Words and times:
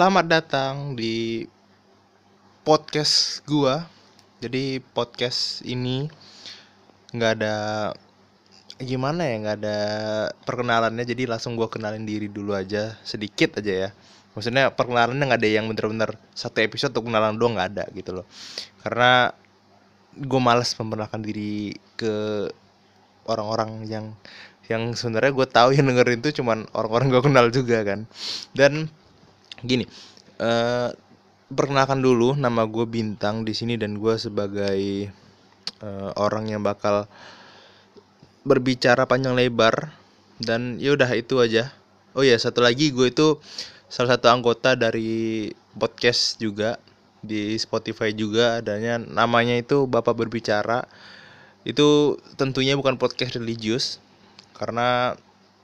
Selamat 0.00 0.32
datang 0.32 0.96
di 0.96 1.44
podcast 2.64 3.44
gua. 3.44 3.84
Jadi 4.40 4.80
podcast 4.80 5.60
ini 5.60 6.08
nggak 7.12 7.32
ada 7.36 7.56
gimana 8.80 9.28
ya 9.28 9.36
nggak 9.44 9.56
ada 9.60 9.78
perkenalannya. 10.48 11.04
Jadi 11.04 11.28
langsung 11.28 11.52
gua 11.52 11.68
kenalin 11.68 12.08
diri 12.08 12.32
dulu 12.32 12.56
aja 12.56 12.96
sedikit 13.04 13.60
aja 13.60 13.72
ya. 13.76 13.88
Maksudnya 14.32 14.72
perkenalannya 14.72 15.20
nggak 15.20 15.40
ada 15.44 15.50
yang 15.52 15.68
bener-bener 15.68 16.16
satu 16.32 16.64
episode 16.64 16.96
untuk 16.96 17.12
kenalan 17.12 17.36
doang 17.36 17.60
nggak 17.60 17.68
ada 17.76 17.84
gitu 17.92 18.24
loh. 18.24 18.26
Karena 18.80 19.36
gue 20.16 20.40
males 20.40 20.72
memperkenalkan 20.80 21.20
diri 21.20 21.76
ke 22.00 22.48
orang-orang 23.28 23.84
yang 23.84 24.16
yang 24.64 24.96
sebenarnya 24.96 25.36
gue 25.36 25.44
tahu 25.44 25.76
yang 25.76 25.92
dengerin 25.92 26.24
itu 26.24 26.40
cuman 26.40 26.64
orang-orang 26.72 27.12
gue 27.12 27.20
kenal 27.20 27.46
juga 27.52 27.84
kan. 27.84 28.08
Dan 28.56 28.88
gini 29.64 29.84
eh 30.40 30.90
perkenalkan 31.50 31.98
dulu 31.98 32.38
nama 32.38 32.62
gue 32.64 32.86
bintang 32.86 33.42
di 33.42 33.50
sini 33.50 33.74
dan 33.74 33.98
gue 33.98 34.14
sebagai 34.14 35.10
eh, 35.82 36.10
orang 36.14 36.46
yang 36.46 36.62
bakal 36.62 37.10
berbicara 38.46 39.04
panjang 39.04 39.34
lebar 39.36 39.92
dan 40.40 40.80
ya 40.80 40.96
udah 40.96 41.10
itu 41.12 41.36
aja. 41.42 41.74
Oh 42.16 42.24
ya 42.24 42.34
satu 42.38 42.64
lagi 42.64 42.90
gue 42.90 43.12
itu 43.12 43.38
salah 43.90 44.16
satu 44.16 44.32
anggota 44.32 44.74
dari 44.74 45.50
podcast 45.76 46.40
juga 46.40 46.80
di 47.20 47.52
Spotify 47.60 48.16
juga 48.16 48.64
adanya 48.64 48.96
namanya 48.96 49.58
itu 49.58 49.84
Bapak 49.84 50.16
Berbicara. 50.16 50.88
Itu 51.66 52.16
tentunya 52.40 52.78
bukan 52.78 52.96
podcast 52.96 53.36
religius 53.36 54.00
karena 54.56 55.18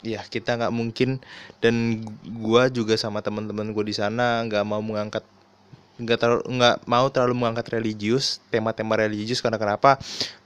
ya 0.04 0.24
kita 0.26 0.56
nggak 0.58 0.74
mungkin. 0.74 1.22
Dan 1.62 2.04
gua 2.40 2.68
juga 2.72 2.96
sama 2.98 3.22
teman-teman 3.22 3.70
gua 3.72 3.84
di 3.86 3.94
sana 3.96 4.44
nggak 4.44 4.64
mau 4.66 4.82
mengangkat 4.82 5.24
nggak 5.96 6.18
terlalu 6.20 6.42
nggak 6.60 6.76
mau 6.84 7.06
terlalu 7.08 7.34
mengangkat 7.36 7.66
religius 7.76 8.40
tema-tema 8.52 9.00
religius. 9.00 9.40
Karena 9.40 9.56
kenapa? 9.56 9.96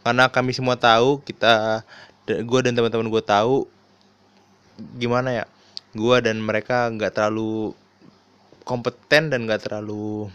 Karena 0.06 0.30
kami 0.30 0.54
semua 0.54 0.78
tahu 0.78 1.22
kita 1.26 1.82
gue 2.30 2.60
dan 2.62 2.78
teman-teman 2.78 3.10
gue 3.10 3.24
tahu 3.26 3.66
gimana 5.02 5.34
ya 5.34 5.44
gua 5.98 6.22
dan 6.22 6.38
mereka 6.38 6.86
nggak 6.86 7.18
terlalu 7.18 7.74
kompeten 8.62 9.34
dan 9.34 9.50
nggak 9.50 9.66
terlalu 9.66 10.30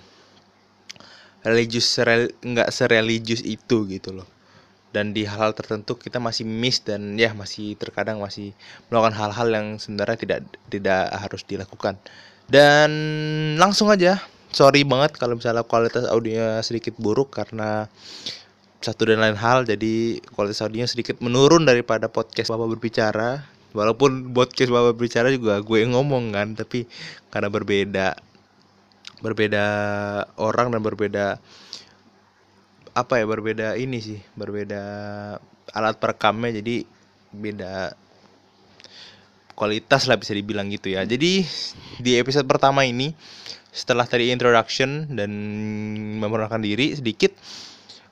religius 1.46 1.88
nggak 2.44 2.70
sereligius 2.74 3.40
itu 3.46 3.88
gitu 3.88 4.12
loh 4.12 4.28
dan 4.96 5.12
di 5.12 5.28
hal-hal 5.28 5.52
tertentu 5.52 6.00
kita 6.00 6.24
masih 6.24 6.48
miss 6.48 6.80
dan 6.80 7.20
ya 7.20 7.36
masih 7.36 7.76
terkadang 7.76 8.24
masih 8.24 8.56
melakukan 8.88 9.20
hal-hal 9.20 9.48
yang 9.52 9.68
sebenarnya 9.76 10.16
tidak 10.16 10.40
tidak 10.72 11.12
harus 11.12 11.44
dilakukan. 11.44 12.00
Dan 12.48 12.92
langsung 13.60 13.92
aja 13.92 14.24
sorry 14.56 14.88
banget 14.88 15.20
kalau 15.20 15.36
misalnya 15.36 15.68
kualitas 15.68 16.08
audionya 16.08 16.64
sedikit 16.64 16.96
buruk 16.96 17.36
karena 17.36 17.92
satu 18.80 19.04
dan 19.12 19.20
lain 19.20 19.36
hal 19.36 19.68
jadi 19.68 20.24
kualitas 20.32 20.64
audionya 20.64 20.88
sedikit 20.88 21.20
menurun 21.20 21.68
daripada 21.68 22.08
podcast 22.08 22.48
bapak 22.56 22.80
berbicara. 22.80 23.44
Walaupun 23.76 24.32
podcast 24.32 24.72
bapak 24.72 24.96
berbicara 24.96 25.28
juga 25.36 25.60
gue 25.60 25.78
yang 25.84 25.92
ngomong 25.92 26.32
kan 26.32 26.56
tapi 26.56 26.88
karena 27.28 27.52
berbeda 27.52 28.16
berbeda 29.20 29.66
orang 30.40 30.72
dan 30.72 30.80
berbeda 30.80 31.26
apa 32.96 33.20
ya 33.20 33.28
berbeda 33.28 33.76
ini 33.76 34.00
sih 34.00 34.20
berbeda 34.40 34.82
alat 35.76 36.00
perekamnya 36.00 36.64
jadi 36.64 36.88
beda 37.36 37.92
kualitas 39.56 40.06
lah 40.06 40.20
bisa 40.20 40.36
dibilang 40.36 40.68
gitu 40.70 40.92
ya. 40.94 41.08
Jadi 41.08 41.48
di 42.00 42.12
episode 42.20 42.46
pertama 42.46 42.84
ini 42.84 43.16
setelah 43.72 44.08
tadi 44.08 44.32
introduction 44.32 45.12
dan 45.12 45.32
memperkenalkan 46.20 46.64
diri 46.64 46.96
sedikit 46.96 47.36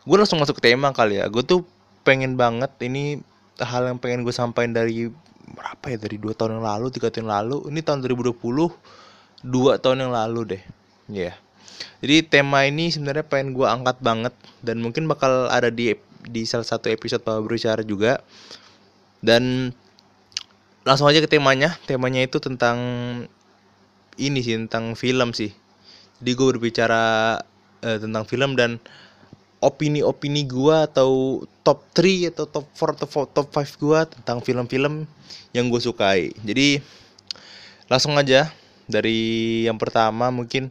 gue 0.04 0.18
langsung 0.20 0.40
masuk 0.40 0.60
ke 0.60 0.72
tema 0.72 0.92
kali 0.96 1.20
ya. 1.20 1.28
Gue 1.28 1.44
tuh 1.44 1.68
pengen 2.08 2.40
banget 2.40 2.72
ini 2.84 3.20
hal 3.60 3.88
yang 3.88 4.00
pengen 4.00 4.28
gue 4.28 4.34
sampaikan 4.36 4.76
dari 4.76 5.12
berapa 5.44 5.86
ya 5.92 5.98
dari 6.00 6.18
dua 6.20 6.34
tahun 6.34 6.60
yang 6.60 6.66
lalu 6.66 6.88
tiga 6.92 7.12
tahun 7.12 7.28
yang 7.28 7.32
lalu. 7.32 7.58
Ini 7.72 7.80
tahun 7.84 8.00
2020 8.04 8.40
dua 9.44 9.72
tahun 9.80 9.98
yang 10.08 10.12
lalu 10.16 10.42
deh. 10.56 10.64
Ya 11.12 11.32
yeah. 11.32 11.36
Jadi 12.04 12.26
tema 12.28 12.68
ini 12.68 12.92
sebenarnya 12.92 13.26
pengen 13.26 13.56
gue 13.56 13.68
angkat 13.68 13.98
banget 14.04 14.34
dan 14.60 14.84
mungkin 14.84 15.08
bakal 15.08 15.48
ada 15.48 15.72
di 15.72 15.96
di 16.24 16.48
salah 16.48 16.68
satu 16.68 16.88
episode 16.92 17.24
Bapak 17.24 17.44
Berbicara 17.48 17.84
juga. 17.84 18.24
Dan 19.24 19.72
langsung 20.84 21.08
aja 21.08 21.24
ke 21.24 21.30
temanya. 21.32 21.76
Temanya 21.88 22.24
itu 22.24 22.40
tentang 22.44 22.78
ini 24.20 24.40
sih 24.44 24.60
tentang 24.60 24.94
film 25.00 25.32
sih. 25.32 25.52
Jadi 26.20 26.32
gue 26.36 26.48
berbicara 26.56 27.04
eh, 27.84 27.98
tentang 28.00 28.24
film 28.28 28.56
dan 28.56 28.80
opini-opini 29.64 30.44
gue 30.44 30.76
atau 30.92 31.44
top 31.64 31.88
3 31.96 32.36
atau 32.36 32.46
top 32.52 32.68
4 32.76 33.00
atau 33.00 33.24
top 33.32 33.48
5 33.48 33.80
gue 33.80 34.00
tentang 34.20 34.38
film-film 34.44 35.08
yang 35.56 35.72
gue 35.72 35.80
sukai. 35.80 36.36
Jadi 36.44 36.84
langsung 37.88 38.20
aja 38.20 38.52
dari 38.88 39.64
yang 39.64 39.80
pertama 39.80 40.28
mungkin 40.28 40.68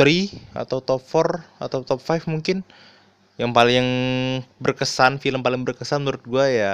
3 0.00 0.56
atau 0.56 0.80
top 0.80 1.04
4 1.04 1.44
atau 1.60 1.84
top 1.84 2.00
5 2.00 2.24
mungkin. 2.32 2.64
Yang 3.36 3.52
paling 3.52 3.86
berkesan 4.56 5.20
film 5.20 5.44
paling 5.44 5.60
berkesan 5.64 6.00
menurut 6.04 6.24
gua 6.24 6.48
ya 6.48 6.72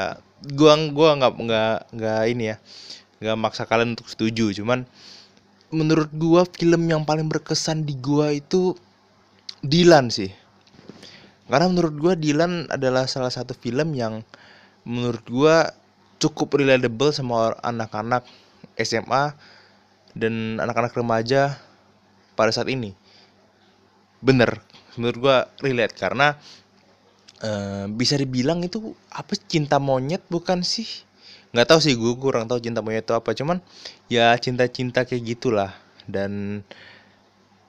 gua 0.54 0.78
gua 0.94 1.19
nggak 1.19 1.32
nggak 1.34 1.76
nggak 1.94 2.22
ini 2.31 2.44
ya 2.54 2.56
nggak 3.19 3.37
maksa 3.38 3.66
kalian 3.66 3.98
untuk 3.98 4.06
setuju. 4.06 4.54
Cuman 4.54 4.87
menurut 5.75 6.10
gua 6.14 6.47
film 6.47 6.87
yang 6.87 7.03
paling 7.03 7.26
berkesan 7.26 7.82
di 7.82 7.98
gua 7.98 8.31
itu 8.31 8.78
Dilan 9.66 10.06
sih. 10.14 10.31
Karena 11.50 11.66
menurut 11.66 11.94
gua 11.98 12.14
Dilan 12.14 12.70
adalah 12.70 13.10
salah 13.10 13.34
satu 13.34 13.58
film 13.58 13.94
yang 13.98 14.22
menurut 14.87 15.26
gua 15.26 15.75
cukup 16.22 16.62
relatable 16.62 17.10
sama 17.10 17.58
anak-anak 17.62 18.22
SMA 18.78 19.34
dan 20.14 20.62
anak-anak 20.62 20.94
remaja 20.94 21.58
pada 22.38 22.54
saat 22.54 22.70
ini 22.70 22.94
bener. 24.26 24.59
Menurut 24.98 25.16
gua 25.22 25.37
relate. 25.62 25.94
Karena 25.94 26.34
e, 27.38 27.50
bisa 27.94 28.19
dibilang 28.19 28.66
itu 28.66 28.98
apa 29.14 29.38
cinta 29.38 29.78
monyet 29.78 30.26
bukan 30.26 30.66
sih? 30.66 31.06
Nggak 31.54 31.66
tahu 31.70 31.81
sih 31.81 31.94
gue 31.94 32.12
kurang 32.19 32.50
tahu 32.50 32.59
cinta 32.59 32.82
monyet 32.82 33.06
itu 33.06 33.14
apa. 33.14 33.31
Cuman 33.32 33.62
ya 34.10 34.34
cinta-cinta 34.34 35.06
kayak 35.06 35.22
gitulah. 35.38 35.70
Dan 36.10 36.60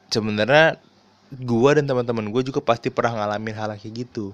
sebenarnya 0.09 0.81
gua 1.43 1.77
dan 1.77 1.85
teman-teman 1.85 2.31
gue 2.33 2.41
juga 2.47 2.63
pasti 2.63 2.89
pernah 2.89 3.21
ngalamin 3.21 3.55
hal 3.55 3.69
kayak 3.77 3.93
gitu. 4.07 4.33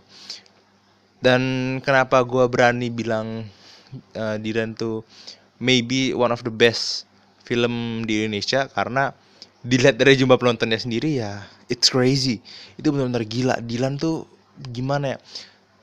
Dan 1.20 1.42
kenapa 1.84 2.24
gua 2.24 2.48
berani 2.48 2.88
bilang 2.88 3.48
uh, 4.16 4.36
Dilan 4.40 4.76
tuh 4.76 5.04
maybe 5.60 6.12
one 6.12 6.32
of 6.32 6.44
the 6.44 6.54
best 6.54 7.08
film 7.44 8.06
di 8.08 8.24
Indonesia? 8.24 8.68
Karena 8.72 9.12
dilihat 9.64 9.96
dari 9.96 10.20
jumlah 10.20 10.36
penontonnya 10.36 10.78
sendiri 10.78 11.24
ya 11.24 11.44
it's 11.72 11.90
crazy. 11.90 12.38
Itu 12.76 12.92
benar-benar 12.92 13.26
gila. 13.28 13.56
Dilan 13.64 13.96
tuh 13.98 14.28
gimana 14.60 15.16
ya? 15.16 15.18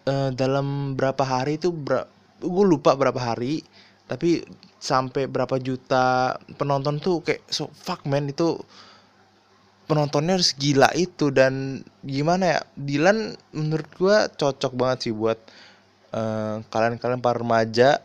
E, 0.07 0.15
dalam 0.37 0.95
berapa 0.95 1.21
hari 1.27 1.59
itu 1.59 1.73
ber 1.73 2.07
gue 2.41 2.65
lupa 2.65 2.97
berapa 2.97 3.21
hari 3.21 3.61
tapi 4.09 4.41
sampai 4.81 5.29
berapa 5.29 5.61
juta 5.61 6.35
penonton 6.57 6.97
tuh 6.99 7.21
kayak 7.21 7.45
so 7.53 7.69
fuck 7.77 8.01
man 8.09 8.33
itu 8.33 8.59
penontonnya 9.91 10.39
harus 10.39 10.55
gila 10.55 10.91
itu. 10.95 11.33
Dan 11.35 11.83
gimana 12.05 12.59
ya? 12.59 12.61
Dilan 12.77 13.35
menurut 13.51 13.91
gue 13.97 14.17
cocok 14.37 14.73
banget 14.77 15.11
sih 15.11 15.15
buat 15.15 15.39
kalian 16.11 16.67
kalian-kalian 16.99 17.23
para 17.23 17.39
remaja 17.39 18.03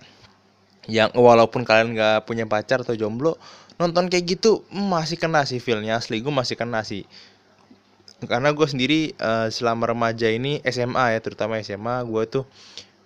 yang 0.85 1.09
walaupun 1.17 1.65
kalian 1.65 1.97
nggak 1.97 2.29
punya 2.29 2.45
pacar 2.45 2.85
atau 2.85 2.93
jomblo 2.93 3.33
nonton 3.75 4.07
kayak 4.07 4.39
gitu 4.39 4.63
masih 4.71 5.19
kena 5.19 5.43
sih 5.43 5.59
feelnya 5.59 5.99
asli 5.99 6.23
gue 6.23 6.31
masih 6.31 6.55
kena 6.55 6.81
sih. 6.87 7.03
Karena 8.25 8.55
gue 8.55 8.67
sendiri 8.67 9.11
uh, 9.19 9.51
selama 9.51 9.91
remaja 9.91 10.31
ini 10.31 10.63
SMA 10.63 11.15
ya 11.15 11.19
terutama 11.19 11.59
SMA 11.59 12.07
gue 12.07 12.23
tuh 12.31 12.43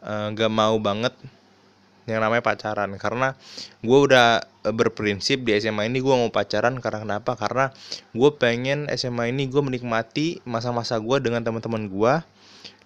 uh, 0.06 0.30
gak 0.31 0.51
mau 0.54 0.77
banget 0.77 1.12
yang 2.06 2.21
namanya 2.21 2.45
pacaran. 2.45 2.94
Karena 3.01 3.33
gue 3.81 4.00
udah 4.00 4.45
berprinsip 4.69 5.42
di 5.42 5.57
SMA 5.57 5.89
ini 5.89 6.00
gue 6.00 6.13
mau 6.13 6.30
pacaran 6.30 6.77
karena 6.77 7.01
kenapa? 7.01 7.33
Karena 7.33 7.74
gue 8.13 8.30
pengen 8.38 8.86
SMA 8.94 9.33
ini 9.33 9.50
gue 9.50 9.62
menikmati 9.66 10.45
masa-masa 10.45 11.01
gue 11.01 11.18
dengan 11.18 11.42
teman-teman 11.42 11.89
gue 11.89 12.13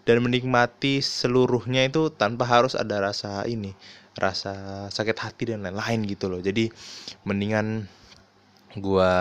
dan 0.04 0.20
menikmati 0.20 1.00
seluruhnya 1.00 1.88
itu 1.88 2.12
tanpa 2.12 2.44
harus 2.44 2.76
ada 2.76 3.00
rasa 3.00 3.44
ini 3.48 3.72
rasa 4.18 4.88
sakit 4.94 5.18
hati 5.18 5.44
dan 5.54 5.66
lain-lain 5.66 6.06
gitu 6.06 6.30
loh. 6.30 6.40
Jadi 6.42 6.70
mendingan 7.26 7.88
gua 8.78 9.12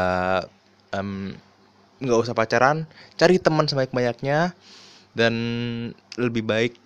nggak 2.00 2.18
um, 2.18 2.24
usah 2.24 2.36
pacaran 2.36 2.84
cari 3.16 3.40
teman 3.40 3.68
sebanyak 3.68 3.92
banyaknya 3.92 4.52
dan 5.12 5.34
lebih 6.16 6.44
baik 6.44 6.76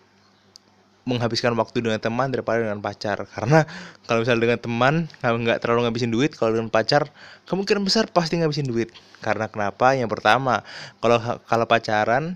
menghabiskan 1.07 1.55
waktu 1.55 1.87
dengan 1.87 2.03
teman 2.03 2.35
daripada 2.35 2.67
dengan 2.67 2.83
pacar. 2.83 3.23
Karena 3.31 3.63
kalau 4.11 4.27
misalnya 4.27 4.43
dengan 4.43 4.61
teman 4.61 4.95
kamu 5.23 5.37
nggak 5.47 5.59
terlalu 5.63 5.87
ngabisin 5.87 6.11
duit 6.11 6.35
kalau 6.35 6.59
dengan 6.59 6.67
pacar 6.67 7.07
kemungkinan 7.47 7.87
besar 7.87 8.11
pasti 8.11 8.43
ngabisin 8.43 8.67
duit. 8.67 8.91
Karena 9.23 9.47
kenapa? 9.47 9.95
Yang 9.95 10.19
pertama 10.19 10.67
kalau 10.99 11.23
kalau 11.47 11.67
pacaran 11.71 12.35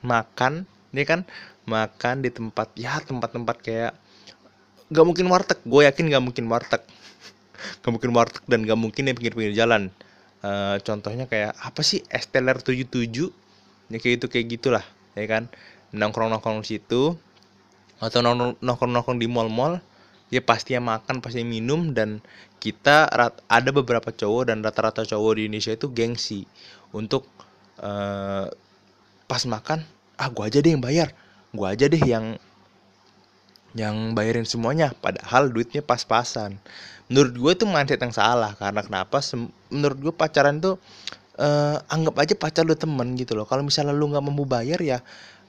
makan 0.00 0.64
ini 0.96 1.04
kan 1.04 1.28
makan 1.68 2.24
di 2.24 2.32
tempat 2.32 2.72
ya 2.72 2.96
tempat-tempat 3.04 3.56
kayak 3.60 3.92
nggak 4.90 5.06
mungkin 5.06 5.26
warteg. 5.30 5.58
Gue 5.66 5.86
yakin 5.86 6.04
nggak 6.10 6.24
mungkin 6.24 6.44
warteg. 6.50 6.82
Nggak 7.82 7.92
mungkin 7.92 8.10
warteg 8.14 8.42
dan 8.46 8.60
nggak 8.62 8.78
mungkin 8.78 9.02
di 9.08 9.12
pinggir-pinggir 9.14 9.54
jalan. 9.56 9.90
Uh, 10.44 10.78
contohnya 10.84 11.26
kayak 11.26 11.56
apa 11.58 11.80
sih? 11.82 12.04
Esteller 12.12 12.60
77 12.60 13.10
ya 13.86 13.98
kayak 14.02 14.14
itu 14.22 14.26
kayak 14.30 14.46
gitulah 14.58 14.84
ya 15.18 15.26
kan? 15.26 15.50
Nongkrong 15.94 16.30
nongkrong 16.30 16.62
situ 16.66 17.16
atau 17.96 18.20
nongkrong 18.20 18.92
nongkrong 18.92 19.16
di 19.16 19.24
mall-mall 19.24 19.80
ya 20.28 20.42
pasti 20.42 20.76
makan 20.76 21.22
pasti 21.22 21.46
minum 21.46 21.94
dan 21.96 22.20
kita 22.58 23.08
ada 23.46 23.70
beberapa 23.70 24.10
cowok 24.10 24.52
dan 24.52 24.60
rata-rata 24.60 25.06
cowok 25.06 25.38
di 25.38 25.42
Indonesia 25.48 25.72
itu 25.72 25.86
gengsi 25.94 26.44
untuk 26.90 27.30
uh, 27.80 28.50
pas 29.26 29.42
makan 29.46 29.86
ah 30.18 30.28
gua 30.32 30.48
aja 30.50 30.58
deh 30.60 30.72
yang 30.74 30.82
bayar. 30.82 31.12
Gua 31.54 31.72
aja 31.72 31.86
deh 31.86 32.00
yang 32.00 32.36
yang 33.76 34.16
bayarin 34.16 34.48
semuanya 34.48 34.90
padahal 34.96 35.52
duitnya 35.52 35.84
pas-pasan. 35.84 36.56
Menurut 37.06 37.34
gue 37.36 37.52
itu 37.62 37.64
mindset 37.68 38.00
yang 38.02 38.10
salah 38.10 38.56
karena 38.56 38.82
kenapa? 38.82 39.20
Menurut 39.70 39.98
gue 40.00 40.12
pacaran 40.16 40.58
tuh 40.58 40.80
uh, 41.38 41.78
anggap 41.92 42.16
aja 42.18 42.34
pacar 42.34 42.64
lu 42.64 42.74
temen 42.74 43.14
gitu 43.14 43.36
loh. 43.36 43.44
Kalau 43.44 43.62
misalnya 43.62 43.92
lu 43.92 44.08
nggak 44.10 44.24
mampu 44.24 44.48
bayar 44.48 44.80
ya 44.80 44.98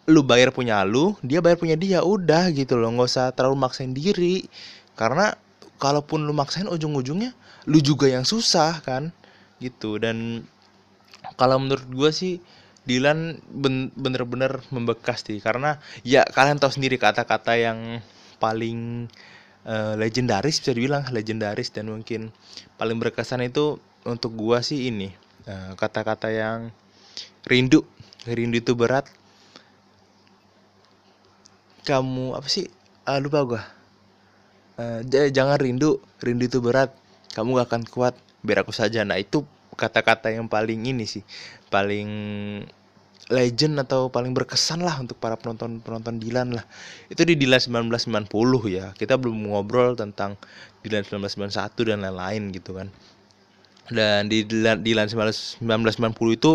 lu 0.07 0.23
bayar 0.23 0.55
punya 0.55 0.87
lu 0.87 1.19
dia 1.19 1.43
bayar 1.43 1.59
punya 1.59 1.75
dia 1.79 2.03
udah 2.03 2.51
gitu 2.51 2.77
loh. 2.77 2.91
Nggak 2.93 3.07
usah 3.09 3.25
terlalu 3.33 3.57
maksain 3.63 3.95
diri. 3.95 4.45
Karena 4.99 5.33
kalaupun 5.79 6.27
lu 6.27 6.35
maksain 6.35 6.67
ujung-ujungnya 6.67 7.31
lu 7.67 7.79
juga 7.79 8.11
yang 8.11 8.27
susah 8.27 8.83
kan 8.83 9.09
gitu. 9.63 9.97
Dan 9.97 10.43
kalau 11.39 11.57
menurut 11.57 11.87
gue 11.89 12.11
sih 12.11 12.35
Dilan 12.87 13.43
bener-bener 13.99 14.63
membekas 14.71 15.19
sih. 15.27 15.43
Karena 15.43 15.75
ya 16.07 16.23
kalian 16.23 16.55
tahu 16.55 16.71
sendiri 16.71 16.95
kata-kata 16.95 17.59
yang 17.59 17.99
paling 18.37 19.09
uh, 19.67 19.93
legendaris 19.99 20.61
bisa 20.61 20.71
dibilang 20.73 21.05
legendaris 21.11 21.69
dan 21.69 21.91
mungkin 21.91 22.31
paling 22.79 22.97
berkesan 22.97 23.43
itu 23.43 23.81
untuk 24.07 24.39
gua 24.39 24.63
sih 24.63 24.87
ini 24.87 25.11
eh, 25.43 25.71
kata-kata 25.75 26.31
yang 26.31 26.71
rindu 27.43 27.83
rindu 28.23 28.63
itu 28.63 28.71
berat. 28.75 29.07
Kamu 31.83 32.35
apa 32.35 32.47
sih? 32.51 32.67
Uh, 33.07 33.19
lupa 33.23 33.39
gua. 33.47 33.63
Uh, 34.75 35.03
jangan 35.07 35.59
rindu 35.59 36.03
rindu 36.19 36.47
itu 36.47 36.59
berat. 36.59 36.91
Kamu 37.31 37.55
gak 37.59 37.71
akan 37.71 37.83
kuat 37.87 38.15
biar 38.43 38.63
aku 38.63 38.75
saja. 38.75 39.03
Nah 39.07 39.19
itu 39.19 39.43
kata-kata 39.77 40.33
yang 40.33 40.49
paling 40.49 40.89
ini 40.89 41.05
sih 41.05 41.21
paling 41.69 42.09
legend 43.27 43.75
atau 43.83 44.07
paling 44.07 44.31
berkesan 44.31 44.79
lah 44.79 44.95
untuk 45.03 45.19
para 45.19 45.35
penonton 45.35 45.83
penonton 45.83 46.15
Dilan 46.19 46.55
lah. 46.55 46.65
Itu 47.11 47.27
di 47.27 47.35
Dilan 47.35 47.59
1990 47.59 48.31
ya. 48.71 48.95
Kita 48.95 49.19
belum 49.19 49.51
ngobrol 49.51 49.99
tentang 49.99 50.39
Dilan 50.83 51.03
1991 51.03 51.91
dan 51.91 51.99
lain-lain 52.07 52.43
gitu 52.55 52.71
kan. 52.79 52.87
Dan 53.91 54.31
di 54.31 54.47
Dilan, 54.47 54.79
Dilan 54.79 55.07
1990 55.11 55.63
itu 56.35 56.51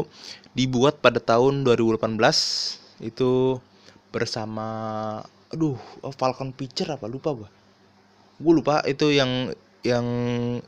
dibuat 0.52 1.00
pada 1.00 1.20
tahun 1.20 1.64
2018 1.64 2.16
itu 3.04 3.56
bersama 4.12 4.68
aduh 5.52 5.76
oh, 6.04 6.12
Falcon 6.16 6.56
Picture 6.56 6.88
apa? 6.96 7.04
Lupa 7.08 7.36
gua. 7.36 7.48
Gue 8.40 8.52
lupa 8.56 8.80
itu 8.88 9.12
yang 9.12 9.52
yang 9.84 10.06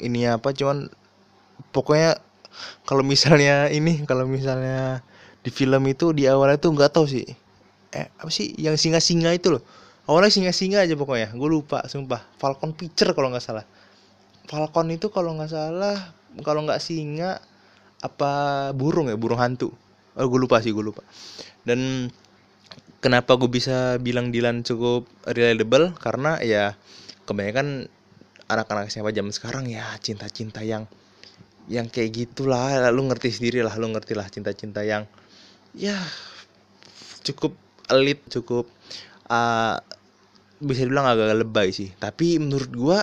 ini 0.03 0.29
apa 0.29 0.53
cuman 0.53 0.91
pokoknya 1.73 2.21
kalau 2.85 3.01
misalnya 3.06 3.73
ini 3.73 4.05
kalau 4.05 4.29
misalnya 4.29 5.01
di 5.44 5.50
film 5.52 5.85
itu 5.85 6.17
di 6.17 6.25
awalnya 6.25 6.56
tuh 6.56 6.73
nggak 6.73 6.91
tahu 6.96 7.05
sih. 7.05 7.29
Eh 7.93 8.08
apa 8.17 8.32
sih? 8.32 8.56
Yang 8.56 8.81
singa-singa 8.81 9.31
itu 9.37 9.52
loh. 9.52 9.62
Awalnya 10.08 10.32
singa-singa 10.32 10.81
aja 10.81 10.96
pokoknya. 10.96 11.37
Gue 11.37 11.52
lupa 11.52 11.85
sumpah. 11.85 12.25
Falcon 12.41 12.73
Picture 12.73 13.12
kalau 13.12 13.29
nggak 13.29 13.44
salah. 13.44 13.69
Falcon 14.49 14.88
itu 14.88 15.12
kalau 15.12 15.37
nggak 15.37 15.52
salah 15.52 16.17
kalau 16.41 16.64
nggak 16.64 16.81
singa 16.81 17.44
apa 18.00 18.32
burung 18.73 19.12
ya? 19.12 19.20
Burung 19.20 19.38
hantu. 19.38 19.69
Oh, 20.17 20.25
gue 20.25 20.41
lupa 20.41 20.64
sih 20.64 20.73
gue 20.73 20.81
lupa. 20.81 21.05
Dan 21.61 22.08
kenapa 23.05 23.37
gue 23.37 23.52
bisa 23.52 24.00
bilang 24.00 24.32
Dilan 24.32 24.64
cukup 24.64 25.05
reliable 25.29 25.93
karena 26.00 26.41
ya 26.41 26.73
kebanyakan 27.29 27.93
anak-anak 28.49 28.88
siapa 28.88 29.12
zaman 29.12 29.32
sekarang 29.32 29.69
ya 29.69 29.85
cinta-cinta 30.00 30.64
yang 30.64 30.88
yang 31.69 31.88
kayak 31.93 32.17
gitulah. 32.17 32.81
Lu 32.93 33.05
ngerti 33.08 33.29
sendiri 33.29 33.61
lah 33.61 33.76
lu 33.76 33.93
ngerti 33.93 34.17
lah 34.17 34.29
cinta-cinta 34.29 34.81
yang 34.85 35.05
ya 35.75 35.99
cukup 37.26 37.55
elit 37.91 38.23
cukup 38.31 38.71
uh, 39.29 39.76
bisa 40.62 40.87
dibilang 40.87 41.05
agak 41.05 41.35
lebay 41.37 41.75
sih. 41.75 41.93
Tapi 41.99 42.41
menurut 42.41 42.73
gua 42.73 42.99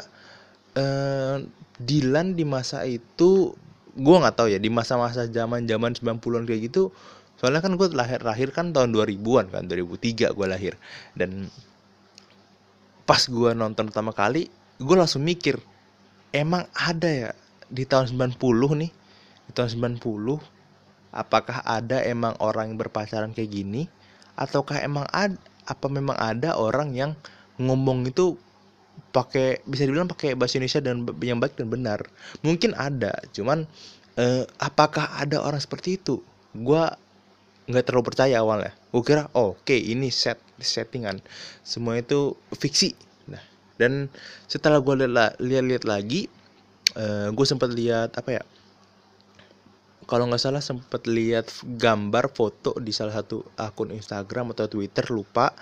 uh, 0.79 1.37
Dilan 1.81 2.37
di 2.37 2.45
masa 2.45 2.85
itu 2.85 3.53
gua 3.97 4.21
nggak 4.23 4.35
tahu 4.37 4.47
ya 4.53 4.59
di 4.61 4.69
masa-masa 4.69 5.25
zaman 5.27 5.65
zaman 5.65 5.97
90-an 5.97 6.45
kayak 6.45 6.71
gitu 6.71 6.93
soalnya 7.41 7.65
kan 7.65 7.73
gue 7.73 7.89
lahir 7.97 8.21
lahir 8.21 8.53
kan 8.53 8.69
tahun 8.69 8.93
2000-an 8.93 9.49
kan 9.49 9.65
2003 9.65 10.29
gue 10.29 10.45
lahir. 10.45 10.77
Dan 11.17 11.49
pas 13.09 13.17
gue 13.25 13.49
nonton 13.57 13.89
pertama 13.89 14.13
kali 14.13 14.45
gue 14.77 14.95
langsung 14.95 15.25
mikir 15.25 15.57
emang 16.29 16.69
ada 16.77 17.09
ya 17.09 17.29
di 17.65 17.81
tahun 17.89 18.13
90 18.13 18.37
nih? 18.85 18.91
Di 19.49 19.51
tahun 19.57 19.97
90 19.97 20.60
apakah 21.11 21.63
ada 21.67 21.99
emang 22.03 22.33
orang 22.39 22.73
yang 22.73 22.79
berpacaran 22.79 23.35
kayak 23.35 23.51
gini? 23.51 23.91
Ataukah 24.39 24.79
emang 24.81 25.05
ada 25.11 25.35
apa 25.67 25.87
memang 25.87 26.17
ada 26.17 26.57
orang 26.57 26.91
yang 26.97 27.11
ngomong 27.61 28.09
itu 28.09 28.35
pakai 29.13 29.61
bisa 29.67 29.85
dibilang 29.85 30.09
pakai 30.09 30.33
bahasa 30.33 30.57
Indonesia 30.57 30.81
dan 30.81 31.05
yang 31.21 31.39
baik 31.39 31.59
dan 31.59 31.67
benar? 31.67 31.99
Mungkin 32.41 32.73
ada 32.73 33.13
cuman 33.35 33.67
eh, 34.17 34.43
apakah 34.57 35.19
ada 35.19 35.43
orang 35.43 35.61
seperti 35.61 35.99
itu? 35.99 36.23
Gue 36.55 36.81
nggak 37.69 37.85
terlalu 37.85 38.11
percaya 38.11 38.41
awalnya. 38.41 38.73
Gue 38.89 39.03
kira 39.05 39.29
oh, 39.35 39.55
oke 39.55 39.67
okay, 39.67 39.79
ini 39.79 40.09
set 40.09 40.39
settingan. 40.57 41.21
Semua 41.61 41.99
itu 41.99 42.35
fiksi. 42.55 42.95
Nah 43.29 43.43
dan 43.77 44.07
setelah 44.47 44.81
gue 44.81 44.95
lihat-lihat 45.39 45.85
lagi 45.85 46.31
eh, 46.95 47.29
gue 47.29 47.45
sempat 47.45 47.69
lihat 47.71 48.15
apa 48.15 48.41
ya 48.41 48.43
kalau 50.09 50.27
nggak 50.27 50.41
salah 50.41 50.63
sempat 50.63 51.05
lihat 51.05 51.47
gambar 51.63 52.33
foto 52.33 52.75
di 52.77 52.91
salah 52.91 53.15
satu 53.15 53.45
akun 53.55 53.93
Instagram 53.93 54.53
atau 54.53 54.67
Twitter 54.67 55.05
lupa. 55.13 55.53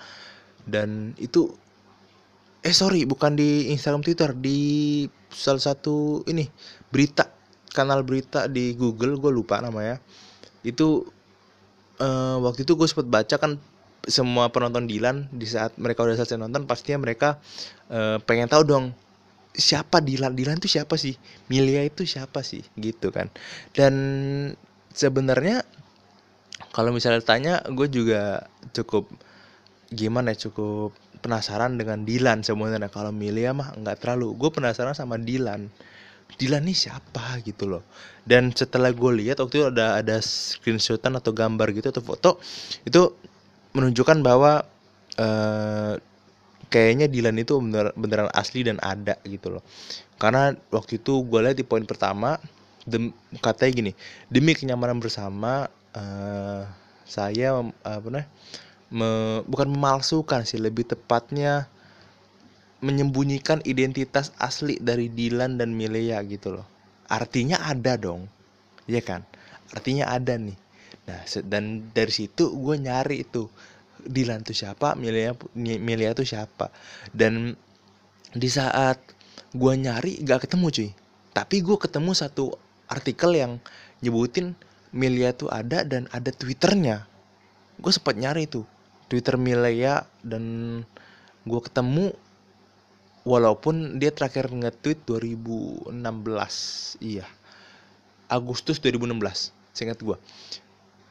Dan 0.60 1.16
itu 1.16 1.48
eh 2.60 2.76
sorry 2.76 3.08
bukan 3.08 3.36
di 3.36 3.72
Instagram 3.72 4.04
Twitter 4.04 4.36
di 4.36 5.04
salah 5.32 5.62
satu 5.62 6.20
ini 6.28 6.44
berita 6.92 7.32
kanal 7.72 8.04
berita 8.04 8.50
di 8.50 8.74
Google 8.74 9.16
gue 9.16 9.32
lupa 9.32 9.62
namanya. 9.62 10.02
Itu 10.66 11.08
uh, 12.00 12.36
waktu 12.42 12.64
itu 12.66 12.74
gue 12.74 12.88
sempat 12.88 13.08
baca 13.08 13.36
kan 13.38 13.60
semua 14.08 14.48
penonton 14.48 14.88
Dilan 14.88 15.28
di 15.28 15.44
saat 15.44 15.76
mereka 15.76 16.02
udah 16.02 16.16
selesai 16.16 16.40
nonton 16.40 16.64
pastinya 16.64 17.04
mereka 17.04 17.36
uh, 17.92 18.16
pengen 18.24 18.48
tahu 18.48 18.64
dong 18.64 18.96
siapa 19.54 19.98
Dilan? 20.02 20.34
Dilan 20.34 20.58
itu 20.62 20.70
siapa 20.70 20.94
sih? 20.94 21.14
Milia 21.50 21.82
itu 21.86 22.06
siapa 22.06 22.40
sih? 22.46 22.62
Gitu 22.78 23.10
kan. 23.10 23.30
Dan 23.74 23.94
sebenarnya 24.94 25.66
kalau 26.70 26.94
misalnya 26.94 27.22
tanya 27.24 27.54
gue 27.66 27.88
juga 27.90 28.46
cukup 28.70 29.10
gimana 29.90 30.30
ya 30.30 30.46
cukup 30.50 30.94
penasaran 31.18 31.76
dengan 31.76 32.06
Dilan 32.06 32.46
sebenarnya. 32.46 32.90
Kalau 32.92 33.10
Milia 33.10 33.50
mah 33.50 33.74
nggak 33.74 34.06
terlalu. 34.06 34.34
Gue 34.38 34.50
penasaran 34.54 34.94
sama 34.94 35.18
Dilan. 35.18 35.66
Dilan 36.38 36.62
nih 36.62 36.78
siapa 36.78 37.42
gitu 37.42 37.66
loh. 37.66 37.82
Dan 38.22 38.54
setelah 38.54 38.94
gue 38.94 39.12
lihat 39.18 39.42
waktu 39.42 39.60
itu 39.60 39.66
ada 39.66 39.98
ada 39.98 40.22
screenshotan 40.22 41.18
atau 41.18 41.34
gambar 41.34 41.74
gitu 41.74 41.90
atau 41.90 42.04
foto 42.04 42.30
itu 42.86 43.10
menunjukkan 43.74 44.22
bahwa 44.22 44.62
uh, 45.18 45.94
kayaknya 46.70 47.10
Dilan 47.10 47.36
itu 47.36 47.58
bener, 47.58 47.92
beneran 47.98 48.30
asli 48.32 48.62
dan 48.62 48.78
ada 48.80 49.18
gitu 49.26 49.58
loh. 49.58 49.62
Karena 50.16 50.54
waktu 50.70 51.02
itu 51.02 51.26
gue 51.26 51.40
lihat 51.42 51.58
di 51.58 51.66
poin 51.66 51.82
pertama 51.84 52.38
dem, 52.86 53.12
katanya 53.42 53.72
gini 53.74 53.92
demi 54.30 54.56
kenyamanan 54.56 55.02
bersama 55.02 55.68
uh, 55.92 56.64
saya 57.04 57.58
apa 57.82 58.08
uh, 58.08 58.24
me, 58.94 59.10
bukan 59.50 59.68
memalsukan 59.70 60.46
sih 60.46 60.62
lebih 60.62 60.86
tepatnya 60.86 61.66
menyembunyikan 62.80 63.60
identitas 63.68 64.32
asli 64.40 64.80
dari 64.80 65.12
Dilan 65.12 65.60
dan 65.60 65.76
Milea 65.76 66.22
gitu 66.24 66.56
loh. 66.56 66.66
Artinya 67.10 67.60
ada 67.60 67.98
dong 67.98 68.30
ya 68.86 69.02
kan? 69.02 69.26
Artinya 69.74 70.08
ada 70.10 70.38
nih. 70.38 70.56
Nah 71.06 71.20
dan 71.46 71.90
dari 71.90 72.12
situ 72.14 72.50
gue 72.54 72.76
nyari 72.78 73.26
itu 73.26 73.50
Dilan 74.06 74.44
tuh 74.46 74.56
siapa 74.56 74.96
Milia 74.96 75.36
Milia 75.56 76.16
tuh 76.16 76.26
siapa. 76.26 76.72
Dan 77.10 77.54
di 78.30 78.48
saat 78.48 78.98
gue 79.50 79.72
nyari 79.74 80.22
gak 80.22 80.46
ketemu 80.46 80.66
cuy. 80.70 80.90
Tapi 81.30 81.56
gue 81.62 81.76
ketemu 81.78 82.10
satu 82.14 82.54
artikel 82.90 83.34
yang 83.38 83.52
nyebutin 84.02 84.54
Milia 84.90 85.30
tuh 85.30 85.50
ada 85.50 85.86
dan 85.86 86.10
ada 86.10 86.34
twitternya. 86.34 87.06
Gue 87.78 87.92
sempat 87.94 88.18
nyari 88.18 88.50
tuh 88.50 88.66
twitter 89.10 89.38
Milia 89.38 90.06
dan 90.22 90.44
gue 91.42 91.60
ketemu 91.66 92.14
walaupun 93.26 93.98
dia 93.98 94.14
terakhir 94.14 94.48
nge-tweet 94.50 95.04
2016 95.04 95.92
iya. 97.02 97.26
Agustus 98.30 98.78
2016 98.78 99.50
seingat 99.74 99.98
gue 99.98 100.16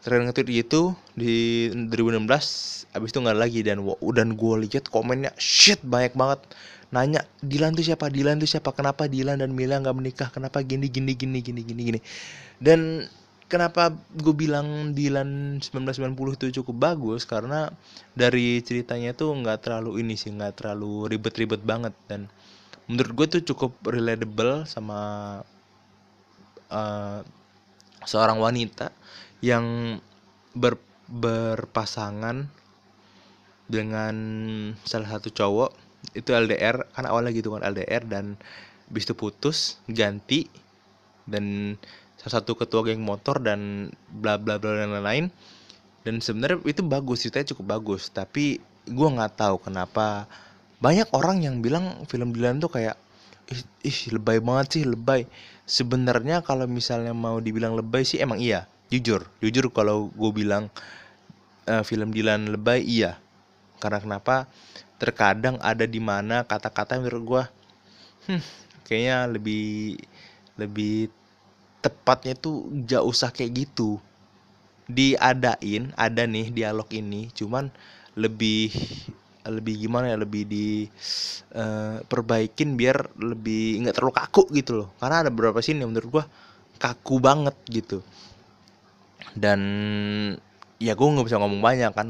terakhir 0.04 0.32
nge-tweet 0.32 0.50
itu 0.64 0.96
di 1.16 1.68
2016 1.72 2.80
abis 2.96 3.10
itu 3.12 3.20
nggak 3.20 3.40
lagi. 3.40 3.60
Dan 3.62 3.84
dan 4.16 4.28
gue 4.34 4.56
lihat 4.68 4.88
komennya 4.90 5.32
shit 5.38 5.80
banyak 5.84 6.16
banget. 6.16 6.40
Nanya 6.90 7.22
Dilan 7.46 7.78
tuh 7.78 7.86
siapa? 7.86 8.10
Dilan 8.10 8.42
tuh 8.42 8.50
siapa? 8.50 8.74
Kenapa 8.74 9.06
Dilan 9.06 9.38
dan 9.38 9.54
Mila 9.54 9.78
nggak 9.78 9.98
menikah? 9.98 10.30
Kenapa 10.34 10.66
gini 10.66 10.90
gini 10.90 11.14
gini 11.14 11.40
gini 11.44 11.62
gini 11.62 11.82
gini? 11.94 12.00
Dan 12.58 13.06
kenapa 13.46 13.94
gue 14.18 14.34
bilang 14.34 14.98
Dilan 14.98 15.62
1990 15.62 16.38
itu 16.42 16.46
cukup 16.62 16.76
bagus? 16.90 17.30
Karena 17.30 17.70
dari 18.18 18.58
ceritanya 18.66 19.14
tuh 19.14 19.38
nggak 19.38 19.70
terlalu 19.70 20.02
ini 20.02 20.18
sih 20.18 20.34
nggak 20.34 20.66
terlalu 20.66 21.14
ribet-ribet 21.14 21.62
banget. 21.62 21.94
Dan 22.10 22.26
menurut 22.90 23.14
gue 23.14 23.38
tuh 23.38 23.54
cukup 23.54 23.78
relatable 23.86 24.66
sama 24.66 25.00
uh, 26.74 27.22
seorang 28.10 28.42
wanita 28.42 28.90
yang 29.40 29.98
ber, 30.56 30.76
berpasangan 31.10 32.48
dengan 33.70 34.16
salah 34.82 35.18
satu 35.18 35.30
cowok 35.30 35.72
itu 36.18 36.34
LDR 36.34 36.90
kan 36.96 37.06
awalnya 37.06 37.30
gitu 37.36 37.54
kan 37.54 37.62
LDR 37.62 38.02
dan 38.08 38.40
bis 38.90 39.06
itu 39.06 39.14
putus 39.14 39.78
ganti 39.86 40.50
dan 41.30 41.78
salah 42.18 42.42
satu 42.42 42.58
ketua 42.58 42.82
geng 42.90 43.06
motor 43.06 43.38
dan 43.40 43.94
bla 44.10 44.42
bla 44.42 44.58
bla 44.58 44.74
dan 44.76 44.92
lain-lain. 44.92 45.30
Dan 46.02 46.24
sebenarnya 46.24 46.64
itu 46.66 46.82
bagus 46.82 47.28
ceritanya 47.28 47.54
cukup 47.54 47.66
bagus 47.80 48.10
tapi 48.10 48.58
gue 48.90 49.08
nggak 49.08 49.38
tahu 49.38 49.62
kenapa 49.62 50.26
banyak 50.82 51.06
orang 51.14 51.44
yang 51.44 51.60
bilang 51.60 52.08
film 52.10 52.34
Dylan 52.34 52.64
tuh 52.64 52.72
kayak 52.72 52.98
ih, 53.52 53.62
ih 53.86 54.00
lebay 54.16 54.42
banget 54.42 54.80
sih 54.80 54.84
lebay. 54.88 55.30
Sebenarnya 55.70 56.42
kalau 56.42 56.66
misalnya 56.66 57.14
mau 57.14 57.38
dibilang 57.38 57.78
lebay 57.78 58.02
sih 58.02 58.18
emang 58.18 58.42
iya 58.42 58.66
jujur 58.90 59.22
jujur 59.40 59.70
kalau 59.70 60.10
gue 60.18 60.32
bilang 60.34 60.68
uh, 61.70 61.84
film 61.86 62.10
Dilan 62.10 62.50
lebay 62.50 62.82
iya. 62.82 63.22
Karena 63.80 64.02
kenapa? 64.02 64.50
Terkadang 65.00 65.56
ada 65.64 65.88
di 65.88 66.02
mana 66.04 66.44
kata-kata 66.44 67.00
menurut 67.00 67.24
gue 67.24 67.44
hmm, 68.28 68.44
kayaknya 68.84 69.18
lebih 69.32 69.96
lebih 70.60 71.08
tepatnya 71.80 72.36
tuh 72.36 72.68
gak 72.84 73.06
usah 73.06 73.32
kayak 73.32 73.64
gitu. 73.64 74.02
Diadain 74.90 75.94
ada 75.96 76.26
nih 76.26 76.50
dialog 76.52 76.90
ini 76.92 77.30
cuman 77.32 77.70
lebih 78.18 78.74
lebih 79.48 79.88
gimana 79.88 80.12
ya 80.12 80.18
lebih 80.20 80.44
di 80.44 80.90
uh, 81.56 82.04
perbaikin 82.04 82.76
biar 82.76 83.16
lebih 83.16 83.80
nggak 83.86 83.96
terlalu 83.96 84.14
kaku 84.18 84.44
gitu 84.52 84.84
loh. 84.84 84.90
Karena 85.00 85.24
ada 85.24 85.32
beberapa 85.32 85.64
scene 85.64 85.80
yang 85.86 85.96
menurut 85.96 86.10
gua 86.20 86.26
kaku 86.82 87.24
banget 87.24 87.56
gitu 87.72 88.04
dan 89.36 89.60
ya 90.80 90.96
gue 90.96 91.08
nggak 91.08 91.28
bisa 91.28 91.38
ngomong 91.38 91.60
banyak 91.60 91.92
kan 91.92 92.08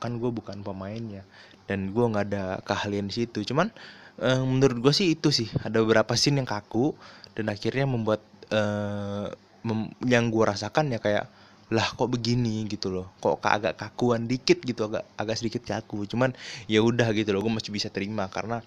kan 0.00 0.12
gue 0.16 0.30
bukan 0.32 0.62
pemainnya. 0.64 1.22
Dan 1.68 1.94
gue 1.94 2.02
nggak 2.02 2.26
ada 2.34 2.44
keahlian 2.66 3.06
di 3.06 3.24
situ. 3.24 3.46
Cuman 3.46 3.70
eh, 4.18 4.42
menurut 4.42 4.78
gue 4.82 4.92
sih 4.94 5.14
itu 5.14 5.30
sih. 5.30 5.48
Ada 5.62 5.82
beberapa 5.82 6.18
scene 6.18 6.42
yang 6.42 6.48
kaku 6.48 6.94
dan 7.38 7.50
akhirnya 7.52 7.86
membuat 7.86 8.22
eh, 8.50 9.28
mem 9.62 9.92
yang 10.08 10.32
gue 10.32 10.44
rasakan 10.44 10.90
ya 10.90 10.98
kayak 10.98 11.28
lah 11.70 11.86
kok 11.94 12.10
begini 12.10 12.66
gitu 12.66 12.90
loh. 12.90 13.14
Kok 13.22 13.38
agak 13.46 13.78
kakuan 13.78 14.26
dikit 14.26 14.58
gitu 14.66 14.90
agak 14.90 15.06
agak 15.14 15.38
sedikit 15.38 15.62
kaku. 15.62 16.02
Cuman 16.10 16.34
ya 16.66 16.82
udah 16.82 17.06
gitu 17.14 17.30
loh 17.30 17.46
gue 17.46 17.52
masih 17.54 17.70
bisa 17.70 17.86
terima. 17.94 18.26
Karena 18.26 18.58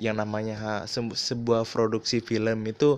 yang 0.00 0.16
namanya 0.16 0.88
se 0.88 1.04
sebuah 1.04 1.68
produksi 1.68 2.24
film 2.24 2.64
itu 2.64 2.96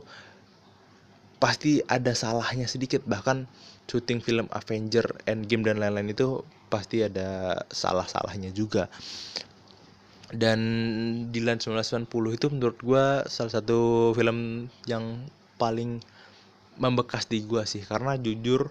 pasti 1.38 1.82
ada 1.86 2.12
salahnya 2.12 2.66
sedikit. 2.66 3.02
Bahkan 3.06 3.46
syuting 3.88 4.20
film 4.20 4.46
Avenger 4.52 5.06
Endgame 5.24 5.64
dan 5.64 5.80
lain-lain 5.80 6.12
itu 6.12 6.42
pasti 6.68 7.02
ada 7.06 7.62
salah-salahnya 7.72 8.52
juga. 8.52 8.90
Dan 10.28 10.60
Dylan 11.32 11.56
1990 11.56 12.36
itu 12.36 12.46
menurut 12.52 12.78
gue 12.84 13.04
salah 13.32 13.52
satu 13.54 14.12
film 14.12 14.68
yang 14.84 15.24
paling 15.56 16.04
membekas 16.76 17.24
di 17.30 17.40
gue 17.46 17.64
sih. 17.64 17.80
Karena 17.80 18.20
jujur 18.20 18.68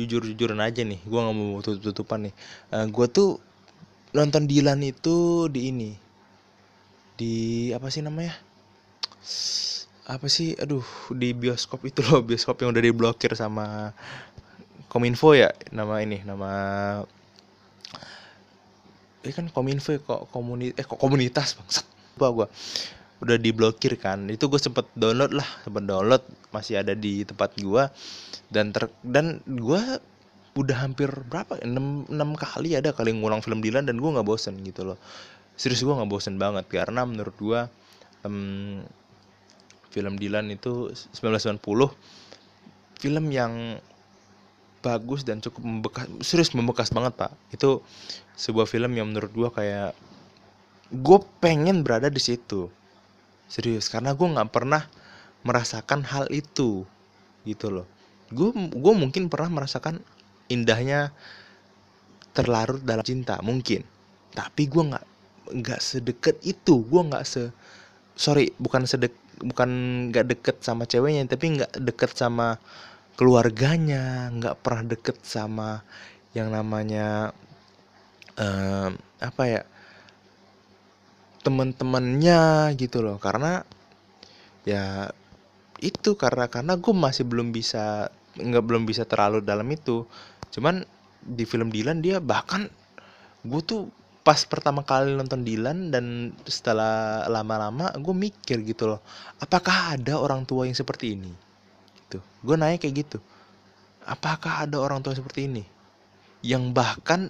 jujur 0.00 0.22
jujuran 0.24 0.64
aja 0.64 0.80
nih. 0.80 1.04
Gue 1.04 1.20
nggak 1.20 1.36
mau 1.36 1.60
tutup 1.60 1.92
tutupan 1.92 2.30
nih. 2.30 2.34
Uh, 2.72 2.80
eh, 2.80 2.86
gue 2.88 3.06
tuh 3.12 3.30
nonton 4.16 4.48
Dylan 4.48 4.80
itu 4.80 5.46
di 5.52 5.68
ini. 5.68 5.90
Di 7.16 7.34
apa 7.76 7.92
sih 7.92 8.00
namanya 8.04 8.32
apa 10.06 10.26
sih? 10.30 10.54
Aduh 10.56 10.86
di 11.10 11.34
bioskop 11.34 11.82
itu 11.84 12.00
loh 12.06 12.22
bioskop 12.28 12.62
yang 12.62 12.70
udah 12.70 12.82
diblokir 12.82 13.34
sama 13.34 13.90
kominfo 14.86 15.34
ya 15.34 15.50
nama 15.74 16.00
ini 16.00 16.22
nama 16.22 16.50
ini 19.26 19.32
kan 19.34 19.50
kominfo 19.50 19.90
ya, 19.90 20.00
kok 20.00 20.30
komuni 20.30 20.70
eh 20.70 20.86
kok 20.86 21.02
komunitas 21.02 21.58
bangsat. 21.58 21.86
Apa 22.16 22.26
gua. 22.30 22.46
Udah 23.18 23.34
diblokir 23.34 23.98
kan. 23.98 24.30
Itu 24.30 24.46
gue 24.46 24.62
sempet 24.62 24.86
download 24.94 25.34
lah 25.34 25.48
sempet 25.66 25.82
download 25.82 26.22
masih 26.54 26.78
ada 26.78 26.94
di 26.94 27.26
tempat 27.26 27.58
gua. 27.58 27.90
Dan 28.46 28.70
ter 28.70 28.86
dan 29.02 29.42
gua 29.42 29.98
udah 30.56 30.76
hampir 30.86 31.10
berapa? 31.28 31.58
6, 31.60 32.08
6 32.08 32.16
kali 32.38 32.78
ada 32.78 32.94
kali 32.94 33.12
ngulang 33.12 33.44
film 33.44 33.60
Dylan 33.60 33.84
dan 33.84 34.00
gue 34.00 34.08
nggak 34.08 34.24
bosen 34.24 34.56
gitu 34.64 34.88
loh. 34.88 34.96
Serius 35.58 35.84
gue 35.84 35.92
nggak 35.92 36.08
bosen 36.08 36.40
banget 36.40 36.64
karena 36.70 37.04
menurut 37.04 37.36
gue 37.36 37.60
um, 38.24 38.80
film 39.96 40.20
Dylan 40.20 40.52
itu 40.52 40.92
1990 40.92 41.64
film 43.00 43.24
yang 43.32 43.80
bagus 44.84 45.24
dan 45.24 45.40
cukup 45.40 45.64
membekas 45.64 46.04
serius 46.20 46.52
membekas 46.52 46.92
banget 46.92 47.16
pak. 47.16 47.32
Itu 47.48 47.80
sebuah 48.36 48.68
film 48.68 48.92
yang 48.92 49.08
menurut 49.08 49.32
gue 49.32 49.48
kayak 49.50 49.96
gue 50.92 51.18
pengen 51.40 51.80
berada 51.80 52.12
di 52.12 52.20
situ. 52.20 52.68
Serius 53.48 53.88
karena 53.88 54.12
gue 54.12 54.28
nggak 54.28 54.52
pernah 54.52 54.84
merasakan 55.42 56.04
hal 56.06 56.28
itu 56.30 56.86
gitu 57.48 57.66
loh. 57.72 57.86
Gue 58.30 58.52
gue 58.54 58.92
mungkin 58.94 59.26
pernah 59.26 59.62
merasakan 59.62 59.98
indahnya 60.52 61.10
terlarut 62.36 62.84
dalam 62.84 63.02
cinta 63.02 63.40
mungkin. 63.42 63.82
Tapi 64.36 64.62
gue 64.70 64.82
nggak 64.92 65.06
nggak 65.56 65.80
sedekat 65.82 66.36
itu. 66.46 66.84
Gue 66.86 67.02
nggak 67.02 67.24
se 67.26 67.50
sorry 68.14 68.54
bukan 68.62 68.86
sedek 68.86 69.12
bukan 69.40 69.70
nggak 70.12 70.26
deket 70.32 70.56
sama 70.64 70.88
ceweknya 70.88 71.28
tapi 71.28 71.60
nggak 71.60 71.76
deket 71.76 72.16
sama 72.16 72.56
keluarganya 73.16 74.32
nggak 74.32 74.60
pernah 74.60 74.84
deket 74.92 75.20
sama 75.24 75.80
yang 76.36 76.52
namanya 76.52 77.32
um, 78.36 78.92
apa 79.20 79.42
ya 79.48 79.62
teman-temannya 81.46 82.74
gitu 82.74 83.06
loh. 83.06 83.22
Karena 83.22 83.62
ya 84.66 85.14
itu 85.78 86.18
karena 86.18 86.50
karena 86.50 86.74
gue 86.74 86.90
masih 86.90 87.22
belum 87.22 87.54
bisa 87.54 88.10
nggak 88.36 88.64
belum 88.66 88.82
bisa 88.84 89.06
terlalu 89.06 89.40
dalam 89.46 89.66
itu. 89.70 90.02
Cuman 90.50 90.82
di 91.22 91.46
film 91.46 91.70
Dylan 91.70 92.02
dia 92.02 92.18
bahkan 92.18 92.66
gue 93.46 93.62
tuh 93.62 93.88
pas 94.26 94.42
pertama 94.42 94.82
kali 94.82 95.14
nonton 95.14 95.46
Dylan 95.46 95.94
dan 95.94 96.34
setelah 96.50 97.22
lama-lama 97.30 97.94
gue 97.94 98.10
mikir 98.10 98.66
gitu 98.66 98.90
loh 98.90 99.00
apakah 99.38 99.94
ada 99.94 100.18
orang 100.18 100.42
tua 100.42 100.66
yang 100.66 100.74
seperti 100.74 101.14
ini? 101.14 101.30
Gitu. 101.94 102.18
Gue 102.42 102.58
nanya 102.58 102.74
kayak 102.82 103.06
gitu 103.06 103.18
apakah 104.06 104.64
ada 104.64 104.78
orang 104.78 105.02
tua 105.02 105.18
seperti 105.18 105.50
ini? 105.50 105.64
Yang 106.46 106.64
bahkan 106.70 107.20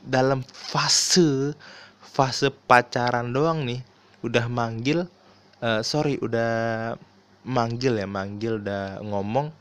dalam 0.00 0.40
fase 0.48 1.52
fase 2.00 2.48
pacaran 2.48 3.30
doang 3.30 3.68
nih 3.68 3.84
udah 4.24 4.48
manggil 4.48 5.04
uh, 5.60 5.84
sorry 5.84 6.16
udah 6.22 6.94
manggil 7.44 8.00
ya 8.00 8.08
manggil 8.08 8.56
udah 8.62 9.04
ngomong 9.04 9.52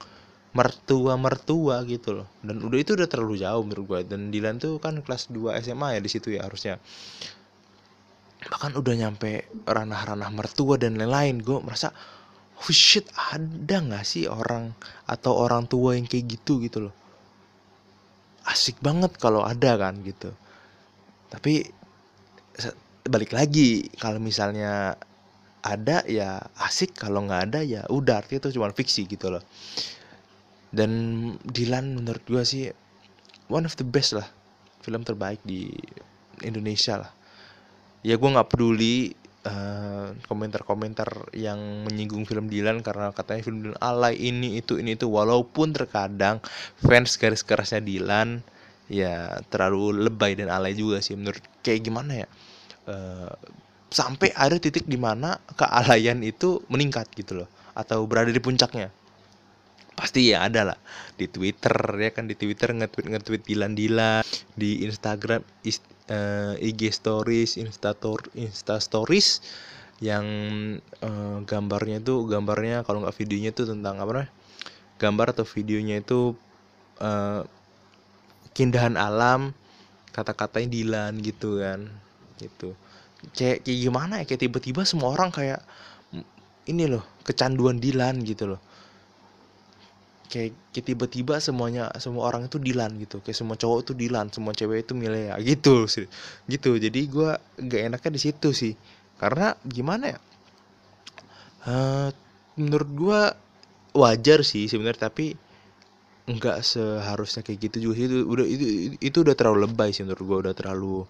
mertua 0.54 1.18
mertua 1.18 1.82
gitu 1.90 2.22
loh. 2.22 2.28
Dan 2.46 2.62
udah 2.62 2.78
itu 2.78 2.94
udah 2.94 3.10
terlalu 3.10 3.42
jauh 3.42 3.62
menurut 3.66 3.86
gue 3.90 4.00
dan 4.14 4.30
Dilan 4.30 4.62
tuh 4.62 4.78
kan 4.78 5.02
kelas 5.02 5.34
2 5.34 5.58
SMA 5.66 5.98
ya 5.98 6.00
di 6.00 6.10
situ 6.10 6.30
ya 6.34 6.46
harusnya. 6.46 6.78
Bahkan 8.44 8.78
udah 8.78 8.94
nyampe 8.94 9.50
ranah-ranah 9.66 10.30
mertua 10.30 10.78
dan 10.78 10.96
lain-lain 10.96 11.42
gue 11.42 11.58
merasa 11.58 11.90
oh 12.64 12.72
shit 12.72 13.10
ada 13.34 13.82
nggak 13.82 14.06
sih 14.06 14.30
orang 14.30 14.78
atau 15.10 15.34
orang 15.34 15.66
tua 15.66 15.98
yang 15.98 16.06
kayak 16.06 16.38
gitu? 16.38 16.62
gitu 16.62 16.90
loh. 16.90 16.96
Asik 18.46 18.78
banget 18.78 19.18
kalau 19.18 19.42
ada 19.42 19.74
kan 19.80 19.98
gitu. 20.06 20.30
Tapi 21.34 21.66
balik 23.10 23.34
lagi 23.34 23.90
kalau 23.98 24.22
misalnya 24.22 24.94
ada 25.64 26.04
ya 26.06 26.44
asik 26.60 26.94
kalau 26.94 27.24
nggak 27.24 27.42
ada 27.50 27.60
ya 27.64 27.82
udah 27.88 28.20
artinya 28.20 28.48
itu 28.48 28.60
cuma 28.60 28.72
fiksi 28.76 29.08
gitu 29.08 29.32
loh 29.32 29.44
dan 30.74 30.92
Dilan 31.46 32.02
menurut 32.02 32.26
gue 32.26 32.42
sih 32.42 32.66
one 33.48 33.70
of 33.70 33.78
the 33.78 33.86
best 33.86 34.18
lah 34.18 34.26
film 34.82 35.06
terbaik 35.06 35.40
di 35.46 35.70
Indonesia 36.42 36.98
lah. 36.98 37.12
Ya 38.04 38.18
gue 38.20 38.30
nggak 38.30 38.50
peduli 38.52 39.16
komentar 39.44 40.64
komentar-komentar 40.64 41.10
yang 41.36 41.60
menyinggung 41.84 42.24
film 42.24 42.48
Dilan 42.48 42.80
karena 42.80 43.12
katanya 43.14 43.44
film 43.44 43.60
Dilan 43.64 43.80
alay 43.80 44.18
ini 44.18 44.60
itu 44.60 44.82
ini 44.82 44.98
itu. 44.98 45.08
Walaupun 45.08 45.72
terkadang 45.72 46.42
fans 46.82 47.16
garis 47.22 47.46
kerasnya 47.46 47.80
Dilan 47.80 48.42
ya 48.92 49.40
terlalu 49.48 50.10
lebay 50.10 50.36
dan 50.36 50.50
alay 50.52 50.74
juga 50.76 51.00
sih. 51.00 51.14
Menurut 51.16 51.44
kayak 51.62 51.86
gimana 51.86 52.26
ya 52.26 52.28
uh, 52.90 53.32
sampai 53.94 54.34
ada 54.34 54.58
titik 54.58 54.90
di 54.90 54.98
mana 54.98 55.38
kealayan 55.54 56.26
itu 56.26 56.66
meningkat 56.66 57.08
gitu 57.14 57.46
loh 57.46 57.50
atau 57.78 58.04
berada 58.10 58.34
di 58.34 58.42
puncaknya 58.42 58.90
pasti 59.94 60.34
ya 60.34 60.46
ada 60.46 60.74
lah. 60.74 60.78
Di 61.16 61.30
Twitter 61.30 61.74
ya 62.02 62.10
kan 62.12 62.26
di 62.26 62.36
Twitter 62.36 62.74
nge-tweet 62.74 63.08
nge-tweet 63.10 63.44
Dilan 63.46 63.74
Dilan 63.78 64.26
di 64.58 64.84
Instagram 64.86 65.42
is, 65.64 65.80
uh, 66.10 66.58
eh, 66.58 66.70
IG 66.74 66.90
stories 66.94 67.56
Instator 67.62 68.20
Insta 68.34 68.82
stories 68.82 69.42
yang 70.04 70.26
uh, 71.06 71.38
gambarnya 71.48 72.04
itu 72.04 72.28
gambarnya 72.28 72.84
kalau 72.84 73.06
nggak 73.06 73.16
videonya 73.16 73.56
itu 73.56 73.64
tentang 73.64 74.02
apa 74.04 74.12
namanya 74.12 74.32
gambar 75.00 75.28
atau 75.38 75.46
videonya 75.48 76.02
itu 76.04 76.36
uh, 77.00 77.42
keindahan 78.52 79.00
alam 79.00 79.56
kata-katanya 80.14 80.70
Dilan 80.70 81.14
gitu 81.22 81.62
kan 81.62 81.90
gitu. 82.42 82.76
Kayak 83.32 83.64
kayak 83.64 83.80
gimana 83.80 84.14
ya? 84.22 84.26
Kayak 84.28 84.42
tiba-tiba 84.50 84.82
semua 84.84 85.16
orang 85.16 85.32
kayak 85.32 85.64
ini 86.68 86.88
loh 86.88 87.04
kecanduan 87.24 87.80
Dilan 87.80 88.24
gitu 88.24 88.56
loh 88.56 88.62
kayak, 90.34 90.74
kayak 90.74 90.86
tiba-tiba 90.90 91.38
semuanya 91.38 91.94
semua 92.02 92.26
orang 92.34 92.50
itu 92.50 92.58
Dilan 92.58 92.98
gitu. 92.98 93.22
Kayak 93.22 93.38
semua 93.38 93.54
cowok 93.54 93.80
itu 93.86 93.94
Dilan 93.94 94.34
semua 94.34 94.58
cewek 94.58 94.90
itu 94.90 94.98
milih 94.98 95.30
ya. 95.30 95.36
Gitu 95.38 95.86
sih. 95.86 96.10
Gitu. 96.50 96.72
Jadi 96.82 97.00
gue 97.06 97.30
gak 97.70 97.82
enaknya 97.94 98.12
di 98.18 98.22
situ 98.22 98.50
sih. 98.50 98.74
Karena 99.22 99.54
gimana 99.62 100.18
ya? 100.18 100.20
Uh, 101.64 102.10
menurut 102.58 102.90
gue 102.90 103.22
wajar 103.94 104.42
sih 104.42 104.66
sebenarnya 104.66 105.08
tapi 105.08 105.38
nggak 106.24 106.60
seharusnya 106.66 107.46
kayak 107.46 107.70
gitu 107.70 107.78
juga 107.90 107.94
sih. 108.02 108.06
Itu 108.10 108.18
udah 108.26 108.46
itu 108.50 108.66
itu 108.98 109.18
udah 109.22 109.36
terlalu 109.38 109.70
lebay 109.70 109.94
sih 109.94 110.02
menurut 110.02 110.24
gue 110.26 110.38
udah 110.50 110.56
terlalu 110.58 111.06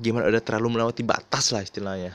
gimana 0.00 0.32
udah 0.32 0.42
terlalu 0.42 0.80
melewati 0.80 1.02
batas 1.04 1.52
lah 1.52 1.60
istilahnya 1.60 2.14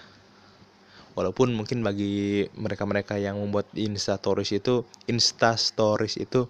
walaupun 1.16 1.56
mungkin 1.56 1.82
bagi 1.82 2.46
mereka-mereka 2.54 3.18
yang 3.18 3.40
membuat 3.40 3.72
insta 3.74 4.20
stories 4.20 4.52
itu 4.52 4.84
insta 5.08 5.56
stories 5.56 6.20
itu 6.20 6.46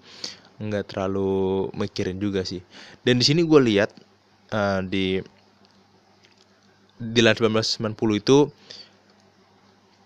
nggak 0.58 0.92
terlalu 0.92 1.70
mikirin 1.78 2.18
juga 2.18 2.42
sih 2.42 2.60
dan 3.06 3.22
di 3.22 3.26
sini 3.26 3.46
gue 3.46 3.62
lihat 3.62 3.94
uh, 4.52 4.82
di 4.82 5.22
di 6.96 7.20
1990 7.22 7.92
itu 8.18 8.50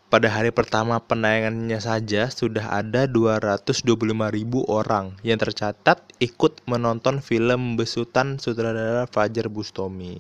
pada 0.10 0.26
hari 0.26 0.50
pertama 0.50 0.98
penayangannya 0.98 1.78
saja 1.78 2.34
sudah 2.34 2.74
ada 2.74 3.06
225 3.06 3.86
ribu 4.34 4.66
orang 4.66 5.14
yang 5.22 5.38
tercatat 5.38 6.02
ikut 6.18 6.66
menonton 6.66 7.22
film 7.22 7.78
besutan 7.78 8.42
sutradara 8.42 9.06
Fajar 9.06 9.54
Bustomi. 9.54 10.18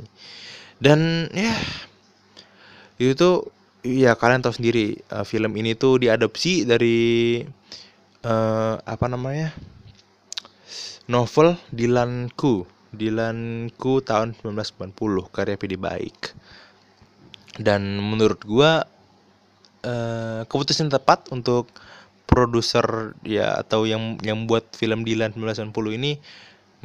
Dan 0.77 1.25
ya 1.33 1.57
itu 3.01 3.49
ya 3.85 4.15
kalian 4.15 4.43
tahu 4.43 4.55
sendiri 4.55 4.99
uh, 5.11 5.23
film 5.23 5.55
ini 5.55 5.75
tuh 5.75 5.99
diadopsi 6.01 6.67
dari 6.67 7.39
uh, 8.23 8.75
apa 8.83 9.05
namanya? 9.07 9.55
Novel 11.09 11.57
Dilanku 11.73 12.69
Dilanku 12.89 14.01
tahun 14.01 14.33
1990 14.41 15.29
karya 15.29 15.55
PD 15.57 15.77
Baik. 15.77 16.33
Dan 17.59 18.01
menurut 18.01 18.41
gua 18.45 18.87
uh, 19.85 20.41
keputusan 20.47 20.89
tepat 20.89 21.29
untuk 21.29 21.69
produser 22.29 23.17
ya 23.25 23.57
atau 23.57 23.89
yang 23.89 24.21
yang 24.21 24.45
buat 24.45 24.69
film 24.77 25.01
Dilan 25.01 25.33
1990 25.33 25.97
ini 25.97 26.21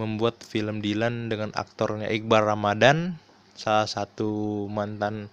membuat 0.00 0.42
film 0.42 0.83
Dilan 0.83 1.30
dengan 1.30 1.54
aktornya 1.54 2.11
Iqbal 2.11 2.48
Ramadan 2.48 3.20
salah 3.54 3.87
satu 3.87 4.66
mantan 4.66 5.30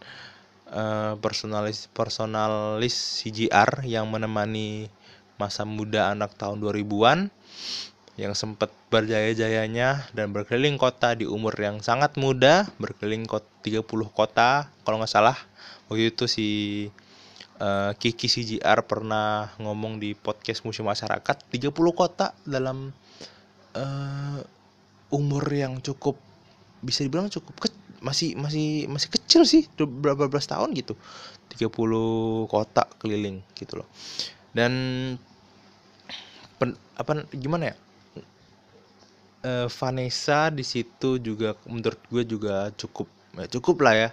uh, 0.72 1.14
personalis 1.20 1.92
personalis 1.92 2.96
CGR 3.22 3.84
yang 3.86 4.08
menemani 4.08 4.88
masa 5.36 5.66
muda 5.66 6.14
anak 6.14 6.38
tahun 6.38 6.62
2000-an 6.62 7.30
yang 8.20 8.36
sempat 8.36 8.70
berjaya-jayanya 8.92 10.12
dan 10.12 10.36
berkeliling 10.36 10.76
kota 10.76 11.16
di 11.16 11.24
umur 11.24 11.56
yang 11.56 11.80
sangat 11.80 12.20
muda, 12.20 12.68
berkeliling 12.78 13.24
kota 13.24 13.48
30 13.64 13.86
kota 14.12 14.68
kalau 14.84 15.00
nggak 15.00 15.10
salah. 15.10 15.38
Waktu 15.88 16.14
itu 16.14 16.26
si 16.28 16.48
uh, 17.62 17.94
Kiki 17.96 18.28
CGR 18.28 18.84
pernah 18.84 19.54
ngomong 19.62 20.02
di 20.02 20.18
podcast 20.18 20.66
Museum 20.66 20.90
Masyarakat 20.90 21.38
30 21.50 21.72
kota 21.94 22.36
dalam 22.44 22.92
uh, 23.78 24.40
umur 25.14 25.46
yang 25.52 25.80
cukup 25.80 26.18
bisa 26.82 27.06
dibilang 27.06 27.30
cukup 27.30 27.56
ke, 27.62 27.68
masih 28.02 28.34
masih 28.34 28.90
masih 28.90 29.10
kecil 29.14 29.21
sih 29.48 29.67
berapa 29.80 30.28
belas 30.28 30.48
tahun 30.48 30.76
gitu. 30.76 31.00
30 31.56 32.48
kota 32.48 32.84
keliling 33.00 33.44
gitu 33.56 33.84
loh. 33.84 33.88
Dan 34.52 34.72
pen, 36.60 36.76
apa 36.96 37.24
gimana 37.36 37.72
ya? 37.72 37.76
Uh, 39.41 39.67
Vanessa 39.74 40.54
di 40.54 40.62
situ 40.62 41.17
juga 41.17 41.58
menurut 41.65 41.98
gue 42.13 42.24
juga 42.30 42.70
cukup 42.78 43.10
ya 43.39 43.48
cukup 43.48 43.78
lah 43.82 43.96
ya. 43.96 44.10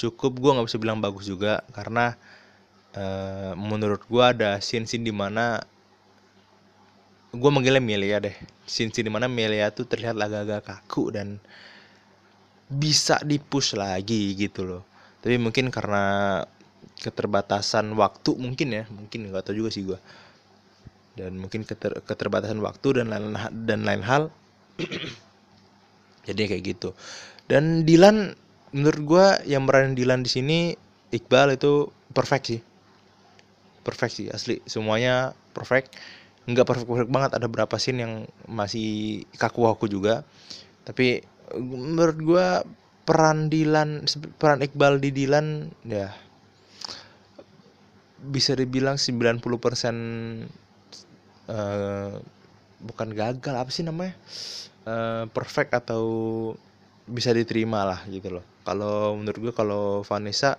Cukup 0.00 0.40
gue 0.40 0.50
nggak 0.50 0.66
bisa 0.66 0.78
bilang 0.80 0.98
bagus 0.98 1.28
juga 1.28 1.62
karena 1.76 2.16
uh, 2.96 3.52
menurut 3.54 4.02
gue 4.08 4.24
ada 4.24 4.58
scene-scene 4.58 5.04
di 5.04 5.14
mana 5.14 5.60
gue 7.34 7.50
manggilnya 7.50 7.82
Melia 7.82 8.18
deh. 8.22 8.34
Scene-scene 8.64 9.06
di 9.06 9.12
mana 9.12 9.28
Melia 9.28 9.68
tuh 9.74 9.84
terlihat 9.84 10.16
agak-agak 10.16 10.64
kaku 10.64 11.12
dan 11.12 11.42
bisa 12.74 13.22
dipush 13.22 13.78
lagi 13.78 14.34
gitu 14.34 14.66
loh. 14.66 14.82
Tapi 15.22 15.38
mungkin 15.40 15.72
karena 15.72 16.42
keterbatasan 17.00 17.90
waktu 17.96 18.36
mungkin 18.36 18.68
ya 18.70 18.84
mungkin 18.88 19.28
nggak 19.28 19.50
tahu 19.50 19.60
juga 19.60 19.70
sih 19.74 19.84
gue 19.84 19.98
dan 21.14 21.38
mungkin 21.38 21.62
keter, 21.62 22.02
keterbatasan 22.02 22.58
waktu 22.58 23.02
dan 23.02 23.06
lain 23.10 23.38
dan 23.66 23.86
lain 23.86 24.02
hal. 24.02 24.22
Jadi 26.28 26.40
kayak 26.50 26.62
gitu. 26.66 26.90
Dan 27.46 27.86
Dilan 27.86 28.34
menurut 28.74 29.02
gue 29.06 29.26
yang 29.46 29.66
meranin 29.66 29.94
Dilan 29.94 30.26
di 30.26 30.30
sini 30.30 30.58
Iqbal 31.14 31.54
itu 31.54 31.86
perfect 32.10 32.44
sih. 32.50 32.60
Perfect 33.86 34.12
sih 34.18 34.26
asli. 34.32 34.58
Semuanya 34.66 35.38
perfect. 35.54 35.94
Nggak 36.50 36.66
perfect 36.66 36.88
perfect 36.90 37.12
banget 37.14 37.30
ada 37.38 37.46
berapa 37.46 37.76
scene 37.78 38.02
yang 38.02 38.14
masih 38.50 39.22
kaku 39.38 39.70
kaku 39.70 39.86
juga. 39.86 40.26
Tapi 40.82 41.22
menurut 41.52 42.18
gue 42.18 42.46
peran 43.04 43.52
Dilan 43.52 44.08
peran 44.40 44.64
Iqbal 44.64 44.96
di 45.00 45.12
Dilan 45.12 45.68
ya 45.84 46.08
bisa 48.24 48.56
dibilang 48.56 48.96
90% 48.96 49.44
uh, 51.52 52.16
bukan 52.80 53.08
gagal 53.12 53.54
apa 53.56 53.68
sih 53.68 53.84
namanya 53.84 54.16
uh, 54.88 55.28
perfect 55.28 55.76
atau 55.76 56.02
bisa 57.04 57.36
diterima 57.36 57.84
lah 57.84 58.00
gitu 58.08 58.40
loh. 58.40 58.44
Kalau 58.64 59.12
menurut 59.16 59.40
gue 59.50 59.52
kalau 59.52 60.00
Vanessa 60.08 60.56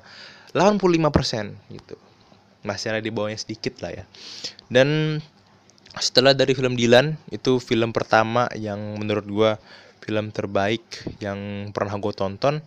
85% 0.53 1.73
gitu. 1.73 1.97
Masih 2.65 2.93
ada 2.93 3.01
di 3.01 3.09
bawahnya 3.09 3.37
sedikit 3.37 3.81
lah 3.81 3.93
ya. 3.93 4.05
Dan 4.69 5.21
setelah 5.97 6.37
dari 6.37 6.53
film 6.53 6.77
Dilan 6.77 7.17
itu 7.33 7.57
film 7.57 7.89
pertama 7.95 8.45
yang 8.53 8.77
menurut 9.01 9.25
gue 9.25 9.51
film 10.05 10.29
terbaik 10.29 10.85
yang 11.17 11.73
pernah 11.73 11.97
gue 11.97 12.13
tonton. 12.13 12.61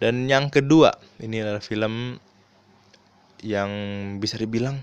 Dan 0.00 0.24
yang 0.24 0.48
kedua 0.48 0.96
ini 1.20 1.44
adalah 1.44 1.60
film 1.60 2.16
yang 3.44 3.70
bisa 4.16 4.40
dibilang 4.40 4.80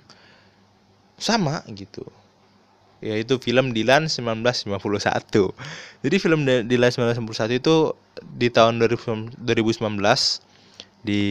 sama 1.18 1.66
gitu. 1.74 2.06
Yaitu 3.02 3.42
film 3.42 3.74
Dilan 3.74 4.08
1951 4.08 4.76
jadi 6.06 6.22
film 6.22 6.46
Dilan 6.46 6.92
1951 6.94 7.58
itu 7.66 7.98
di 8.22 8.54
tahun 8.54 8.78
2019 8.78 9.82
di 11.02 11.24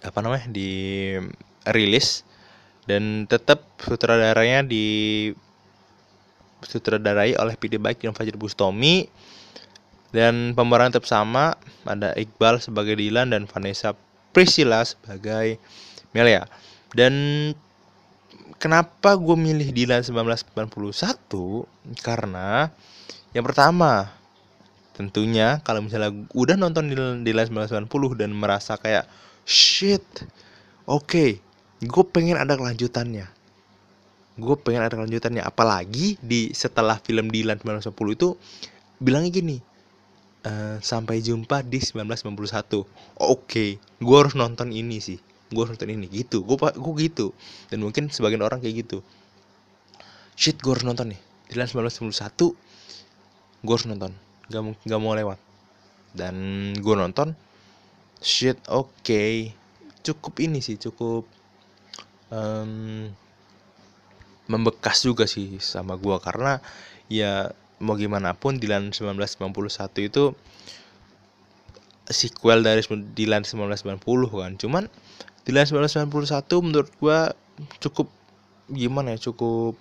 apa 0.00 0.18
namanya 0.24 0.48
di 0.48 0.70
rilis. 1.68 2.24
Dan 2.88 3.28
tetap 3.28 3.68
sutradaranya 3.76 4.64
di 4.64 5.28
sutradarai 6.64 7.36
oleh 7.36 7.54
PD 7.56 7.80
Baik 7.80 8.04
dan 8.04 8.12
Fajar 8.16 8.36
Bustomi 8.36 9.08
dan 10.10 10.58
pemeran 10.58 10.90
tetap 10.90 11.06
sama 11.06 11.54
ada 11.86 12.10
Iqbal 12.18 12.58
sebagai 12.58 12.98
Dylan 12.98 13.30
dan 13.30 13.46
Vanessa 13.46 13.94
Priscilla 14.34 14.82
sebagai 14.82 15.58
Melia. 16.10 16.46
Dan 16.90 17.14
kenapa 18.58 19.14
gue 19.16 19.36
milih 19.38 19.70
Dylan 19.70 20.02
1991 20.04 20.68
karena 22.02 22.68
yang 23.32 23.46
pertama 23.46 24.10
tentunya 24.98 25.64
kalau 25.64 25.80
misalnya 25.80 26.12
udah 26.36 26.60
nonton 26.60 26.92
Dylan 27.24 27.46
1990 27.48 28.20
dan 28.20 28.30
merasa 28.36 28.76
kayak 28.76 29.08
shit 29.48 30.04
oke 30.84 31.08
okay, 31.08 31.30
gue 31.80 32.04
pengen 32.12 32.36
ada 32.36 32.58
kelanjutannya 32.58 33.39
gue 34.38 34.54
pengen 34.60 34.86
ada 34.86 34.94
kelanjutannya. 34.94 35.42
Apalagi 35.42 36.20
di 36.22 36.52
setelah 36.54 37.00
film 37.02 37.32
Dylan 37.32 37.58
1990 37.58 38.18
itu 38.18 38.28
bilangnya 39.00 39.32
gini 39.32 39.58
Uh, 40.40 40.80
sampai 40.80 41.20
jumpa 41.20 41.60
di 41.60 41.84
1991 41.84 42.32
oke 42.40 42.88
okay, 43.20 43.76
gue 43.76 44.16
harus 44.16 44.32
nonton 44.32 44.72
ini 44.72 44.96
sih. 44.96 45.20
Gue 45.52 45.68
harus 45.68 45.76
nonton 45.76 45.92
ini. 45.92 46.08
Gitu. 46.08 46.40
Gue 46.40 46.56
gue 46.56 46.94
gitu. 46.96 47.36
Dan 47.68 47.84
mungkin 47.84 48.08
sebagian 48.08 48.40
orang 48.40 48.56
kayak 48.64 48.88
gitu. 48.88 49.04
Shit 50.40 50.56
gue 50.64 50.72
harus 50.72 50.88
nonton 50.88 51.12
nih. 51.12 51.20
Dylan 51.52 51.68
1991 51.92 52.56
gue 53.60 53.74
harus 53.76 53.84
nonton. 53.92 54.16
Gak, 54.48 54.62
gak 54.88 55.00
mau 55.04 55.12
lewat. 55.12 55.36
Dan 56.16 56.72
gue 56.72 56.94
nonton 56.96 57.36
shit 58.24 58.56
oke. 58.72 58.88
Okay. 59.04 59.52
cukup 60.00 60.40
ini 60.40 60.64
sih 60.64 60.80
cukup 60.80 61.28
um, 62.32 63.12
membekas 64.50 65.06
juga 65.06 65.30
sih 65.30 65.62
sama 65.62 65.94
gue 65.94 66.18
karena 66.18 66.58
ya 67.06 67.54
mau 67.78 67.94
gimana 67.94 68.34
pun 68.34 68.58
Dylan 68.58 68.90
1991 68.90 70.10
itu 70.10 70.34
sequel 72.10 72.66
dari 72.66 72.82
Dylan 73.14 73.46
1990 73.46 74.02
kan. 74.28 74.52
Cuman 74.58 74.84
Dylan 75.46 75.64
1991 75.64 76.66
menurut 76.66 76.90
gua 77.00 77.32
cukup 77.80 78.10
gimana 78.70 79.16
ya 79.16 79.30
cukup 79.30 79.74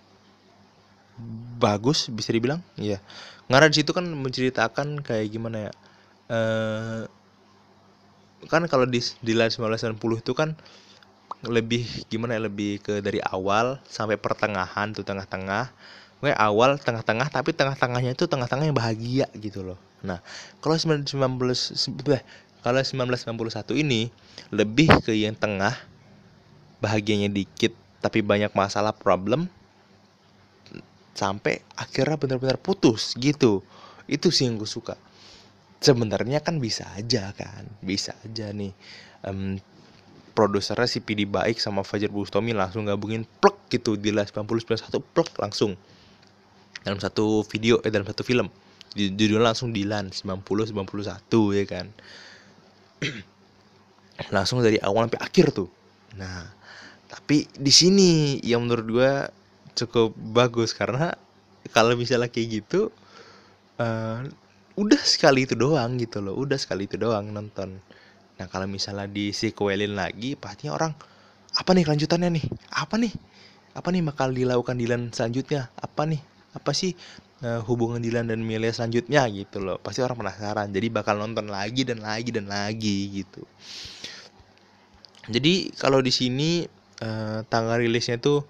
bagus 1.60 2.08
bisa 2.08 2.32
dibilang 2.32 2.64
ya 2.80 3.04
karena 3.52 3.68
di 3.68 3.84
situ 3.84 3.92
kan 3.92 4.08
menceritakan 4.08 5.04
kayak 5.04 5.28
gimana 5.30 5.68
ya 5.68 5.72
eh 6.32 7.04
kan 8.48 8.64
kalau 8.72 8.88
di 8.88 9.04
Dylan 9.20 9.52
1990 9.52 10.24
itu 10.24 10.32
kan 10.32 10.56
lebih 11.48 11.88
gimana 12.12 12.36
ya 12.36 12.42
lebih 12.44 12.84
ke 12.84 13.00
dari 13.00 13.24
awal 13.24 13.80
sampai 13.88 14.20
pertengahan 14.20 14.92
tuh 14.92 15.08
tengah-tengah 15.08 15.72
Oke 16.20 16.36
awal 16.36 16.76
tengah-tengah 16.76 17.32
tapi 17.32 17.56
tengah-tengahnya 17.56 18.12
itu 18.12 18.28
tengah-tengah 18.28 18.68
yang 18.68 18.76
bahagia 18.76 19.32
gitu 19.40 19.64
loh. 19.64 19.80
Nah, 20.04 20.20
kalau 20.60 20.76
19 20.76 21.08
kalau 22.60 22.80
1991 22.84 23.72
ini 23.80 24.12
lebih 24.52 24.92
ke 25.00 25.16
yang 25.16 25.32
tengah 25.32 25.80
bahagianya 26.84 27.32
dikit 27.32 27.72
tapi 28.04 28.20
banyak 28.20 28.52
masalah 28.52 28.92
problem 28.92 29.48
sampai 31.16 31.64
akhirnya 31.80 32.20
benar-benar 32.20 32.60
putus 32.60 33.16
gitu. 33.16 33.64
Itu 34.04 34.28
sih 34.28 34.52
yang 34.52 34.60
gue 34.60 34.68
suka. 34.68 35.00
Sebenarnya 35.80 36.44
kan 36.44 36.60
bisa 36.60 36.84
aja 37.00 37.32
kan, 37.32 37.64
bisa 37.80 38.12
aja 38.28 38.52
nih. 38.52 38.76
Um, 39.24 39.56
produsernya 40.40 40.88
si 40.88 41.04
PD 41.04 41.28
Baik 41.28 41.60
sama 41.60 41.84
Fajar 41.84 42.08
Bustami 42.08 42.56
langsung 42.56 42.88
gabungin 42.88 43.28
plek 43.44 43.68
gitu 43.68 44.00
di 44.00 44.16
90 44.16 44.40
plek 45.12 45.36
langsung. 45.36 45.76
Dalam 46.80 46.96
satu 46.96 47.44
video 47.44 47.84
eh 47.84 47.92
dalam 47.92 48.08
satu 48.08 48.24
film. 48.24 48.48
Judulnya 48.96 49.52
langsung 49.52 49.76
Dilan 49.76 50.16
90 50.16 50.72
91 50.72 51.60
ya 51.60 51.66
kan. 51.68 51.86
Langsung 54.36 54.64
dari 54.64 54.80
awal 54.80 55.08
sampai 55.08 55.20
akhir 55.20 55.52
tuh. 55.52 55.70
Nah 56.16 56.48
tapi 57.12 57.52
di 57.52 57.74
sini 57.74 58.40
yang 58.40 58.64
menurut 58.64 58.88
gue 58.88 59.12
cukup 59.76 60.16
bagus 60.16 60.72
karena 60.72 61.12
kalau 61.76 62.00
misalnya 62.00 62.32
kayak 62.32 62.64
gitu 62.64 62.94
uh, 63.82 64.24
udah 64.80 65.02
sekali 65.04 65.44
itu 65.44 65.58
doang 65.58 66.00
gitu 66.00 66.24
loh 66.24 66.38
udah 66.38 66.56
sekali 66.56 66.86
itu 66.86 66.96
doang 66.96 67.34
nonton 67.34 67.82
nah 68.40 68.48
kalau 68.48 68.66
misalnya 68.72 69.06
di 69.06 69.36
sequelin 69.36 70.00
lagi 70.00 70.40
pastinya 70.40 70.74
orang 70.80 70.94
apa 71.56 71.74
nih 71.74 71.84
kelanjutannya 71.88 72.30
nih? 72.38 72.46
Apa 72.70 73.02
nih? 73.02 73.14
Apa 73.74 73.90
nih 73.90 74.02
bakal 74.06 74.36
dilakukan 74.36 74.78
Dilan 74.78 75.10
selanjutnya? 75.10 75.74
Apa 75.80 76.06
nih? 76.06 76.22
Apa 76.54 76.74
sih 76.74 76.94
uh, 77.42 77.62
hubungan 77.66 78.02
Dylan 78.02 78.30
dan 78.30 78.42
Milea 78.46 78.74
selanjutnya? 78.74 79.26
Gitu 79.30 79.58
loh. 79.62 79.82
Pasti 79.82 80.06
orang 80.06 80.20
penasaran. 80.20 80.70
Jadi 80.70 80.88
bakal 80.94 81.18
nonton 81.18 81.50
lagi 81.50 81.86
dan 81.86 82.06
lagi 82.06 82.30
dan 82.30 82.46
lagi 82.50 83.24
gitu. 83.24 83.42
Jadi 85.30 85.74
kalau 85.78 86.02
di 86.02 86.10
sini 86.14 86.66
uh, 87.02 87.46
tanggal 87.50 87.82
rilisnya 87.82 88.18
itu 88.18 88.42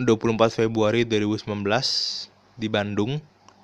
24 0.00 0.52
Februari 0.52 1.04
2019 1.08 1.48
di 2.60 2.68
Bandung 2.68 3.20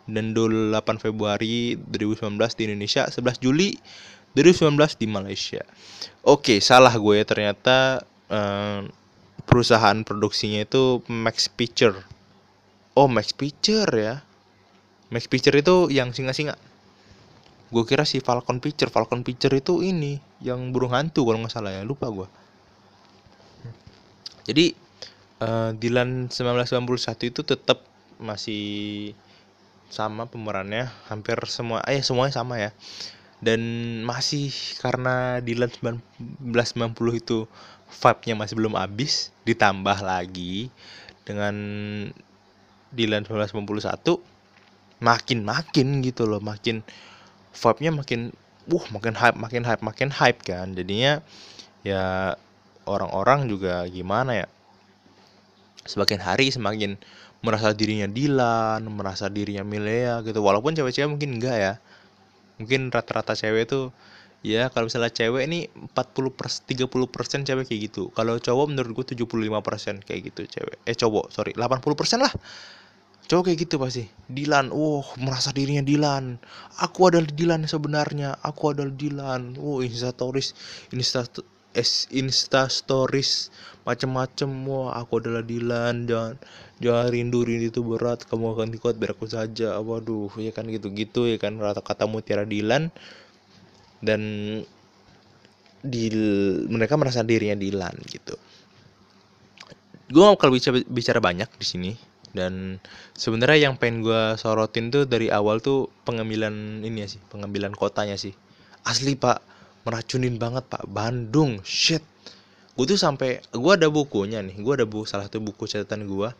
dan 0.08 0.32
28 0.32 0.72
Februari 1.04 1.76
2019 1.76 2.40
di 2.56 2.62
Indonesia 2.64 3.04
11 3.12 3.44
Juli 3.44 3.76
2019 4.36 5.00
di 5.00 5.06
Malaysia. 5.08 5.62
Oke 6.24 6.60
salah 6.60 6.92
gue 6.92 7.14
ya 7.20 7.24
ternyata 7.24 8.04
uh, 8.28 8.84
perusahaan 9.48 9.96
produksinya 10.04 10.60
itu 10.66 11.00
Max 11.08 11.48
Picture 11.48 12.18
Oh 12.98 13.06
Max 13.06 13.30
Picture 13.30 13.86
ya? 13.94 14.26
Max 15.14 15.30
Picture 15.30 15.54
itu 15.54 15.86
yang 15.86 16.10
singa-singa. 16.10 16.58
Gue 17.70 17.86
kira 17.86 18.02
si 18.02 18.18
Falcon 18.18 18.58
Picture 18.58 18.90
Falcon 18.90 19.22
Picture 19.22 19.54
itu 19.54 19.86
ini 19.86 20.18
Yang 20.42 20.74
burung 20.74 20.90
hantu 20.90 21.22
kalau 21.22 21.38
nggak 21.38 21.54
salah 21.54 21.70
ya 21.70 21.86
Lupa 21.86 22.10
gue. 22.10 22.26
Jadi 24.50 24.74
uh, 25.46 25.70
Dylan 25.78 26.26
1991 26.26 27.30
itu 27.30 27.40
tetap 27.46 27.86
masih 28.18 28.64
sama 29.94 30.26
pemerannya. 30.26 30.90
Hampir 31.06 31.38
semua 31.46 31.86
eh 31.86 32.02
semuanya 32.02 32.34
sama 32.34 32.58
ya 32.58 32.74
dan 33.38 33.60
masih 34.02 34.50
karena 34.82 35.38
Dylan 35.38 35.70
1990 35.70 37.22
itu 37.22 37.46
vibe-nya 37.88 38.34
masih 38.34 38.54
belum 38.58 38.74
habis 38.74 39.30
ditambah 39.46 40.02
lagi 40.02 40.68
dengan 41.22 41.54
Dylan 42.90 43.22
1991 43.22 44.18
makin 44.98 45.38
makin 45.46 45.88
gitu 46.02 46.26
loh 46.26 46.42
makin 46.42 46.82
vibe-nya 47.54 47.94
makin 47.94 48.34
uh 48.68 48.84
makin 48.92 49.14
hype 49.16 49.38
makin 49.38 49.62
hype 49.64 49.82
makin 49.82 50.10
hype 50.10 50.40
kan. 50.44 50.74
Jadinya 50.74 51.22
ya 51.86 52.34
orang-orang 52.84 53.46
juga 53.46 53.86
gimana 53.86 54.44
ya 54.44 54.46
semakin 55.88 56.20
hari 56.20 56.52
semakin 56.52 57.00
merasa 57.40 57.70
dirinya 57.72 58.10
Dilan 58.10 58.82
merasa 58.90 59.30
dirinya 59.30 59.62
Milea 59.62 60.26
gitu. 60.26 60.42
Walaupun 60.42 60.74
cewek-cewek 60.74 61.08
mungkin 61.08 61.38
enggak 61.38 61.56
ya 61.56 61.72
mungkin 62.58 62.90
rata-rata 62.90 63.34
cewek 63.38 63.70
itu 63.70 63.90
ya 64.46 64.70
kalau 64.70 64.86
misalnya 64.86 65.10
cewek 65.10 65.42
ini 65.50 65.66
40 65.94 66.38
persen 66.38 66.62
30 66.66 67.10
persen 67.10 67.40
cewek 67.42 67.64
kayak 67.66 67.80
gitu. 67.90 68.10
Kalau 68.14 68.38
cowok 68.38 68.66
menurut 68.70 68.90
gue 69.02 69.14
75 69.18 69.66
persen 69.66 69.94
kayak 70.02 70.20
gitu 70.30 70.46
cewek. 70.46 70.76
Eh 70.86 70.94
cowok 70.94 71.34
sorry 71.34 71.52
80 71.54 71.82
persen 71.98 72.22
lah. 72.22 72.30
Cowok 73.28 73.52
kayak 73.52 73.58
gitu 73.68 73.76
pasti. 73.76 74.04
Dilan 74.30 74.70
wow 74.72 75.04
merasa 75.20 75.50
dirinya 75.52 75.84
Dilan. 75.84 76.38
Aku 76.80 77.10
adalah 77.10 77.28
Dilan 77.28 77.66
sebenarnya. 77.66 78.38
Aku 78.40 78.72
adalah 78.72 78.94
Dilan. 78.94 79.58
Wow 79.58 79.84
insta 79.84 80.14
stories 80.14 80.54
insta 80.94 81.26
es 81.76 82.08
insta 82.10 82.66
stories 82.72 83.52
macem-macem. 83.88 84.50
Wah 84.68 85.00
aku 85.00 85.24
adalah 85.24 85.40
Dilan. 85.40 86.04
Jangan 86.04 86.36
jangan 86.84 87.06
rindu 87.08 87.40
rindu 87.48 87.72
itu 87.72 87.80
berat. 87.80 88.28
Kamu 88.28 88.52
akan 88.52 88.76
kuat 88.76 89.00
biar 89.00 89.16
aku 89.16 89.24
saja. 89.24 89.80
Waduh 89.80 90.28
ya 90.36 90.52
kan 90.52 90.68
gitu-gitu 90.68 91.24
ya 91.24 91.40
kan 91.40 91.56
kata 91.56 91.80
kata 91.80 92.04
mutiara 92.04 92.44
Dilan. 92.44 92.92
Dan 94.04 94.20
di 95.80 96.04
mereka 96.68 97.00
merasa 97.00 97.24
dirinya 97.24 97.56
Dilan 97.56 97.96
gitu. 98.04 98.36
Gue 100.12 100.24
kalau 100.36 100.52
bicara 100.52 100.84
bicara 100.84 101.20
banyak 101.24 101.48
di 101.56 101.66
sini. 101.66 101.92
Dan 102.28 102.76
sebenarnya 103.16 103.72
yang 103.72 103.74
pengen 103.80 104.04
gue 104.04 104.36
sorotin 104.36 104.92
tuh 104.92 105.08
dari 105.08 105.32
awal 105.32 105.64
tuh 105.64 105.88
pengambilan 106.04 106.84
ini 106.84 107.02
ya 107.02 107.08
sih 107.08 107.20
pengambilan 107.32 107.72
kotanya 107.72 108.20
sih. 108.20 108.36
Asli 108.84 109.16
pak 109.16 109.40
meracunin 109.88 110.36
banget 110.36 110.68
pak. 110.68 110.84
Bandung 110.86 111.64
shit 111.64 112.04
gue 112.78 112.86
tuh 112.86 112.94
sampai 112.94 113.42
gue 113.42 113.72
ada 113.74 113.90
bukunya 113.90 114.38
nih 114.38 114.54
gue 114.62 114.72
ada 114.78 114.86
buku 114.86 115.02
salah 115.02 115.26
satu 115.26 115.42
buku 115.42 115.66
catatan 115.66 116.06
gue 116.06 116.30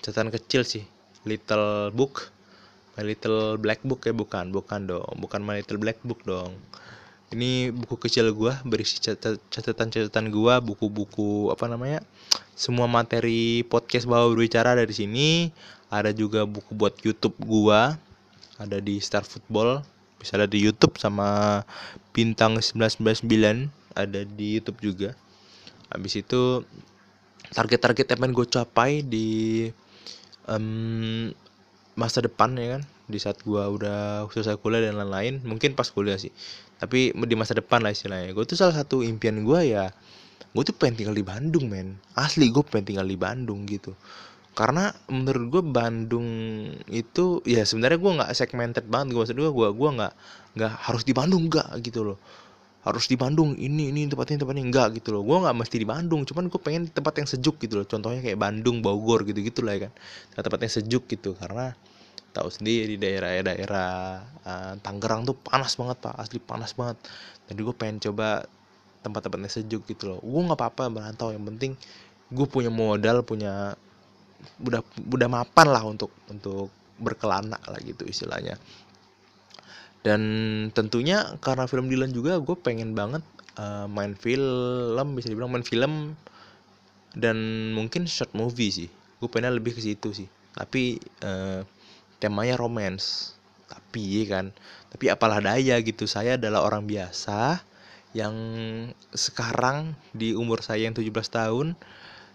catatan 0.00 0.32
kecil 0.32 0.64
sih 0.64 0.88
little 1.28 1.92
book. 1.94 2.32
My 2.92 3.08
little 3.08 3.56
black 3.56 3.80
book 3.88 4.04
ya 4.04 4.12
bukan 4.12 4.52
bukan 4.52 4.84
dong 4.84 5.16
bukan 5.16 5.40
my 5.40 5.60
little 5.60 5.80
black 5.80 5.96
book 6.04 6.20
dong. 6.28 6.52
Ini 7.32 7.72
buku 7.72 7.96
kecil 7.96 8.28
gue 8.36 8.52
berisi 8.68 9.00
catatan-catatan 9.00 10.28
gue 10.28 10.54
buku-buku 10.60 11.48
apa 11.48 11.64
namanya 11.72 12.04
semua 12.52 12.84
materi 12.84 13.64
podcast 13.64 14.04
bawa 14.04 14.28
berbicara 14.28 14.76
dari 14.76 14.92
sini. 14.92 15.48
Ada 15.88 16.12
juga 16.12 16.44
buku 16.44 16.76
buat 16.76 17.00
YouTube 17.00 17.36
gue 17.40 17.80
ada 18.60 18.78
di 18.80 19.00
Star 19.00 19.24
Football 19.24 19.84
bisa 20.20 20.36
ada 20.36 20.46
di 20.46 20.60
YouTube 20.62 21.00
sama 21.00 21.60
bintang 22.14 22.60
1999 22.60 23.26
ada 23.96 24.20
di 24.22 24.60
YouTube 24.60 24.78
juga 24.78 25.18
habis 25.92 26.18
itu 26.18 26.64
target-target 27.52 28.06
yang 28.08 28.20
pengen 28.24 28.34
gue 28.34 28.46
capai 28.48 29.04
di 29.04 29.28
um, 30.48 31.28
masa 31.94 32.24
depan 32.24 32.56
ya 32.56 32.78
kan? 32.78 32.82
Di 33.06 33.18
saat 33.20 33.44
gue 33.44 33.60
udah 33.60 34.24
selesai 34.32 34.56
kuliah 34.58 34.88
dan 34.88 34.96
lain-lain 34.96 35.44
mungkin 35.44 35.76
pas 35.76 35.86
kuliah 35.92 36.16
sih. 36.16 36.32
Tapi 36.80 37.14
di 37.14 37.36
masa 37.36 37.52
depan 37.52 37.84
lah 37.84 37.92
istilahnya. 37.92 38.32
Gue 38.32 38.48
tuh 38.48 38.56
salah 38.56 38.74
satu 38.74 39.04
impian 39.04 39.44
gue 39.44 39.60
ya 39.68 39.92
gue 40.52 40.62
tuh 40.68 40.76
pengen 40.76 41.04
tinggal 41.04 41.16
di 41.16 41.24
Bandung 41.24 41.68
men. 41.68 41.96
Asli 42.16 42.48
gue 42.52 42.64
pengen 42.64 42.96
tinggal 42.96 43.06
di 43.08 43.16
Bandung 43.16 43.64
gitu. 43.68 43.92
Karena 44.52 44.92
menurut 45.08 45.44
gue 45.48 45.62
Bandung 45.64 46.28
itu 46.92 47.40
ya 47.48 47.64
sebenarnya 47.64 47.96
gue 47.96 48.12
nggak 48.20 48.30
segmented 48.36 48.84
banget 48.84 49.16
gue 49.16 49.20
maksud 49.24 49.36
gue 49.36 49.48
gue 49.48 49.68
gue 49.72 49.90
nggak 49.96 50.12
nggak 50.60 50.72
harus 50.88 51.02
di 51.08 51.16
Bandung 51.16 51.48
nggak 51.48 51.72
gitu 51.80 52.04
loh 52.04 52.18
harus 52.82 53.06
di 53.06 53.14
Bandung 53.14 53.54
ini 53.54 53.94
ini 53.94 54.10
tempatnya 54.10 54.42
tempatnya. 54.42 54.64
Enggak 54.66 54.98
gitu 54.98 55.14
loh. 55.14 55.22
Gue 55.22 55.38
nggak 55.38 55.54
mesti 55.54 55.76
di 55.78 55.86
Bandung 55.86 56.26
cuman 56.26 56.50
gue 56.50 56.60
pengen 56.60 56.82
tempat 56.90 57.14
yang 57.22 57.28
sejuk 57.30 57.56
gitu 57.62 57.82
loh. 57.82 57.86
Contohnya 57.86 58.18
kayak 58.18 58.38
Bandung 58.38 58.82
Bogor 58.82 59.22
gitu 59.22 59.38
gitu 59.38 59.62
lah 59.62 59.78
ya 59.78 59.80
kan. 59.88 59.92
Tempat 60.42 60.60
yang 60.66 60.72
sejuk 60.82 61.04
gitu. 61.06 61.38
Karena 61.38 61.70
tahu 62.32 62.48
sendiri 62.48 62.96
di 62.96 62.98
daerah-daerah 62.98 63.90
uh, 64.42 64.74
Tangerang 64.82 65.22
tuh 65.22 65.38
panas 65.38 65.78
banget 65.78 65.96
pak. 66.02 66.14
Asli 66.18 66.42
panas 66.42 66.74
banget. 66.74 66.98
Jadi 67.46 67.60
gue 67.62 67.74
pengen 67.74 67.98
coba 68.02 68.42
tempat-tempatnya 69.06 69.50
sejuk 69.50 69.86
gitu 69.86 70.14
loh. 70.14 70.18
Gue 70.18 70.42
nggak 70.42 70.58
apa-apa 70.58 70.90
merantau. 70.90 71.30
Yang 71.30 71.44
penting 71.54 71.72
gue 72.32 72.46
punya 72.48 72.72
modal 72.72 73.22
punya 73.22 73.78
udah 74.58 74.82
udah 75.06 75.28
mapan 75.30 75.68
lah 75.70 75.82
untuk 75.86 76.10
untuk 76.26 76.72
berkelana 76.98 77.58
lah 77.66 77.80
gitu 77.82 78.06
istilahnya 78.06 78.58
dan 80.02 80.20
tentunya 80.74 81.38
karena 81.38 81.70
film 81.70 81.86
Dylan 81.86 82.10
juga 82.10 82.42
gue 82.42 82.58
pengen 82.58 82.98
banget 82.98 83.22
uh, 83.54 83.86
main 83.86 84.18
film 84.18 85.14
bisa 85.14 85.30
dibilang 85.30 85.54
main 85.54 85.66
film. 85.66 86.18
Dan 87.12 87.36
mungkin 87.76 88.08
short 88.08 88.34
movie 88.34 88.72
sih. 88.72 88.88
Gue 89.22 89.28
pengen 89.30 89.54
lebih 89.54 89.76
ke 89.76 89.80
situ 89.84 90.10
sih. 90.10 90.28
Tapi 90.58 90.98
uh, 91.22 91.62
temanya 92.18 92.58
romance. 92.58 93.38
Tapi 93.70 94.24
ya 94.24 94.40
kan? 94.40 94.46
Tapi 94.90 95.12
apalah 95.12 95.38
daya 95.38 95.78
gitu. 95.84 96.10
Saya 96.10 96.34
adalah 96.34 96.66
orang 96.66 96.88
biasa 96.88 97.62
yang 98.12 98.34
sekarang 99.14 99.96
di 100.12 100.36
umur 100.36 100.60
saya 100.60 100.84
yang 100.84 100.92
17 100.92 101.14
tahun 101.32 101.66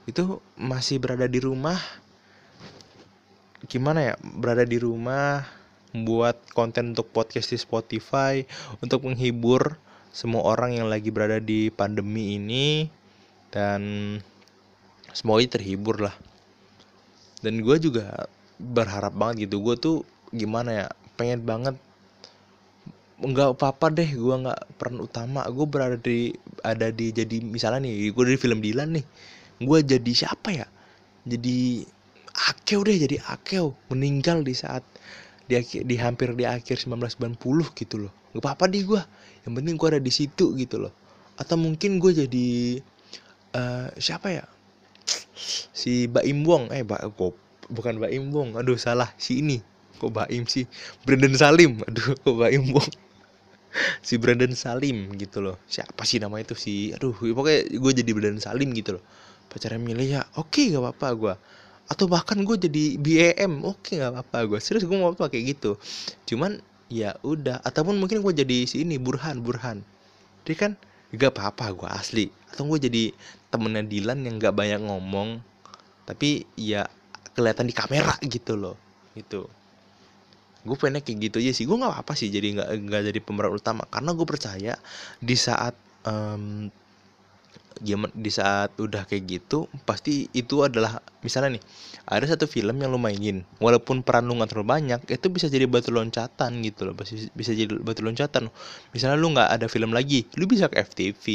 itu 0.07 0.39
masih 0.55 1.03
berada 1.03 1.27
di 1.27 1.41
rumah. 1.41 1.77
Gimana 3.67 4.13
ya? 4.13 4.15
Berada 4.21 4.63
di 4.63 4.77
rumah 4.77 5.56
membuat 5.97 6.37
konten 6.53 6.93
untuk 6.93 7.09
podcast 7.09 7.49
di 7.49 7.57
Spotify 7.57 8.45
untuk 8.85 9.09
menghibur 9.09 9.81
semua 10.13 10.45
orang 10.45 10.77
yang 10.77 10.87
lagi 10.89 11.09
berada 11.09 11.41
di 11.41 11.73
pandemi 11.73 12.37
ini 12.37 12.89
dan 13.49 13.81
semuanya 15.13 15.57
terhibur 15.57 15.97
lah. 16.05 16.15
Dan 17.41 17.61
gue 17.65 17.77
juga 17.81 18.29
berharap 18.57 19.13
banget 19.13 19.49
gitu 19.49 19.61
gue 19.61 19.75
tuh 19.77 19.97
gimana 20.33 20.69
ya 20.73 20.87
pengen 21.13 21.45
banget 21.45 21.75
nggak 23.17 23.57
apa-apa 23.57 23.93
deh 23.93 24.09
gue 24.13 24.35
nggak 24.45 24.77
peran 24.77 25.01
utama 25.01 25.41
gue 25.49 25.65
berada 25.65 25.97
di 25.97 26.33
ada 26.61 26.93
di 26.93 27.09
jadi 27.09 27.41
misalnya 27.41 27.85
nih 27.89 28.13
gue 28.13 28.23
dari 28.25 28.37
film 28.37 28.61
Dilan 28.61 28.93
nih 28.93 29.05
gue 29.61 29.79
jadi 29.81 30.11
siapa 30.13 30.49
ya? 30.53 30.67
Jadi 31.25 31.81
Akeo 32.49 32.85
deh 32.85 32.97
jadi 33.01 33.17
Akeo 33.25 33.73
meninggal 33.89 34.45
di 34.45 34.53
saat 34.53 34.85
di 35.47 35.55
di 35.87 35.95
hampir 35.95 36.35
di 36.35 36.43
akhir 36.43 36.83
1990 36.83 37.39
gitu 37.73 37.95
loh. 38.07 38.11
Gak 38.35 38.43
apa-apa 38.43 38.67
di 38.67 38.83
gue 38.83 38.99
yang 39.47 39.55
penting 39.55 39.79
gue 39.79 39.87
ada 39.95 40.01
di 40.03 40.11
situ 40.11 40.51
gitu 40.59 40.83
loh. 40.83 40.93
Atau 41.39 41.55
mungkin 41.55 42.03
gue 42.03 42.11
jadi 42.11 42.49
uh, 43.55 43.87
siapa 43.95 44.27
ya? 44.35 44.45
Si 45.71 46.11
Baim 46.11 46.43
Wong. 46.43 46.67
Eh 46.75 46.83
Mbak 46.83 47.15
kok 47.15 47.33
bukan 47.71 47.95
Baim 48.03 48.27
Wong. 48.35 48.59
Aduh 48.59 48.75
salah. 48.75 49.15
Si 49.15 49.39
ini. 49.39 49.63
Kok 49.97 50.11
Baim 50.11 50.43
sih? 50.45 50.67
Brandon 51.07 51.31
Salim. 51.33 51.79
Aduh 51.87 52.13
kok 52.19 52.35
Baim 52.35 52.75
Wong? 52.75 52.91
Si 54.03 54.19
Brandon 54.19 54.51
Salim 54.51 55.15
gitu 55.15 55.39
loh. 55.39 55.61
Siapa 55.69 56.03
sih 56.03 56.19
nama 56.19 56.41
itu 56.43 56.57
si 56.57 56.91
aduh 56.91 57.15
pokoknya 57.15 57.71
gue 57.71 57.91
jadi 58.03 58.11
Brandon 58.11 58.43
Salim 58.43 58.75
gitu 58.75 58.99
loh. 58.99 59.03
Pacarnya 59.47 59.79
milih 59.79 60.07
ya. 60.19 60.21
Oke 60.35 60.67
okay, 60.67 60.75
gak 60.75 60.83
apa-apa 60.83 61.07
gue 61.15 61.33
atau 61.87 62.05
bahkan 62.11 62.35
gue 62.43 62.55
jadi 62.59 62.99
BM 62.99 63.63
oke 63.63 63.95
nggak 63.95 64.11
apa-apa. 64.11 64.37
Gue 64.47 64.59
serius 64.59 64.83
gue 64.83 64.97
mau 64.99 65.11
apa 65.11 65.31
kayak 65.31 65.57
gitu. 65.57 65.79
Cuman 66.27 66.59
ya 66.91 67.15
udah. 67.23 67.63
Ataupun 67.63 67.95
mungkin 67.95 68.19
gue 68.19 68.33
jadi 68.35 68.67
si 68.67 68.83
ini 68.83 68.99
Burhan 68.99 69.39
Burhan. 69.39 69.83
Dia 70.43 70.55
kan 70.55 70.71
gak 71.15 71.31
apa-apa 71.35 71.65
gue 71.71 71.89
asli. 71.89 72.25
Atau 72.51 72.67
gue 72.67 72.79
jadi 72.91 73.03
temennya 73.47 73.87
Dilan 73.87 74.19
yang 74.27 74.35
gak 74.39 74.55
banyak 74.55 74.83
ngomong 74.83 75.39
tapi 76.07 76.47
ya 76.55 76.87
kelihatan 77.35 77.67
di 77.67 77.75
kamera 77.75 78.15
gitu 78.23 78.55
loh 78.55 78.79
gitu. 79.11 79.51
Gue 80.63 80.75
pengen 80.79 81.03
kayak 81.03 81.19
gitu 81.31 81.37
aja 81.43 81.51
sih. 81.51 81.67
Gue 81.67 81.75
nggak 81.75 81.99
apa 82.07 82.15
sih 82.15 82.31
jadi 82.31 82.55
nggak 82.55 82.69
nggak 82.87 83.01
jadi 83.11 83.19
pemeran 83.19 83.53
utama. 83.59 83.83
Karena 83.91 84.15
gue 84.15 84.23
percaya 84.23 84.73
di 85.19 85.35
saat 85.35 85.75
um, 86.07 86.71
di 87.83 88.31
saat 88.33 88.73
udah 88.77 89.05
kayak 89.05 89.23
gitu 89.27 89.69
pasti 89.85 90.27
itu 90.33 90.65
adalah 90.65 90.99
misalnya 91.21 91.59
nih 91.59 91.63
ada 92.07 92.23
satu 92.23 92.47
film 92.47 92.79
yang 92.79 92.95
lu 92.95 92.95
mainin 92.95 93.43
walaupun 93.59 93.99
peran 93.99 94.31
lu 94.31 94.39
nggak 94.39 94.55
terlalu 94.55 94.79
banyak 94.79 94.99
itu 95.11 95.27
bisa 95.27 95.51
jadi 95.51 95.67
batu 95.67 95.91
loncatan 95.91 96.63
gitu 96.63 96.87
loh 96.87 96.95
bisa, 96.95 97.19
bisa 97.35 97.51
jadi 97.51 97.67
batu 97.83 97.99
loncatan. 97.99 98.47
Misalnya 98.95 99.19
lu 99.19 99.35
nggak 99.35 99.51
ada 99.51 99.67
film 99.67 99.91
lagi 99.91 100.23
lu 100.39 100.47
bisa 100.47 100.71
ke 100.71 100.79
FTV 100.79 101.25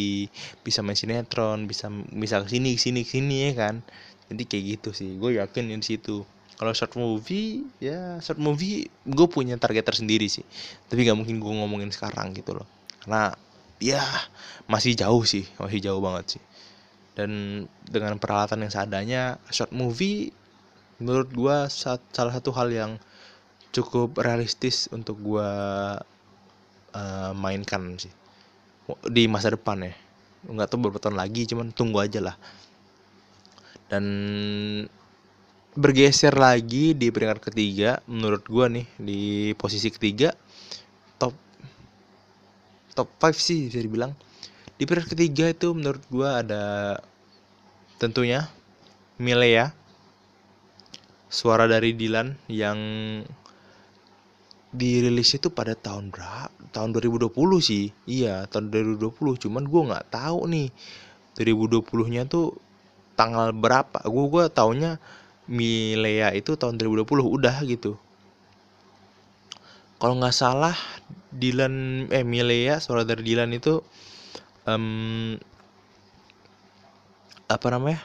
bisa 0.64 0.80
main 0.80 0.96
sinetron 0.96 1.68
bisa 1.68 1.92
bisa 2.16 2.40
ke 2.40 2.48
sini 2.48 2.80
sini 2.80 3.04
sini 3.04 3.52
ya 3.52 3.68
kan? 3.68 3.84
Jadi 4.32 4.42
kayak 4.48 4.64
gitu 4.80 4.90
sih 4.96 5.20
gue 5.20 5.36
yakin 5.36 5.76
di 5.76 5.84
situ. 5.84 6.24
Kalau 6.56 6.72
short 6.72 6.96
movie 6.96 7.68
ya 7.76 8.16
short 8.24 8.40
movie 8.40 8.88
gue 9.04 9.26
punya 9.28 9.60
target 9.60 9.84
tersendiri 9.84 10.24
sih. 10.32 10.44
Tapi 10.88 11.04
gak 11.04 11.20
mungkin 11.20 11.36
gue 11.36 11.52
ngomongin 11.52 11.92
sekarang 11.92 12.32
gitu 12.32 12.56
loh. 12.56 12.64
Karena 13.04 13.36
ya 13.82 14.02
masih 14.70 14.94
jauh 14.94 15.26
sih 15.26 15.42
masih 15.58 15.82
jauh 15.82 15.98
banget 15.98 16.38
sih. 16.38 16.42
Dan 17.12 17.64
dengan 17.84 18.16
peralatan 18.16 18.64
yang 18.64 18.72
seadanya 18.72 19.22
short 19.50 19.74
movie 19.74 20.30
menurut 21.02 21.28
gue 21.34 21.56
salah 21.68 22.32
satu 22.32 22.54
hal 22.54 22.70
yang 22.70 22.92
cukup 23.74 24.22
realistis 24.22 24.86
untuk 24.94 25.18
gue 25.18 25.50
uh, 26.94 27.32
mainkan 27.34 27.98
sih. 27.98 28.12
Di 29.10 29.26
masa 29.26 29.50
depan 29.50 29.82
ya. 29.82 29.92
Nggak 30.46 30.70
tahu 30.70 30.88
beberapa 30.88 31.02
tahun 31.02 31.18
lagi 31.18 31.50
cuman 31.50 31.74
tunggu 31.74 32.00
aja 32.00 32.22
lah. 32.22 32.36
Dan 33.90 34.04
bergeser 35.72 36.36
lagi 36.36 36.92
di 36.92 37.08
peringkat 37.08 37.48
ketiga 37.48 38.00
menurut 38.04 38.44
gue 38.44 38.66
nih 38.80 38.86
di 39.00 39.20
posisi 39.56 39.88
ketiga 39.88 40.36
top 42.92 43.08
5 43.20 43.32
sih 43.36 43.68
bisa 43.68 43.80
dibilang. 43.80 44.12
Di 44.76 44.84
periode 44.88 45.12
ketiga 45.12 45.48
itu 45.52 45.72
menurut 45.72 46.02
gue 46.08 46.28
ada 46.28 46.98
tentunya 48.00 48.48
Milea 49.20 49.70
suara 51.32 51.64
dari 51.70 51.94
Dilan 51.96 52.34
yang 52.50 52.78
dirilis 54.72 55.36
itu 55.36 55.52
pada 55.52 55.76
tahun 55.76 56.08
berapa? 56.10 56.50
Tahun 56.72 56.90
2020 56.96 57.32
sih. 57.60 57.92
Iya 58.08 58.48
tahun 58.48 58.72
2020 58.72 59.44
cuman 59.48 59.64
gue 59.68 59.82
nggak 59.92 60.06
tahu 60.12 60.38
nih 60.48 60.68
2020 61.36 62.12
nya 62.12 62.22
tuh 62.24 62.56
tanggal 63.16 63.52
berapa. 63.52 64.02
Gue 64.08 64.24
gue 64.28 64.44
taunya 64.52 64.96
Milea 65.48 66.32
itu 66.32 66.56
tahun 66.56 66.80
2020 66.80 67.06
udah 67.22 67.56
gitu 67.68 68.00
kalau 70.02 70.18
nggak 70.18 70.34
salah 70.34 70.74
Dylan 71.30 72.10
eh 72.10 72.26
Milea 72.26 72.82
suara 72.82 73.06
dari 73.06 73.22
Dylan 73.22 73.54
itu 73.54 73.86
um, 74.66 75.38
apa 77.46 77.66
namanya? 77.70 78.02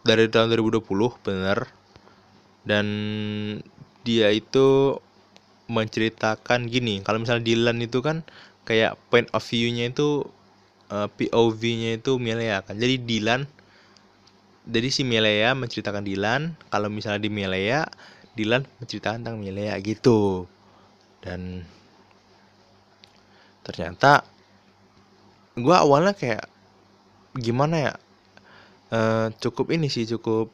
Dari 0.00 0.32
tahun 0.32 0.48
2020 0.56 0.80
bener 1.20 1.68
dan 2.64 2.86
dia 4.00 4.32
itu 4.32 4.96
menceritakan 5.68 6.72
gini 6.72 7.04
kalau 7.04 7.20
misalnya 7.20 7.44
Dylan 7.44 7.84
itu 7.84 8.00
kan 8.00 8.24
kayak 8.64 8.96
point 9.12 9.28
of 9.36 9.44
view-nya 9.44 9.92
itu 9.92 10.24
uh, 10.88 11.04
eh, 11.04 11.08
POV-nya 11.12 12.00
itu 12.00 12.16
Milea 12.16 12.64
kan. 12.64 12.80
Jadi 12.80 12.96
Dylan 12.96 13.44
jadi 14.64 14.88
si 14.88 15.04
Milea 15.04 15.52
menceritakan 15.52 16.00
Dylan 16.00 16.56
kalau 16.72 16.88
misalnya 16.88 17.20
di 17.20 17.28
Milea 17.28 17.84
Dylan 18.32 18.64
menceritakan 18.80 19.20
tentang 19.20 19.36
Milea 19.36 19.76
gitu 19.84 20.48
dan 21.20 21.64
ternyata 23.60 24.24
gue 25.54 25.76
awalnya 25.76 26.16
kayak 26.16 26.48
gimana 27.36 27.76
ya 27.90 27.94
e, 28.90 29.00
cukup 29.38 29.70
ini 29.70 29.92
sih 29.92 30.08
cukup 30.08 30.50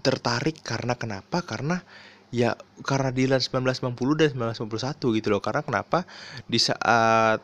tertarik 0.00 0.62
karena 0.62 0.94
kenapa? 0.94 1.42
Karena 1.42 1.82
ya 2.30 2.54
karena 2.86 3.10
Dylan 3.10 3.42
1990 3.42 4.20
dan 4.20 4.30
1991 4.54 5.18
gitu 5.18 5.28
loh. 5.34 5.42
Karena 5.42 5.62
kenapa? 5.66 6.06
Di 6.46 6.58
saat 6.62 7.42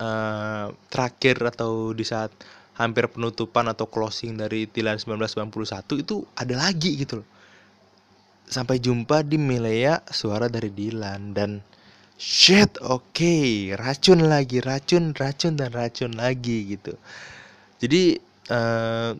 uh, 0.00 0.66
terakhir 0.88 1.36
atau 1.44 1.92
di 1.92 2.06
saat 2.06 2.32
hampir 2.80 3.12
penutupan 3.12 3.68
atau 3.68 3.84
closing 3.90 4.40
dari 4.40 4.64
Dylan 4.64 4.96
1991 4.96 6.00
itu 6.00 6.24
ada 6.32 6.54
lagi 6.56 6.96
gitu 6.96 7.20
loh 7.20 7.28
sampai 8.50 8.82
jumpa 8.82 9.22
di 9.22 9.38
Milea 9.38 10.02
suara 10.10 10.50
dari 10.50 10.74
Dylan 10.74 11.30
dan 11.30 11.62
shit 12.18 12.82
oke 12.82 13.14
okay, 13.14 13.72
racun 13.78 14.26
lagi 14.26 14.58
racun 14.58 15.14
racun 15.14 15.54
dan 15.54 15.70
racun 15.70 16.18
lagi 16.18 16.74
gitu. 16.74 16.98
Jadi 17.80 18.18
uh, 18.50 19.14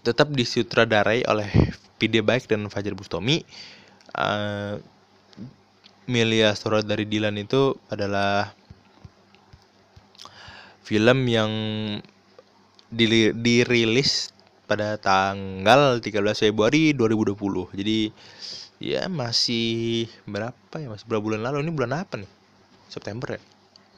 tetap 0.00 0.32
disutradarai 0.32 1.26
oleh 1.28 1.50
PD 2.00 2.24
Baik 2.24 2.48
dan 2.48 2.64
Fajar 2.72 2.96
Bustomi 2.96 3.44
uh, 4.16 4.80
Milia 6.10 6.56
Surat 6.58 6.82
dari 6.82 7.06
Dilan 7.06 7.38
itu 7.38 7.76
adalah 7.86 8.50
film 10.82 11.28
yang 11.30 11.52
dirilis 12.90 14.34
pada 14.70 14.94
tanggal 15.02 15.98
13 15.98 16.14
Februari 16.46 16.94
2020 16.94 17.74
jadi 17.74 18.14
ya 18.80 19.10
masih 19.10 20.08
berapa 20.24 20.74
ya? 20.80 20.88
Masih 20.88 21.06
berapa 21.10 21.22
bulan 21.22 21.42
lalu? 21.44 21.66
Ini 21.66 21.72
bulan 21.74 21.92
apa 22.06 22.16
nih? 22.16 22.30
September 22.86 23.36
ya? 23.36 23.40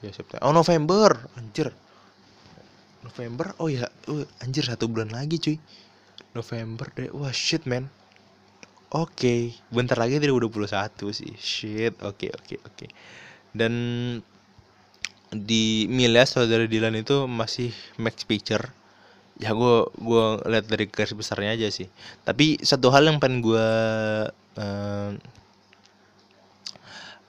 Ya 0.03 0.11
September 0.11 0.43
oh 0.49 0.53
November. 0.53 1.15
Anjir. 1.39 1.71
November? 3.07 3.55
Oh 3.63 3.71
ya. 3.71 3.87
Uh, 4.11 4.27
anjir 4.43 4.67
satu 4.67 4.91
bulan 4.91 5.15
lagi 5.15 5.39
cuy. 5.39 5.57
November 6.35 6.91
deh. 6.99 7.15
Wah 7.15 7.31
shit 7.31 7.65
man. 7.65 7.87
Oke. 8.93 9.15
Okay. 9.17 9.41
bentar 9.71 9.97
lagi 9.97 10.19
2021 10.19 10.67
sih. 11.15 11.33
Shit. 11.39 11.95
Oke 12.03 12.29
okay, 12.29 12.31
oke 12.35 12.45
okay, 12.45 12.59
oke. 12.59 12.77
Okay. 12.77 12.91
dan 13.53 13.73
di 15.33 15.89
Milas 15.89 16.37
saudara 16.37 16.69
Dylan 16.69 16.97
itu 16.97 17.25
masih 17.25 17.73
max 17.97 18.25
picture 18.29 18.73
ya 19.41 19.57
gue 19.57 19.77
gue 19.97 20.25
lihat 20.49 20.67
dari 20.69 20.87
garis 20.91 21.17
besarnya 21.17 21.57
aja 21.57 21.69
sih. 21.73 21.89
Tapi 22.27 22.61
satu 22.61 22.93
hal 22.93 23.09
yang 23.09 23.19
pengen 23.23 23.41
gue 23.41 23.69
uh, 24.61 25.11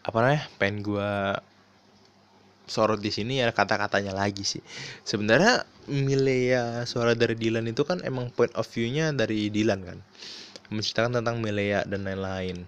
apa 0.04 0.18
namanya 0.20 0.44
pengen 0.60 0.84
gue 0.84 1.12
sorot 2.68 3.00
di 3.00 3.12
sini 3.12 3.40
ya 3.40 3.52
kata-katanya 3.52 4.16
lagi 4.16 4.44
sih. 4.44 4.64
Sebenarnya 5.04 5.64
Milea 5.88 6.88
suara 6.88 7.12
dari 7.12 7.36
Dylan 7.36 7.68
itu 7.68 7.84
kan 7.84 8.00
emang 8.08 8.32
point 8.32 8.52
of 8.56 8.68
view-nya 8.72 9.12
dari 9.12 9.52
Dylan 9.52 9.84
kan. 9.84 10.00
Menceritakan 10.72 11.20
tentang 11.22 11.44
Milea 11.44 11.84
dan 11.88 12.08
lain-lain. 12.08 12.64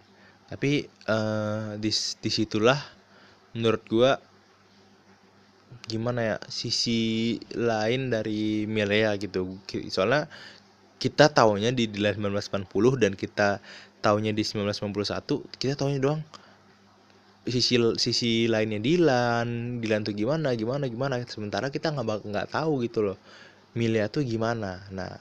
Tapi 0.46 0.86
uh, 1.10 1.80
di 1.80 1.90
di 1.96 2.30
situlah 2.30 2.78
menurut 3.56 3.84
gua 3.88 4.20
gimana 5.86 6.20
ya 6.26 6.36
sisi 6.50 7.38
lain 7.54 8.10
dari 8.10 8.66
Milea 8.66 9.18
gitu. 9.22 9.62
Soalnya 9.90 10.26
kita 10.98 11.30
tahunya 11.30 11.70
di 11.76 11.86
Dylan 11.86 12.18
1980 12.18 13.02
dan 13.02 13.14
kita 13.14 13.62
tahunya 14.02 14.34
di 14.34 14.44
1991 14.46 15.62
kita 15.62 15.74
tahunya 15.78 16.00
doang. 16.02 16.22
Sisi 17.46 17.78
sisi 18.02 18.50
lainnya 18.50 18.82
Dilan 18.82 19.78
Dilan 19.78 20.02
tuh 20.02 20.18
gimana 20.18 20.58
gimana 20.58 20.90
gimana. 20.90 21.22
Sementara 21.30 21.70
kita 21.70 21.94
nggak 21.94 22.26
nggak 22.26 22.48
tahu 22.50 22.82
gitu 22.82 23.06
loh 23.06 23.18
Milia 23.78 24.10
tuh 24.10 24.26
gimana. 24.26 24.82
Nah 24.90 25.14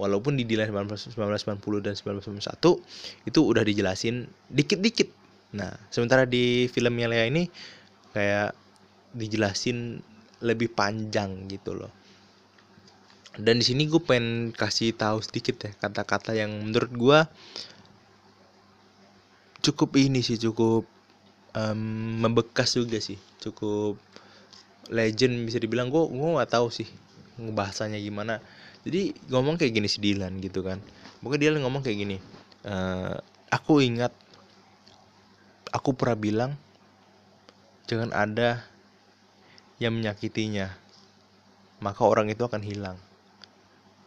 walaupun 0.00 0.40
di 0.40 0.48
Dilan 0.48 0.72
1990 0.72 1.84
dan 1.84 1.92
1991 1.92 3.28
itu 3.28 3.40
udah 3.44 3.60
dijelasin 3.60 4.24
dikit-dikit. 4.48 5.12
Nah 5.52 5.76
sementara 5.92 6.24
di 6.24 6.64
film 6.72 6.96
Milia 6.96 7.28
ini 7.28 7.44
kayak 8.16 8.63
dijelasin 9.14 10.02
lebih 10.44 10.74
panjang 10.74 11.46
gitu 11.48 11.78
loh. 11.78 11.92
Dan 13.34 13.58
di 13.58 13.64
sini 13.66 13.90
gue 13.90 13.98
pengen 13.98 14.54
kasih 14.54 14.94
tahu 14.94 15.18
sedikit 15.22 15.66
ya 15.66 15.70
kata-kata 15.74 16.38
yang 16.38 16.54
menurut 16.54 16.92
gue 16.94 17.18
cukup 19.64 19.96
ini 19.98 20.22
sih 20.22 20.38
cukup 20.38 20.86
um, 21.56 21.80
membekas 22.22 22.78
juga 22.78 23.00
sih. 23.00 23.18
Cukup 23.42 23.98
legend 24.92 25.48
bisa 25.48 25.58
dibilang. 25.58 25.90
Gue 25.90 26.06
gue 26.06 26.30
nggak 26.38 26.52
tahu 26.52 26.70
sih 26.70 26.86
bahasanya 27.38 27.98
gimana. 27.98 28.38
Jadi 28.84 29.16
ngomong 29.32 29.58
kayak 29.58 29.72
gini 29.74 29.88
si 29.90 29.98
Dylan 29.98 30.38
gitu 30.38 30.62
kan. 30.62 30.78
Mungkin 31.24 31.40
dia 31.40 31.50
ngomong 31.56 31.80
kayak 31.80 31.98
gini 31.98 32.18
uh, 32.64 33.16
aku 33.52 33.84
ingat 33.84 34.10
aku 35.70 35.92
pernah 35.94 36.18
bilang 36.18 36.52
jangan 37.84 38.10
ada 38.16 38.64
yang 39.78 39.94
menyakitinya 39.94 40.70
maka 41.82 42.02
orang 42.06 42.30
itu 42.30 42.42
akan 42.44 42.62
hilang 42.62 42.98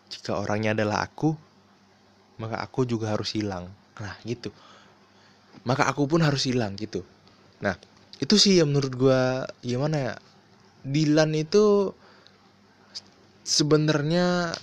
jika 0.08 0.40
orangnya 0.40 0.76
adalah 0.78 1.04
aku 1.04 1.36
maka 2.40 2.62
aku 2.64 2.88
juga 2.88 3.12
harus 3.12 3.36
hilang 3.36 3.68
nah 4.00 4.16
gitu 4.24 4.54
maka 5.68 5.90
aku 5.90 6.08
pun 6.08 6.24
harus 6.24 6.48
hilang 6.48 6.78
gitu 6.80 7.04
Nah, 7.58 7.76
itu 8.22 8.36
sih 8.38 8.62
yang 8.62 8.70
menurut 8.70 8.94
gue 8.94 9.22
gimana 9.66 9.96
ya? 9.98 10.16
Dilan 10.86 11.34
itu 11.34 11.92
sebenarnya 13.42 14.54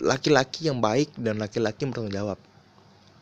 laki-laki 0.00 0.70
yang 0.70 0.78
baik 0.80 1.12
dan 1.18 1.42
laki-laki 1.42 1.84
yang 1.84 1.90
bertanggung 1.92 2.14
jawab. 2.14 2.38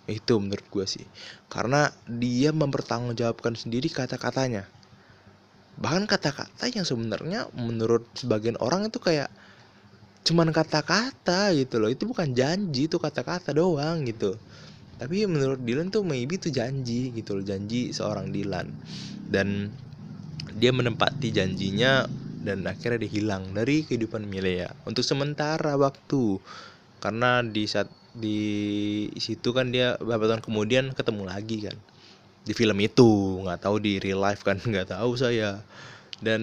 Itu 0.04 0.36
menurut 0.36 0.66
gue 0.68 0.84
sih. 0.84 1.06
Karena 1.48 1.88
dia 2.04 2.52
mempertanggungjawabkan 2.52 3.56
sendiri 3.56 3.88
kata-katanya. 3.88 4.68
Bahkan 5.78 6.06
kata-kata 6.06 6.70
yang 6.70 6.86
sebenarnya 6.86 7.50
menurut 7.54 8.06
sebagian 8.14 8.54
orang 8.62 8.86
itu 8.86 9.02
kayak 9.02 9.30
cuman 10.24 10.54
kata-kata 10.54 11.52
gitu 11.54 11.82
loh. 11.82 11.90
Itu 11.90 12.08
bukan 12.08 12.32
janji, 12.32 12.86
itu 12.86 12.96
kata-kata 12.96 13.52
doang 13.52 14.06
gitu. 14.06 14.38
Tapi 14.94 15.26
menurut 15.26 15.58
Dylan 15.60 15.90
tuh 15.90 16.06
maybe 16.06 16.38
itu 16.38 16.54
janji 16.54 17.10
gitu 17.10 17.38
loh 17.38 17.44
janji 17.44 17.90
seorang 17.90 18.30
Dylan. 18.30 18.70
Dan 19.26 19.74
dia 20.54 20.70
menempati 20.70 21.34
janjinya 21.34 22.06
dan 22.44 22.62
akhirnya 22.68 23.02
dia 23.02 23.10
hilang 23.10 23.50
dari 23.56 23.82
kehidupan 23.82 24.24
Milea 24.24 24.70
untuk 24.86 25.02
sementara 25.02 25.74
waktu. 25.74 26.38
Karena 27.02 27.42
di 27.42 27.66
saat 27.66 27.90
di 28.14 29.10
situ 29.18 29.50
kan 29.50 29.74
dia 29.74 29.98
beberapa 29.98 30.30
tahun 30.30 30.42
kemudian 30.46 30.94
ketemu 30.94 31.26
lagi 31.26 31.66
kan 31.66 31.74
di 32.44 32.52
film 32.52 32.76
itu 32.84 33.40
nggak 33.40 33.64
tahu 33.64 33.80
di 33.80 33.96
real 33.98 34.20
life 34.20 34.44
kan 34.44 34.60
nggak 34.70 34.92
tahu 34.92 35.16
saya. 35.16 35.64
Dan 36.20 36.42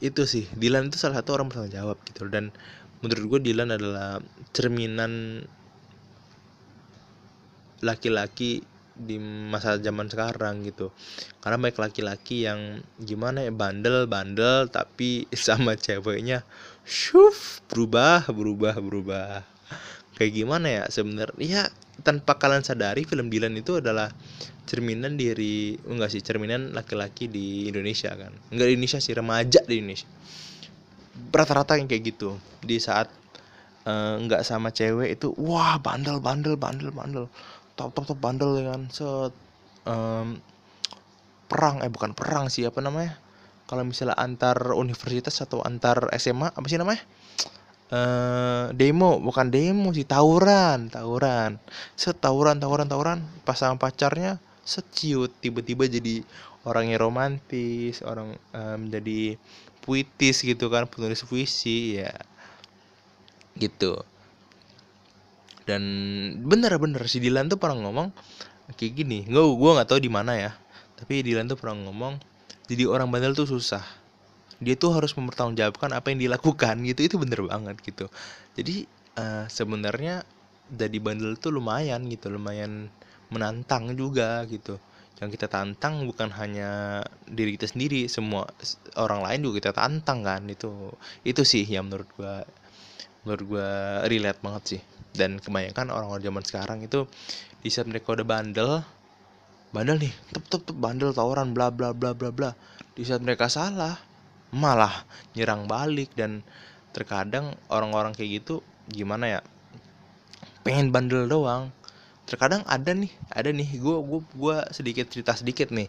itu 0.00 0.28
sih 0.28 0.44
Dylan 0.52 0.92
itu 0.92 1.00
salah 1.00 1.24
satu 1.24 1.40
orang 1.40 1.48
bertanggung 1.48 1.74
jawab 1.74 1.98
gitu. 2.04 2.28
Dan 2.28 2.52
menurut 3.00 3.24
gue 3.36 3.52
Dylan 3.52 3.72
adalah 3.72 4.20
cerminan 4.52 5.44
laki-laki 7.84 8.64
di 8.96 9.20
masa 9.20 9.76
zaman 9.76 10.08
sekarang 10.08 10.64
gitu. 10.64 10.92
Karena 11.44 11.60
baik 11.60 11.76
laki-laki 11.76 12.48
yang 12.48 12.80
gimana 12.96 13.44
ya 13.44 13.52
bandel 13.52 14.08
bandel 14.08 14.68
tapi 14.72 15.28
sama 15.36 15.76
ceweknya 15.76 16.44
shuf 16.84 17.60
berubah 17.68 18.28
berubah 18.28 18.76
berubah. 18.80 19.44
Kayak 20.16 20.32
gimana 20.32 20.66
ya 20.68 20.84
sebenarnya 20.88 21.68
ya 21.68 21.85
tanpa 22.04 22.36
kalian 22.36 22.64
sadari 22.64 23.08
film 23.08 23.32
Dylan 23.32 23.56
itu 23.56 23.80
adalah 23.80 24.12
cerminan 24.66 25.14
diri 25.14 25.78
enggak 25.86 26.10
sih 26.12 26.20
cerminan 26.20 26.74
laki-laki 26.74 27.30
di 27.30 27.70
Indonesia 27.70 28.12
kan? 28.12 28.34
Enggak 28.52 28.66
di 28.68 28.72
Indonesia 28.76 29.00
sih 29.00 29.14
remaja 29.14 29.60
di 29.64 29.74
Indonesia. 29.80 30.08
Rata-rata 31.32 31.78
yang 31.80 31.88
kayak 31.88 32.02
gitu. 32.12 32.36
Di 32.60 32.76
saat 32.82 33.08
uh, 33.86 34.20
enggak 34.20 34.42
sama 34.42 34.74
cewek 34.74 35.16
itu 35.16 35.32
wah 35.38 35.78
bandel 35.80 36.20
bandel 36.20 36.58
bandel 36.58 36.90
bandel. 36.92 37.24
Top 37.78 37.94
top 37.94 38.10
top 38.10 38.18
bandel 38.18 38.60
ya 38.60 38.74
kan? 38.74 38.82
Set 38.92 39.32
um, 39.86 40.36
perang. 41.46 41.80
Eh 41.80 41.88
bukan 41.88 42.12
perang 42.12 42.50
sih 42.52 42.66
apa 42.66 42.82
namanya? 42.82 43.16
Kalau 43.66 43.82
misalnya 43.82 44.14
antar 44.18 44.76
universitas 44.78 45.42
atau 45.42 45.58
antar 45.64 46.10
SMA 46.18 46.54
apa 46.54 46.66
sih 46.70 46.78
namanya 46.78 47.02
uh, 47.92 48.72
demo 48.72 49.18
bukan 49.18 49.50
demo 49.50 49.92
sih 49.92 50.06
tawuran 50.06 50.88
tawuran. 50.90 51.60
Set 51.98 52.18
tawuran 52.18 52.58
tawuran 52.58 52.86
tawuran 52.90 53.18
pasangan 53.42 53.76
pacarnya 53.76 54.42
seciut 54.66 55.30
tiba-tiba 55.38 55.86
jadi 55.86 56.26
orang 56.66 56.90
yang 56.90 56.98
romantis 56.98 58.02
orang 58.02 58.34
um, 58.50 58.80
jadi 58.90 59.38
puitis 59.86 60.42
gitu 60.42 60.66
kan 60.70 60.90
penulis 60.90 61.22
puisi 61.22 62.02
ya. 62.02 62.12
Gitu. 63.56 64.02
Dan 65.66 65.82
bener-bener 66.46 67.02
si 67.10 67.18
Dilan 67.18 67.50
tuh 67.50 67.58
pernah 67.58 67.78
ngomong 67.82 68.14
kayak 68.78 68.92
gini. 68.94 69.26
Nggak 69.26 69.44
gue 69.50 69.70
nggak 69.78 69.88
tahu 69.90 70.00
di 70.02 70.10
mana 70.10 70.34
ya 70.34 70.52
tapi 70.96 71.20
Dilan 71.20 71.46
tuh 71.46 71.60
pernah 71.60 71.76
ngomong 71.86 72.16
jadi 72.66 72.88
orang 72.88 73.12
bandel 73.12 73.36
tuh 73.36 73.46
susah 73.46 73.84
dia 74.56 74.74
tuh 74.76 74.96
harus 74.96 75.12
mempertanggungjawabkan 75.12 75.92
apa 75.92 76.12
yang 76.12 76.20
dilakukan 76.28 76.80
gitu 76.88 77.00
itu 77.04 77.16
bener 77.20 77.44
banget 77.44 77.76
gitu. 77.84 78.08
Jadi 78.56 78.88
uh, 79.20 79.44
sebenarnya 79.52 80.24
jadi 80.72 80.96
bandel 80.98 81.36
tuh 81.38 81.54
lumayan 81.54 82.08
gitu 82.08 82.32
lumayan 82.32 82.88
menantang 83.28 83.92
juga 83.92 84.42
gitu. 84.48 84.80
Yang 85.16 85.40
kita 85.40 85.48
tantang 85.48 86.04
bukan 86.04 86.28
hanya 86.36 87.00
diri 87.24 87.56
kita 87.56 87.72
sendiri 87.72 88.04
semua 88.08 88.44
orang 89.00 89.24
lain 89.24 89.48
juga 89.48 89.54
kita 89.64 89.72
tantang 89.72 90.20
kan 90.24 90.44
itu 90.48 90.92
itu 91.24 91.40
sih 91.44 91.64
yang 91.64 91.88
menurut 91.88 92.08
gua 92.16 92.44
menurut 93.24 93.44
gua 93.48 93.68
relate 94.08 94.40
banget 94.40 94.62
sih. 94.76 94.80
Dan 95.16 95.40
kebanyakan 95.40 95.88
orang-orang 95.88 96.24
zaman 96.24 96.44
sekarang 96.44 96.78
itu 96.84 97.08
di 97.60 97.72
saat 97.72 97.88
mereka 97.88 98.12
udah 98.12 98.26
bandel 98.28 98.84
bandel 99.72 99.96
nih 100.00 100.12
tep 100.32 100.44
tep 100.48 100.62
tep 100.64 100.76
bandel 100.76 101.12
tawuran 101.12 101.52
bla 101.56 101.72
bla 101.72 101.92
bla 101.96 102.12
bla 102.12 102.28
bla. 102.32 102.50
Di 102.96 103.04
saat 103.04 103.24
mereka 103.24 103.48
salah 103.48 103.96
malah 104.54 105.06
nyerang 105.34 105.66
balik. 105.70 106.12
Dan 106.14 106.42
terkadang 106.96 107.52
orang-orang 107.68 108.16
kayak 108.16 108.40
gitu 108.42 108.64
gimana 108.88 109.38
ya 109.38 109.40
pengen 110.66 110.90
bandel 110.90 111.30
doang. 111.30 111.70
Terkadang 112.26 112.66
ada 112.66 112.90
nih 112.90 113.12
ada 113.30 113.54
nih 113.54 113.78
gue 113.78 113.96
gua 114.02 114.20
gua 114.34 114.56
sedikit 114.74 115.06
cerita 115.06 115.36
sedikit 115.38 115.70
nih. 115.70 115.86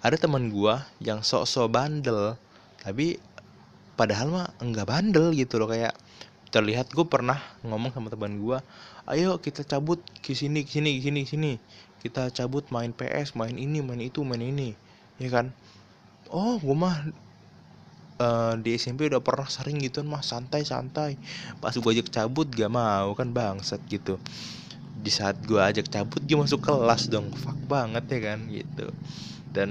Ada 0.00 0.16
teman 0.16 0.48
gue 0.48 0.74
yang 1.02 1.20
sok-sok 1.20 1.68
bandel 1.68 2.38
tapi 2.80 3.20
padahal 4.00 4.28
mah 4.32 4.48
enggak 4.62 4.88
bandel 4.88 5.36
gitu 5.36 5.60
loh 5.60 5.68
kayak 5.68 5.92
terlihat 6.48 6.88
gue 6.88 7.04
pernah 7.04 7.36
ngomong 7.60 7.92
sama 7.92 8.08
teman 8.08 8.40
gue 8.40 8.58
ayo 9.12 9.36
kita 9.38 9.60
cabut 9.62 10.00
ke 10.24 10.32
sini 10.32 10.64
ke 10.64 10.70
sini 10.78 10.98
ke 10.98 11.00
sini 11.04 11.20
ke 11.26 11.30
sini. 11.34 11.52
Kita 12.00 12.32
cabut 12.32 12.64
main 12.72 12.94
PS 12.94 13.36
main 13.36 13.52
ini 13.58 13.84
main 13.84 14.00
itu 14.00 14.24
main 14.24 14.40
ini. 14.40 14.72
Ya 15.20 15.28
kan? 15.28 15.52
Oh 16.30 16.56
gue 16.56 16.72
mah 16.72 17.10
uh, 18.20 18.54
di 18.60 18.76
SMP 18.76 19.08
udah 19.08 19.24
pernah 19.24 19.48
sering 19.48 19.80
gitu 19.80 20.04
mah 20.04 20.20
santai 20.20 20.62
santai 20.62 21.16
pas 21.58 21.72
gue 21.72 21.90
ajak 21.90 22.12
cabut 22.12 22.46
gak 22.52 22.70
mau 22.70 23.16
kan 23.16 23.32
bangsat 23.32 23.80
gitu. 23.88 24.20
Di 25.00 25.08
saat 25.08 25.40
gue 25.48 25.56
ajak 25.56 25.88
cabut 25.88 26.20
dia 26.20 26.36
masuk 26.36 26.60
kelas 26.60 27.08
dong. 27.08 27.32
Fuck 27.32 27.56
banget 27.64 28.04
ya 28.12 28.18
kan 28.32 28.38
gitu. 28.52 28.86
Dan 29.50 29.70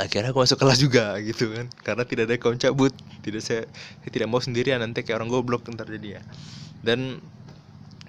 akhirnya 0.00 0.32
gue 0.32 0.42
masuk 0.42 0.58
kelas 0.58 0.80
juga 0.80 1.20
gitu 1.20 1.52
kan. 1.52 1.68
Karena 1.84 2.02
tidak 2.08 2.32
ada 2.32 2.36
kawan 2.40 2.58
cabut. 2.58 2.92
Tidak 3.22 3.42
saya, 3.44 3.68
saya 4.02 4.10
tidak 4.10 4.32
mau 4.32 4.40
sendirian 4.42 4.82
nanti 4.82 5.04
kayak 5.04 5.22
orang 5.22 5.30
goblok 5.30 5.68
ntar 5.70 5.86
jadi 5.86 6.18
ya. 6.18 6.22
Dan 6.82 7.20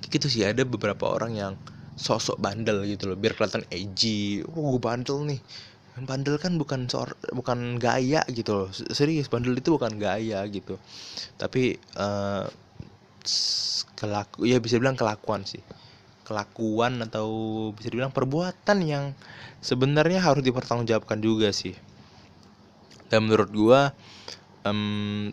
gitu 0.08 0.26
sih 0.32 0.46
ada 0.48 0.64
beberapa 0.64 1.10
orang 1.10 1.36
yang 1.36 1.54
sosok 1.94 2.42
bandel 2.42 2.82
gitu 2.90 3.12
loh 3.12 3.18
biar 3.20 3.38
kelihatan 3.38 3.68
edgy. 3.70 4.42
Oh 4.50 4.74
gue 4.74 4.82
bandel 4.82 5.22
nih 5.28 5.42
bandel 6.02 6.42
kan 6.42 6.58
bukan 6.58 6.90
sor 6.90 7.14
bukan 7.30 7.78
gaya 7.78 8.26
gitu 8.34 8.66
loh. 8.66 8.70
Serius 8.74 9.30
bandel 9.30 9.54
itu 9.54 9.78
bukan 9.78 10.02
gaya 10.02 10.42
gitu. 10.50 10.82
Tapi 11.38 11.78
uh, 11.98 12.50
kelaku 13.94 14.50
ya 14.50 14.58
bisa 14.58 14.82
bilang 14.82 14.98
kelakuan 14.98 15.46
sih. 15.46 15.62
Kelakuan 16.26 16.98
atau 17.06 17.28
bisa 17.78 17.94
dibilang 17.94 18.10
perbuatan 18.10 18.78
yang 18.82 19.14
sebenarnya 19.62 20.24
harus 20.24 20.42
dipertanggungjawabkan 20.42 21.22
juga 21.22 21.54
sih. 21.54 21.78
Dan 23.14 23.30
menurut 23.30 23.54
gua 23.54 23.94
um, 24.66 25.30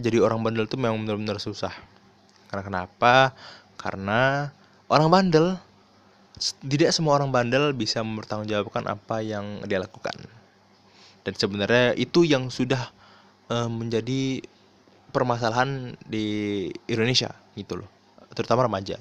jadi 0.00 0.24
orang 0.24 0.40
bandel 0.40 0.64
tuh 0.64 0.80
memang 0.80 1.04
benar-benar 1.04 1.36
susah. 1.36 1.74
Karena 2.48 2.64
kenapa? 2.64 3.36
Karena 3.76 4.48
orang 4.88 5.08
bandel 5.12 5.60
tidak 6.40 6.90
semua 6.96 7.20
orang 7.20 7.30
bandel 7.30 7.76
bisa 7.76 8.00
mempertanggungjawabkan 8.00 8.88
apa 8.88 9.20
yang 9.20 9.60
dia 9.68 9.78
lakukan. 9.78 10.16
Dan 11.20 11.32
sebenarnya 11.36 11.92
itu 12.00 12.24
yang 12.24 12.48
sudah 12.48 12.88
um, 13.52 13.84
menjadi 13.84 14.40
permasalahan 15.12 15.94
di 16.08 16.68
Indonesia 16.88 17.34
gitu 17.58 17.84
loh 17.84 17.90
terutama 18.34 18.66
remaja. 18.66 18.98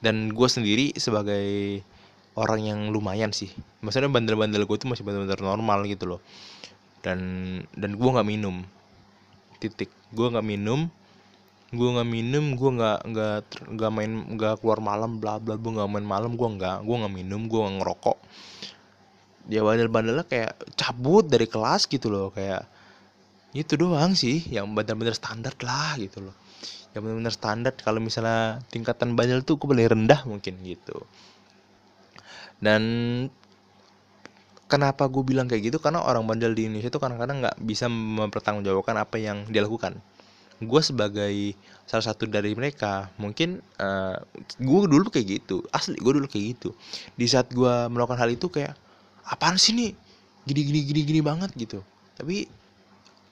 Dan 0.00 0.32
gue 0.32 0.48
sendiri 0.48 0.96
sebagai 0.96 1.80
orang 2.34 2.60
yang 2.64 2.80
lumayan 2.88 3.30
sih. 3.36 3.52
Maksudnya 3.84 4.08
bandel-bandel 4.08 4.64
gue 4.64 4.76
tuh 4.80 4.88
masih 4.88 5.04
benar-benar 5.04 5.44
normal 5.44 5.84
gitu 5.84 6.16
loh. 6.16 6.20
Dan 7.04 7.20
dan 7.76 7.96
gue 7.96 8.10
nggak 8.10 8.28
minum. 8.28 8.64
Titik. 9.60 9.92
Gue 10.16 10.32
nggak 10.32 10.46
minum 10.46 10.88
gue 11.70 11.88
nggak 11.94 12.08
minum 12.10 12.58
gue 12.58 12.70
nggak 12.82 12.98
nggak 13.14 13.38
nggak 13.78 13.90
main 13.94 14.12
nggak 14.34 14.54
keluar 14.58 14.82
malam 14.82 15.22
bla 15.22 15.38
bla 15.38 15.54
gue 15.54 15.70
nggak 15.70 15.86
main 15.86 16.02
malam 16.02 16.34
gue 16.34 16.48
nggak 16.58 16.82
gue 16.82 16.96
nggak 16.98 17.14
minum 17.14 17.46
gue 17.46 17.58
nggak 17.62 17.76
ngerokok. 17.78 18.18
Dia 19.46 19.62
bandel-bandelnya 19.62 20.26
kayak 20.26 20.52
cabut 20.74 21.30
dari 21.30 21.46
kelas 21.46 21.86
gitu 21.86 22.10
loh 22.10 22.34
kayak 22.34 22.66
itu 23.54 23.78
doang 23.78 24.18
sih 24.18 24.42
yang 24.50 24.66
benar-benar 24.74 25.14
standar 25.14 25.54
lah 25.62 25.94
gitu 25.94 26.26
loh. 26.26 26.34
Yang 26.90 27.00
benar-benar 27.06 27.34
standar 27.38 27.72
kalau 27.78 28.02
misalnya 28.02 28.58
tingkatan 28.74 29.14
bandel 29.14 29.46
tuh 29.46 29.54
paling 29.54 29.86
rendah 29.86 30.26
mungkin 30.26 30.58
gitu. 30.66 31.06
Dan 32.58 32.82
kenapa 34.66 35.06
gue 35.06 35.22
bilang 35.22 35.46
kayak 35.46 35.70
gitu? 35.70 35.78
Karena 35.78 36.02
orang 36.02 36.26
bandel 36.26 36.50
di 36.50 36.66
Indonesia 36.66 36.90
itu 36.90 36.98
kadang-kadang 36.98 37.46
nggak 37.46 37.56
bisa 37.62 37.86
mempertanggungjawabkan 37.86 38.98
apa 38.98 39.22
yang 39.22 39.46
dia 39.46 39.62
lakukan 39.62 40.02
gue 40.60 40.80
sebagai 40.84 41.56
salah 41.88 42.04
satu 42.04 42.28
dari 42.28 42.52
mereka 42.52 43.08
mungkin 43.16 43.64
uh, 43.80 44.14
eh, 44.14 44.16
gue 44.60 44.78
dulu 44.86 45.08
kayak 45.08 45.26
gitu. 45.40 45.64
Asli 45.72 45.96
gue 45.96 46.12
dulu 46.12 46.28
kayak 46.28 46.44
gitu. 46.56 46.76
Di 47.16 47.24
saat 47.24 47.48
gue 47.48 47.74
melakukan 47.88 48.20
hal 48.20 48.28
itu 48.28 48.52
kayak 48.52 48.76
apaan 49.24 49.56
sih 49.56 49.72
nih? 49.72 49.96
Gini 50.44 50.60
gini 50.68 50.80
gini 50.84 51.00
gini 51.08 51.20
banget 51.24 51.50
gitu. 51.56 51.80
Tapi 52.20 52.44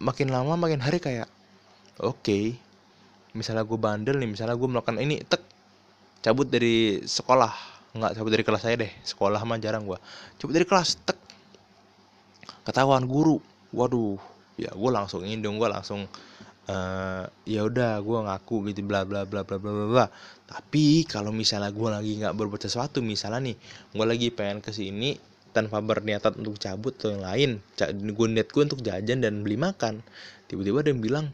makin 0.00 0.32
lama 0.32 0.56
makin 0.56 0.80
hari 0.80 1.02
kayak 1.02 1.28
oke 2.00 2.22
okay, 2.22 2.54
misalnya 3.34 3.66
gue 3.66 3.76
bandel 3.76 4.16
nih 4.16 4.30
misalnya 4.30 4.54
gue 4.56 4.68
melakukan 4.70 4.96
ini 4.96 5.20
tek 5.28 5.44
cabut 6.24 6.48
dari 6.48 7.04
sekolah. 7.04 7.52
Nggak 7.92 8.12
cabut 8.16 8.30
dari 8.32 8.44
kelas 8.44 8.62
saya 8.64 8.76
deh 8.80 8.92
sekolah 9.04 9.40
mah 9.44 9.60
jarang 9.60 9.84
gue 9.84 10.00
cabut 10.40 10.56
dari 10.56 10.64
kelas 10.64 10.96
tek. 11.04 11.18
Ketahuan 12.64 13.04
guru 13.04 13.36
waduh 13.72 14.16
ya 14.58 14.72
gue 14.74 14.90
langsung 14.90 15.22
ini 15.22 15.38
dong 15.38 15.60
gue 15.60 15.68
langsung 15.70 16.08
uh, 16.68 17.24
ya 17.48 17.60
udah 17.64 17.98
gue 18.04 18.18
ngaku 18.28 18.72
gitu 18.72 18.80
bla 18.84 19.02
bla 19.08 19.24
bla 19.24 19.42
bla 19.42 19.58
bla 19.58 19.86
bla 19.88 20.06
tapi 20.48 21.02
kalau 21.08 21.34
misalnya 21.34 21.74
gue 21.74 21.88
lagi 21.88 22.12
nggak 22.20 22.36
berbuat 22.36 22.62
sesuatu 22.64 23.02
misalnya 23.02 23.52
nih 23.52 23.56
gue 23.96 24.06
lagi 24.06 24.28
pengen 24.30 24.62
ke 24.62 24.70
sini 24.70 25.16
tanpa 25.50 25.80
berniatan 25.80 26.38
untuk 26.38 26.60
cabut 26.60 26.94
atau 26.94 27.16
yang 27.16 27.24
lain 27.24 27.50
gue 28.14 28.26
niat 28.30 28.48
gue 28.52 28.62
untuk 28.62 28.80
jajan 28.84 29.24
dan 29.24 29.42
beli 29.42 29.56
makan 29.56 30.04
tiba-tiba 30.46 30.84
ada 30.84 30.90
yang 30.92 31.02
bilang 31.02 31.26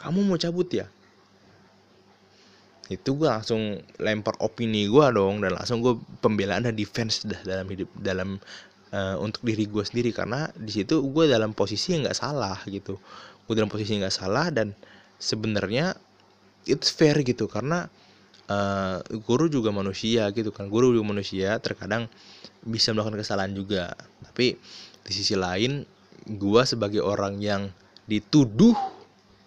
kamu 0.00 0.24
mau 0.24 0.40
cabut 0.40 0.64
ya? 0.72 0.88
Itu 2.90 3.14
gue 3.20 3.28
langsung 3.28 3.78
lempar 4.00 4.34
opini 4.40 4.88
gue 4.88 5.06
dong 5.12 5.44
dan 5.44 5.54
langsung 5.54 5.84
gue 5.84 5.94
pembelaan 6.24 6.66
dan 6.66 6.74
defense 6.74 7.22
dah 7.28 7.38
dalam 7.44 7.68
hidup 7.68 7.86
dalam 7.94 8.40
uh, 8.90 9.16
untuk 9.20 9.44
diri 9.44 9.68
gue 9.68 9.84
sendiri. 9.84 10.10
Karena 10.10 10.48
di 10.56 10.72
situ 10.72 11.04
gue 11.04 11.24
dalam 11.28 11.52
posisi 11.52 11.94
yang 11.94 12.08
nggak 12.08 12.18
salah 12.18 12.58
gitu 12.66 12.96
gue 13.50 13.58
dalam 13.58 13.66
posisi 13.66 13.98
nggak 13.98 14.14
salah 14.14 14.54
dan 14.54 14.70
sebenarnya 15.18 15.98
it's 16.70 16.94
fair 16.94 17.18
gitu 17.26 17.50
karena 17.50 17.90
uh, 18.46 19.02
guru 19.26 19.50
juga 19.50 19.74
manusia 19.74 20.30
gitu 20.30 20.54
kan. 20.54 20.70
Guru 20.70 20.94
juga 20.94 21.06
manusia 21.10 21.58
terkadang 21.58 22.10
bisa 22.62 22.94
melakukan 22.94 23.18
kesalahan 23.22 23.54
juga. 23.54 23.94
Tapi 24.22 24.54
di 25.02 25.12
sisi 25.14 25.34
lain 25.34 25.86
gua 26.36 26.62
sebagai 26.68 27.00
orang 27.00 27.40
yang 27.40 27.62
dituduh 28.06 28.76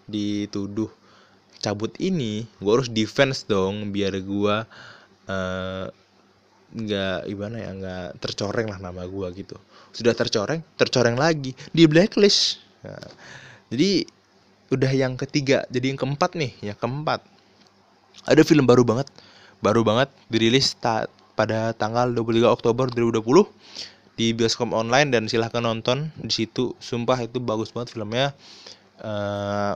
dituduh 0.08 0.90
cabut 1.64 1.96
ini 2.00 2.44
gua 2.60 2.80
harus 2.80 2.92
defense 2.92 3.48
dong 3.48 3.96
biar 3.96 4.20
gua 4.24 4.68
uh, 5.32 5.88
nggak 6.74 7.30
gimana 7.30 7.56
ya 7.62 7.70
nggak 7.72 8.08
tercoreng 8.20 8.68
lah 8.68 8.80
nama 8.82 9.06
gua 9.06 9.30
gitu. 9.32 9.56
Sudah 9.94 10.18
tercoreng 10.18 10.60
tercoreng 10.76 11.16
lagi 11.20 11.54
di 11.70 11.86
blacklist. 11.86 12.60
Nah, 12.84 13.00
jadi 13.74 14.06
udah 14.70 14.92
yang 14.94 15.18
ketiga 15.18 15.66
jadi 15.74 15.94
yang 15.94 16.00
keempat 16.00 16.38
nih 16.38 16.54
yang 16.62 16.78
keempat. 16.78 17.26
Ada 18.30 18.46
film 18.46 18.70
baru 18.70 18.86
banget 18.86 19.10
baru 19.60 19.82
banget 19.82 20.14
dirilis 20.30 20.78
ta 20.78 21.10
pada 21.34 21.74
tanggal 21.74 22.14
23 22.14 22.46
Oktober 22.46 22.86
2020 22.94 23.50
di 24.14 24.30
bioskop 24.38 24.70
online 24.70 25.10
dan 25.10 25.26
silahkan 25.26 25.66
nonton 25.66 26.14
di 26.22 26.30
situ. 26.30 26.78
Sumpah 26.78 27.18
itu 27.26 27.42
bagus 27.42 27.74
banget 27.74 27.98
filmnya. 27.98 28.38
Uh, 29.02 29.74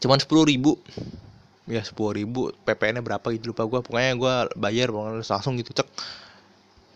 cuman 0.00 0.20
sepuluh 0.20 0.44
ribu. 0.44 0.76
Ya 1.64 1.80
sepuluh 1.80 2.12
ribu. 2.20 2.52
Ppn 2.66 3.00
nya 3.00 3.02
berapa 3.04 3.24
gitu 3.32 3.56
lupa 3.56 3.64
gue 3.64 3.80
pokoknya 3.80 4.12
gue 4.16 4.34
bayar 4.60 4.92
pokoknya 4.92 5.24
langsung 5.24 5.56
gitu 5.56 5.72
cek. 5.72 5.88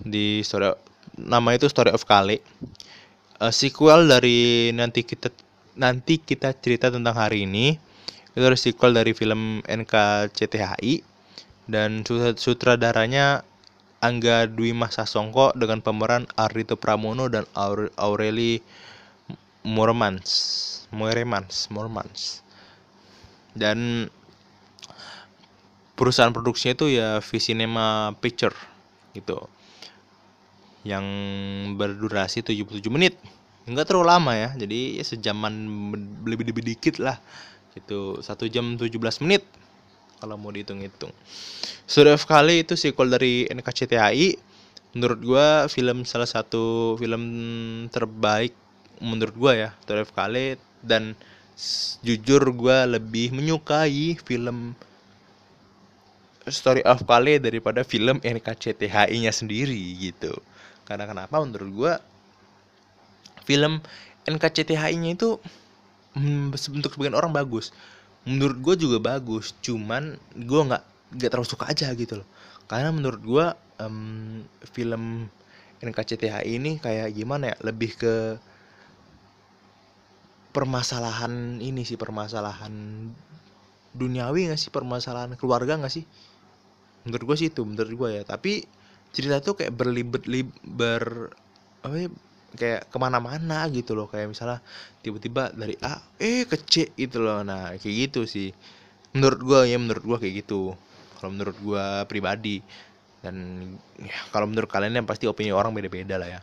Di 0.05 0.45
story 0.45 0.77
nama 1.17 1.57
itu 1.57 1.65
story 1.71 1.95
of 1.97 2.05
Kale. 2.05 2.45
Uh, 3.41 3.49
sequel 3.49 4.05
dari 4.05 4.71
nanti 4.77 5.01
kita 5.03 5.33
nanti 5.75 6.23
kita 6.23 6.55
cerita 6.59 6.91
tentang 6.91 7.15
hari 7.15 7.47
ini. 7.47 7.79
Itu 8.35 8.43
ada 8.43 8.59
sequel 8.59 8.95
dari 8.99 9.15
film 9.15 9.63
NKCTHI 9.63 11.07
dan 11.71 12.03
sutradaranya 12.35 13.47
Angga 14.05 14.51
Dwi 14.51 14.77
Masa 14.77 15.09
Songko 15.09 15.55
dengan 15.57 15.81
pemeran 15.81 16.29
Ardito 16.37 16.77
Pramono 16.77 17.31
dan 17.33 17.49
Aureli 17.97 18.61
Mormans 19.65 20.31
Moremans 20.93 21.73
Mormans 21.73 22.45
dan 23.57 24.11
perusahaan 25.97 26.35
produksinya 26.35 26.77
itu 26.77 26.87
ya 27.01 27.23
V-Cinema 27.25 28.13
Picture 28.21 28.53
gitu 29.17 29.41
yang 30.85 31.07
berdurasi 31.81 32.45
77 32.45 32.93
menit 32.93 33.14
nggak 33.65 33.87
terlalu 33.89 34.07
lama 34.13 34.33
ya 34.37 34.51
jadi 34.53 35.01
ya 35.01 35.05
sejaman 35.05 35.53
lebih 36.25 36.45
lebih 36.53 36.65
dikit 36.65 37.01
lah. 37.01 37.17
Gitu 37.75 38.23
satu 38.23 38.47
jam 38.47 38.79
17 38.79 38.93
menit 39.25 39.43
kalau 40.23 40.39
mau 40.39 40.55
dihitung-hitung. 40.55 41.11
Surya 41.85 42.17
kali 42.17 42.65
itu 42.65 42.79
sequel 42.79 43.13
dari 43.13 43.45
NKCTHI 43.51 44.39
menurut 44.95 45.21
gua 45.21 45.47
film 45.67 46.07
salah 46.07 46.29
satu 46.29 46.95
film 46.97 47.23
terbaik 47.91 48.55
menurut 49.03 49.35
gua 49.35 49.53
ya 49.59 49.71
Surya 49.83 50.07
kali 50.07 50.57
dan 50.81 51.19
jujur 52.01 52.41
gua 52.55 52.87
lebih 52.87 53.35
menyukai 53.35 54.19
film 54.23 54.79
Story 56.45 56.85
of 56.85 57.09
Kale 57.09 57.41
daripada 57.41 57.81
film 57.89 58.21
NKCTHI-nya 58.21 59.33
sendiri 59.33 59.97
gitu. 59.97 60.37
Karena 60.85 61.09
kenapa? 61.09 61.41
Menurut 61.41 61.71
gua 61.73 61.93
film 63.45 63.81
NKCTHI-nya 64.25 65.11
itu 65.17 65.37
hmm, 66.17 66.53
untuk 66.53 66.91
sebagian 66.97 67.17
orang 67.17 67.33
bagus. 67.33 67.71
Menurut 68.25 68.59
gue 68.65 68.89
juga 68.89 68.99
bagus, 69.01 69.53
cuman 69.61 70.17
gue 70.33 70.61
nggak 70.65 70.83
nggak 71.15 71.31
terlalu 71.31 71.49
suka 71.49 71.69
aja 71.69 71.93
gitu 71.93 72.25
loh. 72.25 72.29
Karena 72.65 72.89
menurut 72.91 73.21
gue 73.21 73.47
um, 73.85 74.41
film 74.73 75.29
NKCTHI 75.85 76.57
ini 76.57 76.81
kayak 76.81 77.13
gimana 77.13 77.53
ya, 77.53 77.57
lebih 77.61 77.93
ke 78.01 78.15
permasalahan 80.55 81.59
ini 81.59 81.83
sih 81.83 81.99
permasalahan 81.99 82.73
duniawi 83.91 84.51
nggak 84.51 84.61
sih 84.63 84.71
permasalahan 84.71 85.35
keluarga 85.35 85.75
nggak 85.75 85.91
sih 85.91 86.07
menurut 87.03 87.35
gue 87.35 87.37
sih 87.43 87.49
itu 87.51 87.67
menurut 87.67 87.91
gue 87.91 88.09
ya 88.19 88.23
tapi 88.23 88.63
cerita 89.11 89.43
tuh 89.43 89.59
kayak 89.59 89.75
berlibet 89.75 90.27
liber 90.27 91.31
apa 91.83 91.95
ya, 92.01 92.09
kayak 92.55 92.89
ke 92.89 92.97
mana-mana 92.99 93.67
gitu 93.71 93.95
loh. 93.95 94.07
Kayak 94.09 94.35
misalnya 94.35 94.59
tiba-tiba 95.05 95.53
dari 95.55 95.77
A 95.83 96.01
eh 96.19 96.49
ke 96.49 96.57
C 96.63 96.91
gitu 96.97 97.23
loh. 97.23 97.43
Nah 97.43 97.75
kayak 97.77 97.97
gitu 98.11 98.25
sih. 98.25 98.51
Menurut 99.15 99.41
gue 99.43 99.61
ya 99.71 99.79
menurut 99.79 100.05
gue 100.05 100.19
kayak 100.27 100.35
gitu. 100.47 100.75
Kalau 101.19 101.31
menurut 101.31 101.57
gue 101.59 101.85
pribadi. 102.09 102.65
Dan 103.25 103.37
ya 104.01 104.17
kalau 104.33 104.49
menurut 104.49 104.69
kalian 104.69 105.01
yang 105.01 105.07
pasti 105.09 105.25
opini 105.25 105.53
orang 105.53 105.73
beda-beda 105.73 106.17
lah 106.21 106.29
ya. 106.29 106.41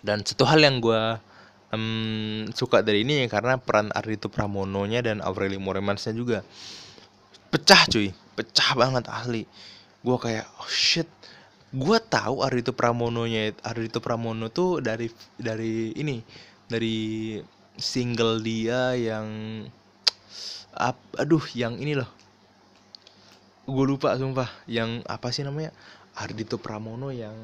Dan 0.00 0.22
satu 0.22 0.44
hal 0.46 0.60
yang 0.60 0.78
gue 0.80 1.02
um, 1.72 2.44
suka 2.52 2.84
dari 2.84 3.02
ini 3.02 3.24
ya 3.24 3.28
karena 3.28 3.56
peran 3.56 3.88
Ardito 3.92 4.28
Pramononya 4.28 5.02
dan 5.02 5.18
Aureli 5.24 5.56
Moremansnya 5.56 6.12
juga 6.12 6.44
pecah 7.50 7.88
cuy. 7.88 8.12
Pecah 8.36 8.76
banget 8.76 9.08
ahli 9.08 9.48
gue 10.06 10.16
kayak 10.22 10.46
oh 10.62 10.70
shit 10.70 11.10
gue 11.74 11.98
tahu 11.98 12.46
Ardito 12.46 12.70
Pramononya 12.70 13.50
Ardito 13.66 13.98
Pramono 13.98 14.46
tuh 14.54 14.78
dari 14.78 15.10
dari 15.34 15.90
ini 15.98 16.22
dari 16.70 17.38
single 17.76 18.38
dia 18.42 18.94
yang 18.94 19.26
ap, 20.76 20.98
aduh 21.16 21.42
yang 21.56 21.76
ini 21.78 21.96
loh. 21.96 22.08
Gue 23.66 23.84
lupa 23.86 24.14
sumpah. 24.14 24.48
Yang 24.70 25.02
apa 25.10 25.28
sih 25.34 25.42
namanya? 25.42 25.74
Ardito 26.16 26.56
Pramono 26.56 27.10
yang 27.12 27.34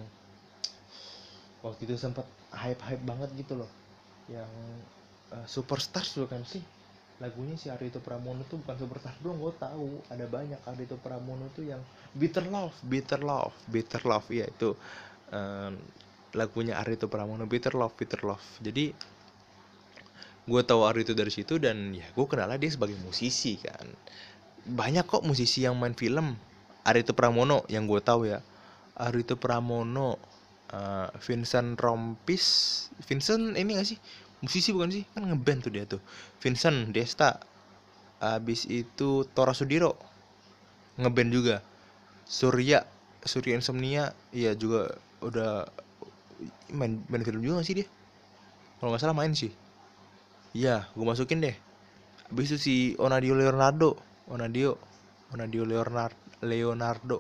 waktu 1.62 1.86
itu 1.86 1.94
sempat 1.98 2.24
hype 2.50 2.80
hype 2.82 3.04
banget 3.04 3.30
gitu 3.36 3.58
loh. 3.58 3.70
Yang 4.30 4.50
uh, 5.34 5.46
superstar 5.50 6.06
juga 6.06 6.38
kan 6.38 6.46
sih 6.46 6.62
lagunya 7.22 7.54
si 7.54 7.70
Ardito 7.70 8.02
Pramono 8.02 8.42
tuh 8.50 8.58
bukan 8.58 8.74
superstar 8.74 9.14
doang 9.22 9.38
gue 9.38 9.54
tahu. 9.54 10.02
Ada 10.10 10.26
banyak 10.26 10.58
Ardito 10.66 10.98
Pramono 10.98 11.46
tuh 11.54 11.70
yang 11.70 11.78
Bitter 12.18 12.42
Love 12.50 12.74
Bitter 12.82 13.22
Love 13.22 13.54
Bitter 13.70 14.02
Love. 14.02 14.26
Ya 14.34 14.50
itu 14.50 14.74
um, 15.30 15.78
lagunya 16.34 16.74
Ardito 16.82 17.06
Pramono 17.06 17.46
Bitter 17.46 17.78
Love 17.78 17.94
Bitter 17.94 18.26
Love. 18.26 18.42
Jadi 18.58 18.90
gue 20.42 20.62
tahu 20.66 20.82
Ardito 20.82 21.14
dari 21.14 21.30
situ 21.30 21.62
dan 21.62 21.94
ya 21.94 22.02
gue 22.10 22.26
kenal 22.26 22.50
dia 22.58 22.70
sebagai 22.74 22.98
musisi 23.06 23.54
kan. 23.62 23.86
Banyak 24.66 25.06
kok 25.06 25.22
musisi 25.22 25.62
yang 25.62 25.78
main 25.78 25.94
film 25.94 26.34
Ardito 26.82 27.14
Pramono 27.14 27.62
yang 27.70 27.86
gue 27.86 28.02
tahu 28.02 28.26
ya. 28.26 28.42
Ardito 28.98 29.38
Pramono 29.38 30.18
uh, 30.74 31.08
Vincent 31.22 31.78
Rompis 31.78 32.44
Vincent 33.06 33.54
ini 33.54 33.78
gak 33.78 33.88
sih 33.88 33.98
musisi 34.42 34.74
bukan 34.74 34.90
sih? 34.90 35.04
Kan 35.14 35.30
ngeband 35.30 35.64
tuh 35.64 35.72
dia 35.72 35.84
tuh. 35.86 36.02
Vincent 36.42 36.90
Desta 36.90 37.38
abis 38.22 38.70
itu 38.70 39.26
Tora 39.34 39.54
Sudiro 39.54 39.94
ngeband 40.98 41.30
juga. 41.32 41.56
Surya 42.26 42.82
Surya 43.22 43.54
Insomnia 43.58 44.10
iya 44.34 44.54
juga 44.58 44.90
udah 45.22 45.66
main, 46.74 46.98
main 47.06 47.22
film 47.22 47.40
juga 47.44 47.62
gak 47.62 47.66
sih 47.66 47.76
dia? 47.82 47.88
Kalau 48.78 48.90
nggak 48.90 49.02
salah 49.02 49.16
main 49.16 49.30
sih. 49.32 49.54
Iya 50.52 50.90
gue 50.92 51.06
masukin 51.06 51.38
deh. 51.38 51.56
Abis 52.32 52.52
itu 52.52 52.58
si 52.58 52.76
Onadio 52.98 53.38
Leonardo 53.38 53.94
Onadio 54.26 54.74
Onadio 55.32 55.62
Leonardo 55.62 56.18
Leonardo 56.42 57.18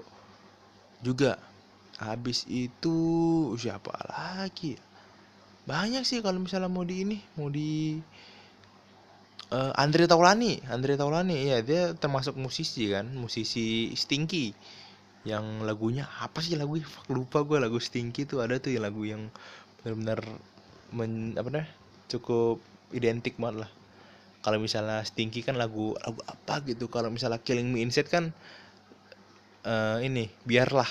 juga. 1.00 1.38
Habis 2.02 2.50
itu 2.50 2.96
siapa 3.54 3.94
lagi 4.10 4.74
ya? 4.74 4.91
Banyak 5.62 6.02
sih 6.02 6.18
kalau 6.24 6.42
misalnya 6.42 6.66
mau 6.66 6.82
di 6.82 6.96
ini 7.06 7.18
mau 7.38 7.46
di 7.46 8.00
uh, 9.54 9.72
Andre 9.78 10.10
Taulani 10.10 10.58
Andre 10.66 10.98
Taulani 10.98 11.36
ya 11.46 11.62
dia 11.62 11.94
termasuk 11.94 12.34
musisi 12.34 12.90
kan 12.90 13.06
musisi 13.14 13.94
Stinky 13.94 14.50
yang 15.22 15.62
lagunya 15.62 16.10
apa 16.18 16.42
sih 16.42 16.58
lagu 16.58 16.74
Fuck, 16.82 17.06
lupa 17.14 17.46
gue 17.46 17.62
lagu 17.62 17.78
Stinky 17.78 18.26
tuh 18.26 18.42
ada 18.42 18.58
tuh 18.58 18.74
yang 18.74 18.82
lagu 18.82 19.02
yang 19.06 19.30
benar-benar 19.82 20.18
men, 20.90 21.38
apa 21.38 21.48
nih 21.50 21.68
cukup 22.10 22.58
identik 22.92 23.38
banget 23.38 23.66
lah. 23.66 23.70
Kalau 24.42 24.58
misalnya 24.58 25.06
Stinky 25.06 25.46
kan 25.46 25.54
lagu 25.54 25.94
lagu 26.02 26.20
apa 26.26 26.66
gitu 26.66 26.90
kalau 26.90 27.14
misalnya 27.14 27.38
Killing 27.38 27.70
Me 27.70 27.86
Inside 27.86 28.10
kan 28.10 28.34
uh, 29.62 30.02
ini 30.02 30.26
biarlah 30.42 30.90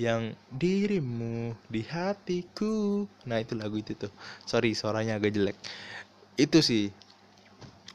yang 0.00 0.32
dirimu 0.48 1.52
di 1.68 1.84
hatiku. 1.84 3.04
Nah 3.28 3.36
itu 3.36 3.52
lagu 3.52 3.76
itu 3.76 3.92
tuh. 3.92 4.08
Sorry 4.48 4.72
suaranya 4.72 5.20
agak 5.20 5.36
jelek. 5.36 5.56
Itu 6.40 6.64
sih. 6.64 6.88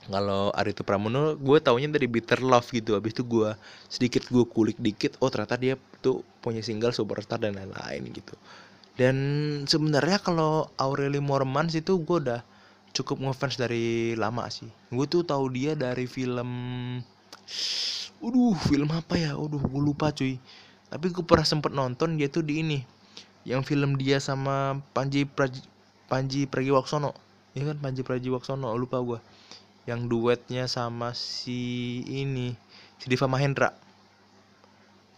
Kalau 0.06 0.54
Arito 0.54 0.86
Pramono 0.86 1.34
gue 1.34 1.58
taunya 1.66 1.90
dari 1.90 2.06
Bitter 2.06 2.46
Love 2.46 2.70
gitu. 2.70 2.94
Habis 2.94 3.18
itu 3.18 3.26
gue 3.26 3.50
sedikit 3.90 4.22
gue 4.30 4.46
kulik 4.46 4.78
dikit 4.78 5.18
oh 5.18 5.34
ternyata 5.34 5.58
dia 5.58 5.82
tuh 6.06 6.22
punya 6.46 6.62
single 6.62 6.94
Superstar 6.94 7.42
dan 7.42 7.58
lain-lain 7.58 8.14
gitu. 8.14 8.38
Dan 8.94 9.18
sebenarnya 9.66 10.22
kalau 10.22 10.70
Aureli 10.78 11.18
Mormans 11.18 11.74
itu 11.74 11.98
gue 12.06 12.22
udah 12.22 12.46
cukup 12.94 13.18
ngefans 13.18 13.58
dari 13.58 14.14
lama 14.14 14.46
sih. 14.54 14.70
Gue 14.94 15.10
tuh 15.10 15.26
tahu 15.26 15.50
dia 15.50 15.74
dari 15.74 16.06
film 16.06 16.46
Uduh, 18.22 18.54
film 18.70 18.90
apa 18.94 19.18
ya? 19.18 19.34
Uduh, 19.38 19.60
gue 19.60 19.82
lupa 19.82 20.14
cuy 20.14 20.38
tapi 20.96 21.12
gue 21.12 21.28
pernah 21.28 21.44
sempet 21.44 21.76
nonton 21.76 22.16
dia 22.16 22.32
tuh 22.32 22.40
di 22.40 22.64
ini 22.64 22.80
yang 23.44 23.68
film 23.68 24.00
dia 24.00 24.24
sama 24.24 24.80
Panji 24.96 25.28
Praji, 25.28 25.60
Panji 26.08 26.48
Pragiwaksono. 26.48 27.12
Ya 27.52 27.68
kan 27.68 27.84
Panji 27.84 28.00
Pragiwaksono 28.08 28.72
lupa 28.80 29.04
gue 29.04 29.20
yang 29.92 30.08
duetnya 30.08 30.72
sama 30.72 31.12
si 31.12 32.00
ini 32.08 32.56
si 32.96 33.12
Diva 33.12 33.28
Mahendra. 33.28 33.76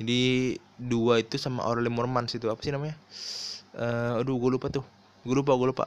Jadi 0.01 0.57
dua 0.81 1.21
itu 1.21 1.37
sama 1.37 1.61
Aureli 1.61 1.93
Mormans 1.93 2.33
itu 2.33 2.49
apa 2.49 2.57
sih 2.65 2.73
namanya? 2.73 2.97
Uh, 3.77 4.25
aduh 4.25 4.33
gue 4.33 4.57
lupa 4.57 4.73
tuh. 4.73 4.83
Gue 5.21 5.37
lupa 5.37 5.53
gue 5.53 5.69
lupa. 5.69 5.85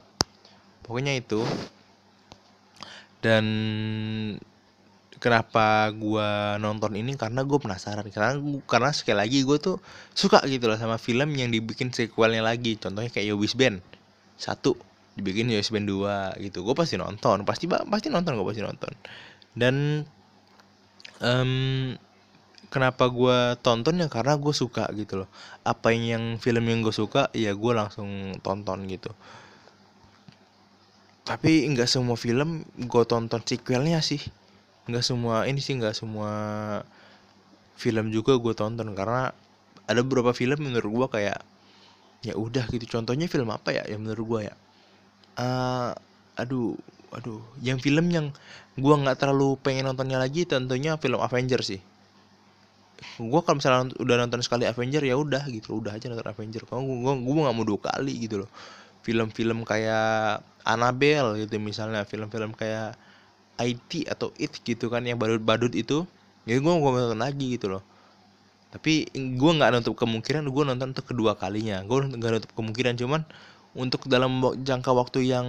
Pokoknya 0.87 1.19
itu. 1.19 1.43
Dan 3.21 3.45
kenapa 5.21 5.93
gue 5.93 6.29
nonton 6.59 6.97
ini? 6.97 7.15
Karena 7.15 7.45
gue 7.45 7.61
penasaran. 7.61 8.03
Karena 8.09 8.41
karena 8.65 8.91
sekali 8.91 9.21
lagi 9.21 9.39
gue 9.45 9.59
tuh 9.61 9.77
suka 10.17 10.41
gitu 10.49 10.67
loh 10.67 10.81
sama 10.81 10.97
film 10.97 11.37
yang 11.37 11.53
dibikin 11.53 11.93
sequelnya 11.93 12.41
lagi. 12.43 12.81
Contohnya 12.81 13.13
kayak 13.13 13.37
Yobis 13.37 13.55
Band. 13.55 13.85
Satu 14.41 14.75
dibikin 15.15 15.53
Yobis 15.53 15.71
Band 15.71 15.87
dua 15.87 16.33
gitu. 16.41 16.65
Gue 16.65 16.73
pasti 16.73 16.97
nonton. 16.97 17.45
Pasti 17.45 17.69
pasti 17.69 18.09
nonton 18.09 18.35
gue 18.35 18.47
pasti 18.49 18.65
nonton. 18.65 18.93
Dan 19.53 20.03
um, 21.21 21.95
kenapa 22.73 23.13
gue 23.13 23.61
tonton 23.61 24.01
ya? 24.01 24.09
Karena 24.09 24.41
gue 24.41 24.55
suka 24.57 24.89
gitu 24.97 25.23
loh. 25.23 25.29
Apa 25.69 25.93
yang 25.93 26.41
film 26.41 26.65
yang 26.65 26.81
gue 26.81 26.97
suka 26.97 27.29
ya 27.37 27.53
gue 27.53 27.73
langsung 27.77 28.33
tonton 28.41 28.89
gitu. 28.89 29.13
Tapi 31.29 31.63
nggak 31.71 31.87
semua 31.87 32.17
film 32.17 32.65
gue 32.75 33.05
tonton 33.07 33.39
sequelnya 33.45 34.01
sih 34.03 34.40
nggak 34.91 35.07
semua 35.07 35.47
ini 35.47 35.63
sih 35.63 35.79
nggak 35.79 35.95
semua 35.95 36.33
film 37.81 38.13
juga 38.13 38.37
gue 38.37 38.53
tonton 38.53 38.93
karena 38.93 39.33
ada 39.89 40.01
beberapa 40.05 40.31
film 40.37 40.69
menurut 40.69 40.91
gue 40.93 41.09
kayak 41.19 41.41
ya 42.21 42.35
udah 42.37 42.69
gitu. 42.69 42.85
Contohnya 43.01 43.27
film 43.27 43.49
apa 43.49 43.73
ya 43.73 43.83
yang 43.89 44.05
menurut 44.05 44.25
gue 44.29 44.41
ya? 44.53 44.55
Uh, 45.41 45.91
aduh 46.37 46.77
aduh. 47.11 47.41
Yang 47.65 47.89
film 47.89 48.07
yang 48.13 48.27
gue 48.77 48.95
nggak 48.95 49.19
terlalu 49.19 49.57
pengen 49.65 49.91
nontonnya 49.91 50.21
lagi 50.21 50.45
tentunya 50.45 51.01
film 51.01 51.19
Avengers 51.19 51.75
sih. 51.75 51.81
Gue 53.17 53.41
kalau 53.41 53.57
misalnya 53.57 53.97
udah 53.97 54.17
nonton 54.21 54.45
sekali 54.45 54.69
Avenger 54.69 55.01
ya 55.01 55.17
udah 55.17 55.49
gitu. 55.49 55.81
Udah 55.81 55.97
aja 55.97 56.13
nonton 56.13 56.29
Avenger. 56.29 56.69
Kalau 56.69 56.85
gue 56.85 56.97
gue 57.01 57.15
gue 57.25 57.43
nggak 57.49 57.57
mau 57.57 57.67
dua 57.67 57.81
kali 57.81 58.15
gitu 58.29 58.45
loh. 58.45 58.51
Film-film 59.01 59.65
kayak 59.65 60.45
Annabelle 60.69 61.41
gitu 61.41 61.57
misalnya. 61.57 62.05
Film-film 62.05 62.53
kayak 62.53 62.95
IT 63.61 64.09
atau 64.09 64.33
It 64.41 64.57
gitu 64.65 64.89
kan 64.89 65.05
yang 65.05 65.21
badut-badut 65.21 65.77
itu 65.77 66.09
ya 66.49 66.57
gue 66.57 66.73
mau 66.73 66.91
nonton 66.91 67.21
lagi 67.21 67.61
gitu 67.61 67.77
loh. 67.77 67.83
Tapi 68.71 69.11
gue 69.13 69.51
nggak 69.51 69.71
nutup 69.77 69.99
kemungkinan 69.99 70.49
gue 70.49 70.65
nonton 70.65 70.97
untuk 70.97 71.07
kedua 71.11 71.37
kalinya. 71.37 71.83
Gue 71.85 72.07
nggak 72.07 72.31
nutup 72.41 72.53
kemungkinan 72.57 72.95
cuman 72.97 73.23
untuk 73.77 74.09
dalam 74.11 74.43
jangka 74.67 74.91
waktu 74.91 75.31
yang 75.31 75.47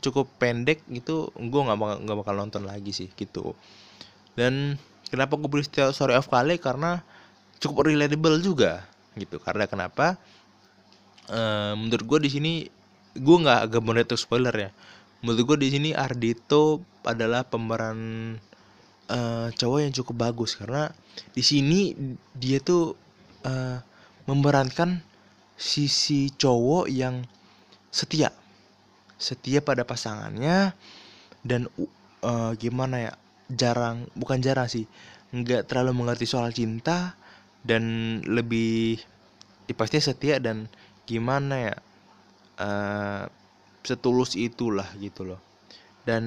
cukup 0.00 0.24
pendek 0.40 0.80
gitu 0.88 1.28
gue 1.36 1.60
nggak 1.60 1.76
bakal 1.76 1.96
nggak 2.00 2.18
bakal 2.24 2.34
nonton 2.38 2.62
lagi 2.64 2.94
sih 2.94 3.08
gitu. 3.18 3.56
Dan 4.38 4.78
kenapa 5.10 5.36
gue 5.36 5.48
beli 5.50 5.64
Story 5.66 6.16
of 6.16 6.30
Kale? 6.30 6.56
Karena 6.56 7.02
cukup 7.58 7.90
relatable 7.90 8.38
juga 8.40 8.86
gitu. 9.18 9.42
Karena 9.42 9.68
kenapa? 9.68 10.16
Eh, 11.28 11.74
menurut 11.76 12.04
gue 12.04 12.18
di 12.28 12.30
sini 12.30 12.52
gue 13.12 13.36
nggak 13.36 13.68
agak 13.68 13.82
itu 14.08 14.16
spoiler 14.16 14.54
ya 14.56 14.70
menurut 15.22 15.54
gue 15.54 15.58
di 15.64 15.68
sini 15.74 15.90
Ardito 15.94 16.82
adalah 17.06 17.42
pemeran 17.46 17.98
eh, 19.10 19.48
cowok 19.54 19.78
yang 19.82 19.94
cukup 19.94 20.16
bagus. 20.30 20.58
Karena 20.58 20.90
di 21.34 21.42
sini 21.42 21.94
dia 22.34 22.58
tuh 22.62 22.94
eh, 23.46 23.78
memerankan 24.28 25.02
sisi 25.56 26.30
cowok 26.34 26.86
yang 26.90 27.22
setia. 27.94 28.30
Setia 29.18 29.62
pada 29.62 29.86
pasangannya 29.86 30.74
dan 31.46 31.66
u- 31.78 31.90
eh, 32.26 32.52
gimana 32.58 32.96
ya 33.10 33.12
jarang 33.52 34.08
bukan 34.16 34.40
jarang 34.40 34.68
sih 34.70 34.86
nggak 35.32 35.68
terlalu 35.68 35.92
mengerti 35.92 36.24
soal 36.28 36.52
cinta 36.56 37.12
dan 37.64 37.82
lebih 38.24 39.00
ya 39.68 39.74
pasti 39.76 39.98
setia 40.02 40.36
dan 40.42 40.68
gimana 41.08 41.54
ya 41.70 41.74
eh, 42.60 43.24
setulus 43.82 44.38
itulah 44.38 44.86
gitu 44.98 45.26
loh. 45.26 45.40
Dan 46.02 46.24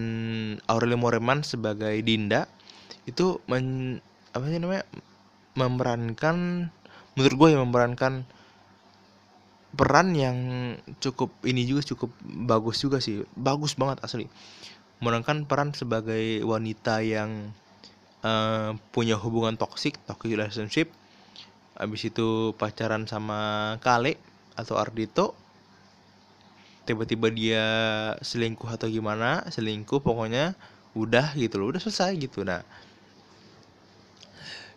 Aurelio 0.72 0.96
Moreman 0.96 1.44
sebagai 1.44 2.00
Dinda 2.04 2.48
itu 3.04 3.44
men, 3.52 4.00
apa 4.32 4.48
sih 4.48 4.60
namanya 4.60 4.88
memerankan 5.56 6.68
menurut 7.16 7.36
gue 7.36 7.48
ya 7.56 7.60
memerankan 7.64 8.28
peran 9.76 10.16
yang 10.16 10.38
cukup 11.04 11.36
ini 11.44 11.68
juga 11.68 11.84
cukup 11.96 12.12
bagus 12.24 12.80
juga 12.80 13.04
sih. 13.04 13.24
Bagus 13.36 13.76
banget 13.76 14.00
asli. 14.04 14.28
Memerankan 15.04 15.44
peran 15.44 15.76
sebagai 15.76 16.44
wanita 16.48 17.04
yang 17.04 17.52
eh, 18.24 18.72
punya 18.96 19.20
hubungan 19.20 19.60
toksik 19.60 20.00
toxic 20.08 20.32
relationship. 20.32 20.88
Habis 21.76 22.08
itu 22.08 22.56
pacaran 22.56 23.04
sama 23.04 23.76
Kale 23.84 24.16
atau 24.56 24.80
Ardito 24.80 25.36
tiba-tiba 26.86 27.28
dia 27.34 27.66
selingkuh 28.22 28.70
atau 28.70 28.86
gimana 28.86 29.42
selingkuh 29.50 30.00
pokoknya 30.06 30.54
udah 30.96 31.34
gitu 31.36 31.60
loh 31.60 31.74
udah 31.74 31.82
selesai 31.82 32.16
gitu. 32.22 32.46
Nah 32.46 32.62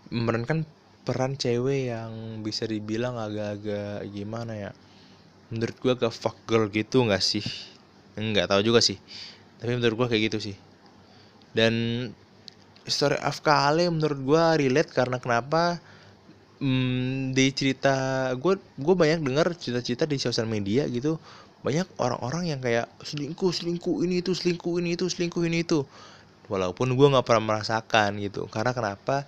memerankan 0.09 0.65
peran 1.05 1.37
cewek 1.37 1.93
yang 1.93 2.41
bisa 2.41 2.65
dibilang 2.65 3.21
agak-agak 3.21 4.09
gimana 4.09 4.53
ya 4.57 4.71
menurut 5.53 5.77
gua 5.81 5.95
ke 5.97 6.09
fuck 6.09 6.37
girl 6.49 6.67
gitu 6.73 7.05
nggak 7.05 7.23
sih? 7.23 7.45
Nggak 8.17 8.51
tahu 8.51 8.61
juga 8.65 8.81
sih 8.81 8.99
tapi 9.61 9.77
menurut 9.77 9.95
gua 9.95 10.09
kayak 10.09 10.33
gitu 10.33 10.53
sih. 10.53 10.57
Dan 11.53 12.09
story 12.89 13.21
of 13.21 13.45
Kale 13.45 13.85
menurut 13.93 14.21
gua 14.25 14.57
relate 14.57 14.91
karena 14.97 15.21
kenapa 15.21 15.77
hmm, 16.63 17.35
di 17.35 17.47
cerita 17.55 18.29
gue 18.35 18.59
gue 18.59 18.95
banyak 18.95 19.23
dengar 19.23 19.55
cerita-cerita 19.55 20.05
di 20.05 20.19
sosial 20.19 20.47
media 20.51 20.87
gitu 20.91 21.17
banyak 21.59 21.87
orang-orang 21.99 22.55
yang 22.55 22.61
kayak 22.63 22.87
selingkuh 23.03 23.51
selingkuh 23.51 24.07
ini 24.07 24.23
itu 24.23 24.31
selingkuh 24.35 24.79
ini 24.79 24.95
itu 24.95 25.07
selingkuh 25.11 25.43
ini 25.43 25.67
itu. 25.67 25.83
Walaupun 26.49 26.95
gue 26.97 27.07
nggak 27.13 27.27
pernah 27.27 27.45
merasakan 27.55 28.17
gitu. 28.23 28.47
Karena 28.49 28.73
kenapa? 28.73 29.27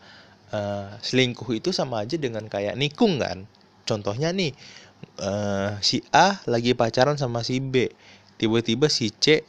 Eh, 0.50 0.90
selingkuh 1.02 1.50
itu 1.54 1.70
sama 1.70 2.02
aja 2.06 2.16
dengan 2.18 2.46
kayak 2.46 2.74
nikung 2.78 3.18
kan. 3.22 3.46
Contohnya 3.86 4.30
nih 4.34 4.54
eh, 5.22 5.70
si 5.82 6.02
A 6.14 6.38
lagi 6.46 6.72
pacaran 6.78 7.18
sama 7.18 7.42
si 7.46 7.58
B. 7.58 7.90
Tiba-tiba 8.38 8.86
si 8.88 9.10
C 9.14 9.42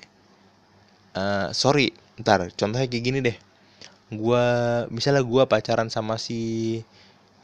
eh, 1.15 1.47
sorry 1.53 1.93
ntar 2.21 2.49
contohnya 2.57 2.88
kayak 2.89 3.03
gini 3.05 3.19
deh. 3.23 3.38
Gua 4.11 4.43
misalnya 4.91 5.23
gua 5.23 5.47
pacaran 5.47 5.88
sama 5.93 6.17
si 6.19 6.41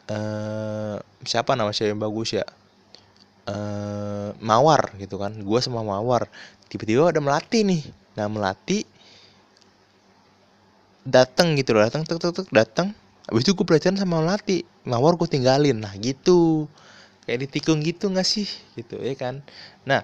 eh 0.08 0.98
siapa 1.28 1.56
nama 1.60 1.72
yang 1.76 2.00
bagus 2.00 2.32
ya 2.40 2.46
eh 3.48 4.30
Mawar 4.44 4.94
gitu 5.02 5.16
kan. 5.18 5.34
Gua 5.42 5.60
sama 5.64 5.82
Mawar. 5.82 6.28
Tiba-tiba 6.68 7.10
ada 7.10 7.24
Melati 7.24 7.64
nih. 7.64 7.82
Nah 8.20 8.28
Melati 8.28 8.84
datang 11.08 11.56
gitu 11.56 11.72
loh. 11.72 11.88
Datang 11.88 12.04
tuk 12.04 12.20
tuk 12.20 12.36
tuk 12.36 12.48
datang 12.52 12.92
habis 13.28 13.44
itu 13.44 13.56
gue 13.56 13.68
pacaran 13.68 14.00
sama 14.00 14.24
Melati. 14.24 14.64
Mawar 14.88 15.16
gue 15.20 15.28
tinggalin. 15.28 15.80
Nah 15.80 15.96
gitu. 16.00 16.68
Kayak 17.28 17.48
ditikung 17.48 17.84
gitu 17.84 18.08
nggak 18.08 18.28
sih? 18.28 18.48
Gitu 18.76 19.00
ya 19.00 19.16
kan? 19.16 19.44
Nah 19.84 20.04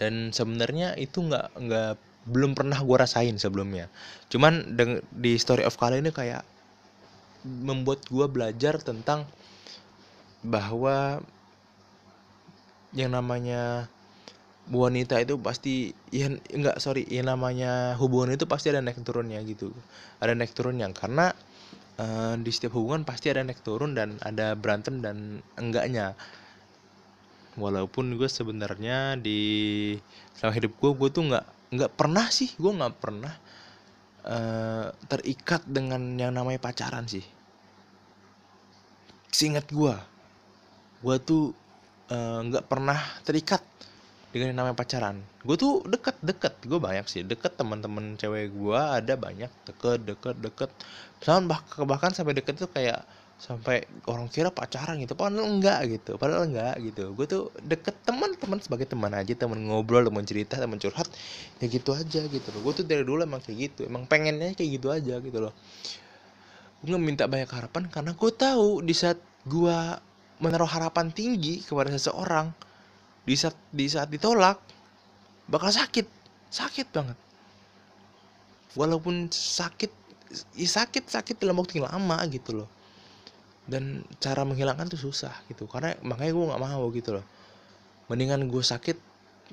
dan 0.00 0.32
sebenarnya 0.32 0.96
itu 0.96 1.20
nggak 1.20 1.60
nggak 1.60 1.92
belum 2.28 2.56
pernah 2.56 2.80
gue 2.80 2.96
rasain 2.96 3.36
sebelumnya. 3.36 3.92
Cuman 4.32 4.76
di 5.12 5.36
story 5.36 5.64
of 5.64 5.76
kali 5.76 6.00
ini 6.00 6.08
kayak 6.12 6.44
membuat 7.44 8.04
gue 8.08 8.24
belajar 8.28 8.80
tentang 8.80 9.24
bahwa 10.40 11.20
yang 12.90 13.14
namanya 13.14 13.86
wanita 14.70 15.18
itu 15.18 15.34
pasti 15.42 15.90
ya 16.14 16.30
enggak 16.30 16.78
sorry 16.78 17.02
yang 17.10 17.26
namanya 17.26 17.98
hubungan 17.98 18.38
itu 18.38 18.46
pasti 18.46 18.70
ada 18.70 18.82
naik 18.82 19.02
turunnya 19.02 19.42
gitu. 19.46 19.74
Ada 20.22 20.34
naik 20.38 20.54
turunnya 20.54 20.90
karena 20.94 21.34
eh, 21.98 22.34
di 22.38 22.50
setiap 22.54 22.78
hubungan 22.78 23.02
pasti 23.06 23.30
ada 23.30 23.42
naik 23.42 23.62
turun 23.66 23.94
dan 23.98 24.18
ada 24.22 24.54
berantem 24.54 25.02
dan 25.02 25.42
enggaknya. 25.58 26.14
Walaupun 27.58 28.14
gue 28.14 28.30
sebenarnya 28.30 29.18
di 29.18 29.40
selama 30.38 30.54
hidup 30.54 30.72
gue 30.78 30.90
gue 30.94 31.08
tuh 31.10 31.24
nggak 31.30 31.46
nggak 31.70 31.92
pernah 31.94 32.26
sih 32.30 32.50
gue 32.58 32.72
nggak 32.72 32.94
pernah 33.02 33.34
eh, 34.26 34.86
terikat 35.10 35.66
dengan 35.66 36.14
yang 36.18 36.34
namanya 36.34 36.62
pacaran 36.62 37.06
sih. 37.10 37.26
Seingat 39.30 39.66
gue 39.70 39.94
gue 41.00 41.16
tuh 41.24 41.56
eh, 42.10 42.38
nggak 42.46 42.64
pernah 42.66 42.98
terikat 43.24 43.62
dengan 44.30 44.54
yang 44.54 44.58
namanya 44.62 44.78
pacaran. 44.78 45.16
Gue 45.42 45.56
tuh 45.58 45.82
deket 45.90 46.16
deket. 46.22 46.54
Gue 46.66 46.78
banyak 46.78 47.06
sih 47.10 47.22
deket 47.26 47.58
teman-teman 47.58 48.14
cewek 48.14 48.54
gue 48.54 48.78
ada 48.78 49.14
banyak. 49.18 49.50
Deket 49.66 50.06
deket 50.06 50.36
deket. 50.38 50.70
Bahkan 51.22 51.50
bahkan 51.86 52.10
sampai 52.14 52.38
deket 52.38 52.54
tuh 52.58 52.70
kayak 52.70 53.02
sampai 53.40 53.88
orang 54.04 54.28
kira 54.28 54.52
pacaran 54.52 55.00
gitu 55.00 55.16
padahal 55.16 55.48
enggak 55.48 55.80
gitu 55.88 56.20
padahal 56.20 56.46
enggak 56.46 56.76
gitu. 56.78 57.10
Gue 57.16 57.26
tuh 57.26 57.50
deket 57.64 57.96
teman-teman 58.06 58.60
sebagai 58.62 58.86
teman 58.86 59.10
aja 59.16 59.32
teman 59.34 59.58
ngobrol 59.66 60.06
teman 60.06 60.22
cerita 60.22 60.60
teman 60.60 60.78
curhat 60.78 61.08
ya 61.58 61.66
gitu 61.66 61.96
aja 61.96 62.20
gitu 62.28 62.48
gue 62.52 62.72
tuh 62.76 62.84
dari 62.84 63.00
dulu 63.00 63.24
emang 63.24 63.40
kayak 63.40 63.72
gitu 63.72 63.88
emang 63.88 64.04
pengennya 64.04 64.52
kayak 64.54 64.70
gitu 64.78 64.92
aja 64.92 65.18
gitu 65.18 65.38
loh. 65.40 65.56
Gue 66.84 66.94
nggak 66.94 67.02
minta 67.02 67.24
banyak 67.26 67.50
harapan 67.50 67.88
karena 67.90 68.12
gue 68.14 68.30
tahu 68.30 68.84
di 68.84 68.94
saat 68.94 69.18
gue 69.48 69.78
menaruh 70.40 70.68
harapan 70.68 71.12
tinggi 71.12 71.60
kepada 71.60 71.92
seseorang 71.92 72.50
di 73.24 73.36
saat 73.36 73.56
di 73.70 73.86
saat 73.86 74.08
ditolak 74.08 74.56
bakal 75.46 75.70
sakit. 75.70 76.06
Sakit 76.50 76.90
banget. 76.90 77.14
Walaupun 78.74 79.30
sakit 79.30 79.92
ya 80.56 80.68
sakit 80.68 81.06
sakit 81.10 81.36
dalam 81.38 81.58
waktu 81.60 81.78
yang 81.78 81.92
lama 81.92 82.18
gitu 82.32 82.64
loh. 82.64 82.68
Dan 83.70 84.02
cara 84.18 84.42
menghilangkan 84.42 84.90
tuh 84.90 84.98
susah 84.98 85.32
gitu. 85.46 85.70
Karena 85.70 85.94
makanya 86.02 86.32
gue 86.34 86.44
nggak 86.50 86.62
mau 86.64 86.84
gitu 86.90 87.20
loh. 87.20 87.24
Mendingan 88.10 88.50
gue 88.50 88.64
sakit 88.64 88.98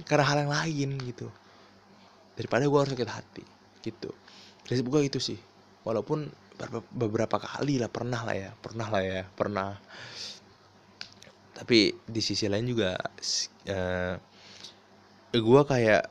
karena 0.09 0.25
hal 0.25 0.37
yang 0.47 0.53
lain 0.53 0.89
gitu. 1.05 1.27
Daripada 2.33 2.65
gue 2.65 2.79
harus 2.79 2.91
sakit 2.97 3.09
hati 3.11 3.43
gitu. 3.85 4.09
Prinsip 4.65 4.89
gue 4.89 5.01
itu 5.05 5.19
sih. 5.21 5.37
Walaupun 5.85 6.47
beberapa, 6.57 6.81
beberapa 6.89 7.37
kali 7.37 7.77
lah 7.77 7.87
pernah 7.87 8.25
lah 8.25 8.35
ya 8.35 8.49
pernah 8.57 8.87
lah 8.89 9.01
ya 9.05 9.21
pernah 9.37 9.77
tapi 11.57 11.97
di 12.05 12.21
sisi 12.21 12.45
lain 12.45 12.69
juga 12.69 12.93
eh 13.65 14.15
gue 15.33 15.61
kayak 15.65 16.03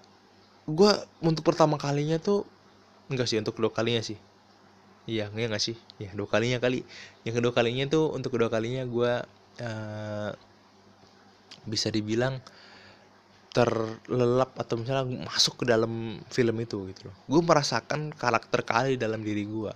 gue 0.66 0.90
untuk 1.22 1.46
pertama 1.46 1.78
kalinya 1.78 2.18
tuh 2.18 2.42
enggak 3.06 3.30
sih 3.30 3.38
untuk 3.38 3.54
kedua 3.54 3.70
kalinya 3.70 4.02
sih. 4.02 4.18
Iya 5.06 5.30
enggak 5.30 5.54
nggak 5.54 5.62
sih. 5.62 5.78
Ya 6.02 6.10
dua 6.18 6.26
kalinya 6.26 6.58
kali. 6.58 6.82
Yang 7.22 7.34
kedua 7.38 7.52
kalinya 7.54 7.86
tuh 7.86 8.10
untuk 8.10 8.34
kedua 8.34 8.50
kalinya 8.50 8.82
gue 8.82 9.12
eh 9.62 10.30
bisa 11.66 11.94
dibilang 11.94 12.42
terlelap 13.54 14.52
atau 14.58 14.76
misalnya 14.76 15.30
masuk 15.30 15.62
ke 15.62 15.64
dalam 15.70 16.18
film 16.34 16.58
itu 16.58 16.90
gitu 16.90 17.06
loh. 17.06 17.16
Gue 17.30 17.40
merasakan 17.46 18.10
karakter 18.18 18.66
kali 18.66 18.98
dalam 18.98 19.22
diri 19.22 19.46
gue 19.46 19.72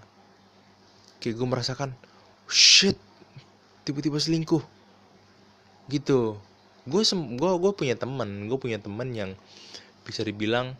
kayak 1.20 1.36
gue 1.36 1.46
merasakan 1.46 1.90
shit 2.48 2.96
tiba-tiba 3.84 4.16
selingkuh 4.16 4.79
gitu. 5.90 6.38
Gue 6.86 7.02
gue 7.04 7.52
gue 7.60 7.72
punya 7.74 7.98
temen 7.98 8.46
gue 8.46 8.58
punya 8.58 8.78
temen 8.80 9.10
yang 9.12 9.30
bisa 10.06 10.24
dibilang 10.24 10.78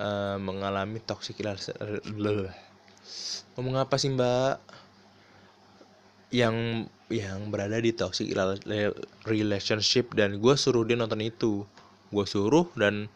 uh, 0.00 0.36
mengalami 0.40 0.98
toxic 1.04 1.38
ngomong 3.56 3.76
apa 3.80 3.96
sih 3.96 4.12
mbak? 4.12 4.60
Yang 6.34 6.88
yang 7.08 7.54
berada 7.54 7.78
di 7.78 7.94
toxic 7.94 8.34
relationship 9.24 10.12
dan 10.12 10.42
gue 10.42 10.54
suruh 10.58 10.82
dia 10.82 10.98
nonton 10.98 11.22
itu. 11.22 11.64
Gue 12.10 12.26
suruh 12.26 12.66
dan 12.76 13.08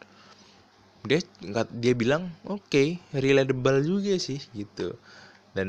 dia 1.01 1.25
nggak 1.41 1.73
dia 1.81 1.97
bilang 1.97 2.29
oke 2.45 2.61
okay, 2.69 3.01
relatable 3.13 3.83
juga 3.85 4.17
sih 4.17 4.41
gitu. 4.55 4.97
Dan 5.53 5.69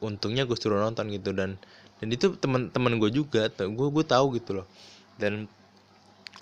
untungnya 0.00 0.48
gue 0.48 0.56
suruh 0.56 0.80
nonton 0.80 1.12
gitu 1.12 1.32
dan 1.36 1.60
dan 1.96 2.08
itu 2.12 2.36
teman-teman 2.36 3.00
gue 3.00 3.10
juga 3.10 3.48
gue 3.48 3.88
gue 3.88 4.04
tahu 4.04 4.36
gitu 4.36 4.62
loh. 4.62 4.66
Dan 5.16 5.48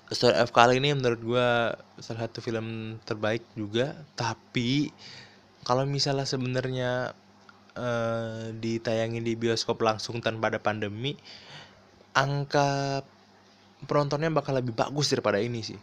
Story 0.04 0.36
of 0.36 0.52
kali 0.52 0.78
ini 0.84 0.92
menurut 0.92 1.20
gue 1.22 1.48
salah 2.02 2.28
satu 2.28 2.44
film 2.44 2.98
terbaik 3.08 3.40
juga. 3.56 3.96
Tapi 4.18 4.92
kalau 5.64 5.88
misalnya 5.88 6.28
sebenarnya 6.28 7.16
uh, 7.72 8.52
ditayangin 8.52 9.24
di 9.24 9.32
bioskop 9.32 9.80
langsung 9.80 10.20
tanpa 10.20 10.52
ada 10.52 10.60
pandemi 10.60 11.16
angka 12.12 13.00
penontonnya 13.88 14.28
bakal 14.30 14.60
lebih 14.60 14.76
bagus 14.76 15.08
daripada 15.08 15.40
ini 15.40 15.64
sih. 15.64 15.78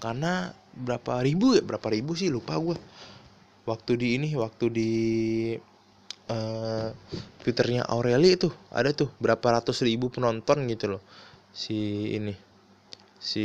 Karena 0.00 0.48
berapa 0.72 1.20
ribu 1.20 1.58
ya? 1.58 1.62
Berapa 1.62 1.92
ribu 1.92 2.16
sih? 2.16 2.32
Lupa 2.32 2.56
gue 2.56 2.78
waktu 3.68 3.92
di 4.00 4.08
ini 4.16 4.32
waktu 4.32 4.66
di 4.72 4.92
uh, 6.28 6.88
twitternya 7.44 7.84
Aureli 7.88 8.36
itu 8.36 8.48
ada 8.72 8.92
tuh 8.92 9.10
berapa 9.20 9.60
ratus 9.60 9.82
ribu 9.84 10.08
penonton 10.12 10.64
gitu 10.68 10.96
loh. 10.96 11.02
Si 11.52 12.12
ini 12.14 12.36
si 13.18 13.44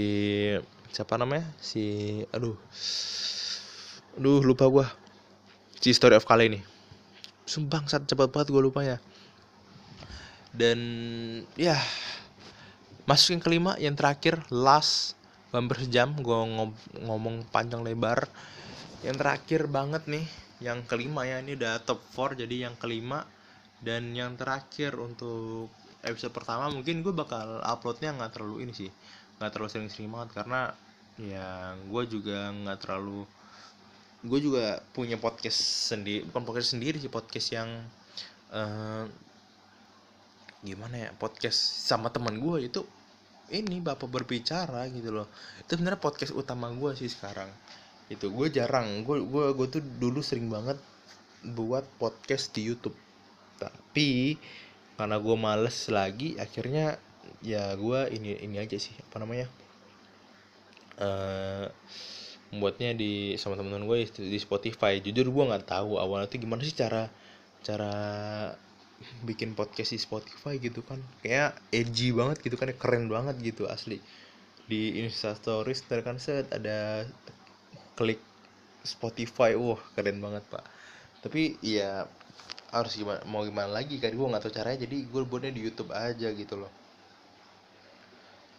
siapa 0.94 1.18
namanya? 1.18 1.50
Si 1.58 2.20
aduh 2.30 2.56
aduh 4.20 4.40
lupa 4.46 4.68
gua. 4.70 4.88
Si 5.80 5.92
story 5.92 6.16
of 6.16 6.28
kali 6.28 6.48
ini. 6.52 6.60
Sumbang 7.44 7.92
saat 7.92 8.08
cepat 8.08 8.32
banget 8.32 8.56
gue 8.56 8.64
lupanya 8.64 9.04
dan 10.54 10.80
ya 11.58 11.74
masuk 13.10 13.36
yang 13.36 13.44
kelima 13.44 13.72
yang 13.82 13.98
terakhir 13.98 14.38
last 14.54 15.18
hampir 15.50 15.86
sejam 15.86 16.14
gue 16.18 16.40
ngomong 17.04 17.46
panjang 17.50 17.82
lebar. 17.82 18.30
Yang 19.04 19.18
terakhir 19.20 19.62
banget 19.68 20.08
nih 20.08 20.26
yang 20.64 20.88
kelima 20.88 21.28
ya 21.28 21.44
ini 21.44 21.60
udah 21.60 21.84
top 21.84 22.00
4 22.16 22.40
jadi 22.48 22.72
yang 22.72 22.76
kelima. 22.80 23.28
Dan 23.84 24.16
yang 24.16 24.40
terakhir 24.40 24.96
untuk 24.96 25.68
episode 26.00 26.32
pertama 26.32 26.72
mungkin 26.72 27.04
gue 27.04 27.12
bakal 27.12 27.60
uploadnya 27.60 28.16
nggak 28.16 28.32
terlalu 28.40 28.64
ini 28.64 28.72
sih 28.72 28.88
nggak 29.38 29.52
terlalu 29.52 29.70
sering-sering 29.76 30.08
banget. 30.08 30.30
Karena 30.40 30.72
ya 31.20 31.76
gue 31.76 32.04
juga 32.08 32.50
nggak 32.56 32.80
terlalu 32.80 33.28
gue 34.24 34.40
juga 34.40 34.80
punya 34.96 35.20
podcast 35.20 35.92
sendiri 35.92 36.24
bukan 36.32 36.48
podcast 36.48 36.72
sendiri 36.72 36.96
sih 36.96 37.12
podcast 37.12 37.48
yang 37.52 37.70
uh, 38.56 39.04
gimana 40.64 40.96
ya 40.96 41.10
podcast 41.20 41.60
sama 41.60 42.08
teman 42.08 42.40
gue 42.40 42.72
itu 42.72 42.88
ini 43.52 43.84
bapak 43.84 44.08
berbicara 44.08 44.88
gitu 44.90 45.12
loh. 45.12 45.28
Itu 45.60 45.76
sebenarnya 45.76 46.00
podcast 46.00 46.32
utama 46.32 46.72
gue 46.72 46.96
sih 46.96 47.12
sekarang 47.12 47.52
itu 48.12 48.28
gue 48.32 48.48
jarang. 48.52 49.06
Gue 49.08 49.24
gue 49.24 49.46
gue 49.56 49.68
tuh 49.68 49.84
dulu 49.84 50.20
sering 50.20 50.48
banget 50.52 50.80
buat 51.44 51.84
podcast 52.00 52.52
di 52.56 52.68
YouTube. 52.68 52.96
Tapi 53.60 54.40
karena 54.96 55.18
gue 55.20 55.36
males 55.36 55.78
lagi 55.90 56.38
akhirnya 56.38 56.96
ya 57.44 57.76
gue 57.76 58.00
ini 58.14 58.40
ini 58.40 58.56
aja 58.62 58.78
sih 58.78 58.94
apa 59.04 59.20
namanya 59.20 59.50
uh, 61.02 61.66
membuatnya 62.54 62.94
di 62.94 63.34
sama 63.42 63.58
teman-teman 63.58 63.90
gue 63.90 63.98
di 64.30 64.40
Spotify. 64.40 65.02
Jujur 65.02 65.34
gue 65.34 65.44
nggak 65.50 65.66
tahu 65.68 65.98
awalnya 65.98 66.30
tuh 66.30 66.40
gimana 66.44 66.62
sih 66.62 66.76
cara 66.76 67.10
cara 67.64 67.94
bikin 69.26 69.58
podcast 69.58 69.92
di 69.96 70.00
Spotify 70.00 70.62
gitu 70.62 70.86
kan. 70.86 71.02
Kayak 71.26 71.58
edgy 71.74 72.14
banget 72.14 72.40
gitu 72.46 72.56
kan 72.56 72.70
keren 72.78 73.10
banget 73.10 73.36
gitu 73.42 73.66
asli. 73.66 73.98
Di 74.70 75.02
Instastories 75.04 75.84
kan 75.90 76.22
set 76.22 76.48
ada 76.54 77.10
klik 77.98 78.22
Spotify 78.84 79.56
wah 79.56 79.80
keren 79.96 80.20
banget 80.20 80.44
pak. 80.52 80.64
Tapi 81.24 81.56
ya 81.64 82.04
harus 82.74 82.94
gimana 82.98 83.22
mau 83.30 83.46
gimana 83.48 83.72
lagi 83.72 84.02
kan? 84.02 84.12
Gue 84.12 84.28
nggak 84.28 84.44
tahu 84.44 84.54
caranya 84.54 84.84
jadi 84.84 84.98
gue 85.08 85.22
buatnya 85.24 85.52
di 85.56 85.62
YouTube 85.64 85.92
aja 85.96 86.28
gitu 86.34 86.56
loh. 86.60 86.72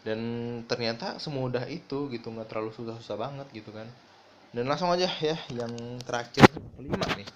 Dan 0.04 0.20
ternyata 0.68 1.16
semudah 1.20 1.64
itu 1.68 2.08
gitu 2.12 2.28
nggak 2.32 2.48
terlalu 2.48 2.72
susah-susah 2.72 3.16
banget 3.16 3.46
gitu 3.52 3.70
kan. 3.72 3.88
Dan 4.54 4.70
langsung 4.70 4.88
aja 4.88 5.10
ya 5.20 5.36
yang 5.52 5.72
terakhir 6.06 6.46
kelima 6.78 7.08
nih. 7.18 7.28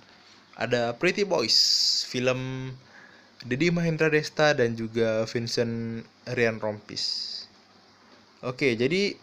Ada 0.58 0.96
Pretty 0.96 1.22
Boys 1.22 1.54
film 2.08 2.72
Deddy 3.46 3.70
Mahendra 3.70 4.10
Desta 4.10 4.50
dan 4.50 4.74
juga 4.74 5.22
Vincent 5.30 6.02
Rian 6.26 6.58
Rompis 6.58 7.28
oke 8.42 8.74
jadi 8.74 9.14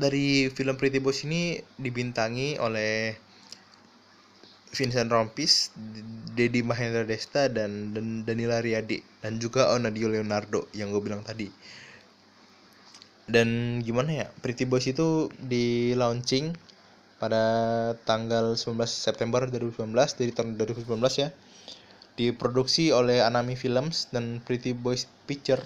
dari 0.00 0.48
film 0.48 0.80
Pretty 0.80 0.98
Boys 0.98 1.22
ini 1.28 1.60
dibintangi 1.76 2.56
oleh 2.56 3.12
Vincent 4.70 5.10
Rompis, 5.10 5.74
Deddy 6.32 6.62
Mahendra 6.64 7.04
Desta 7.04 7.50
dan, 7.52 7.92
dan 7.92 8.22
Danila 8.24 8.62
Riyadi 8.64 9.02
dan 9.20 9.36
juga 9.36 9.68
Onadio 9.76 10.08
Leonardo 10.08 10.70
yang 10.72 10.94
gue 10.94 11.02
bilang 11.02 11.20
tadi. 11.20 11.50
Dan 13.30 13.78
gimana 13.84 14.26
ya 14.26 14.26
Pretty 14.42 14.66
Boys 14.66 14.88
itu 14.88 15.30
di 15.38 15.94
launching 15.94 16.54
pada 17.20 17.44
tanggal 18.08 18.56
19 18.56 18.80
September 18.88 19.44
2019 19.44 19.84
dari 20.16 20.32
tahun 20.32 20.56
2019 20.56 20.96
ya. 21.20 21.28
Diproduksi 22.16 22.90
oleh 22.90 23.22
Anami 23.22 23.54
Films 23.54 24.08
dan 24.10 24.40
Pretty 24.42 24.72
Boys 24.74 25.06
Picture. 25.28 25.62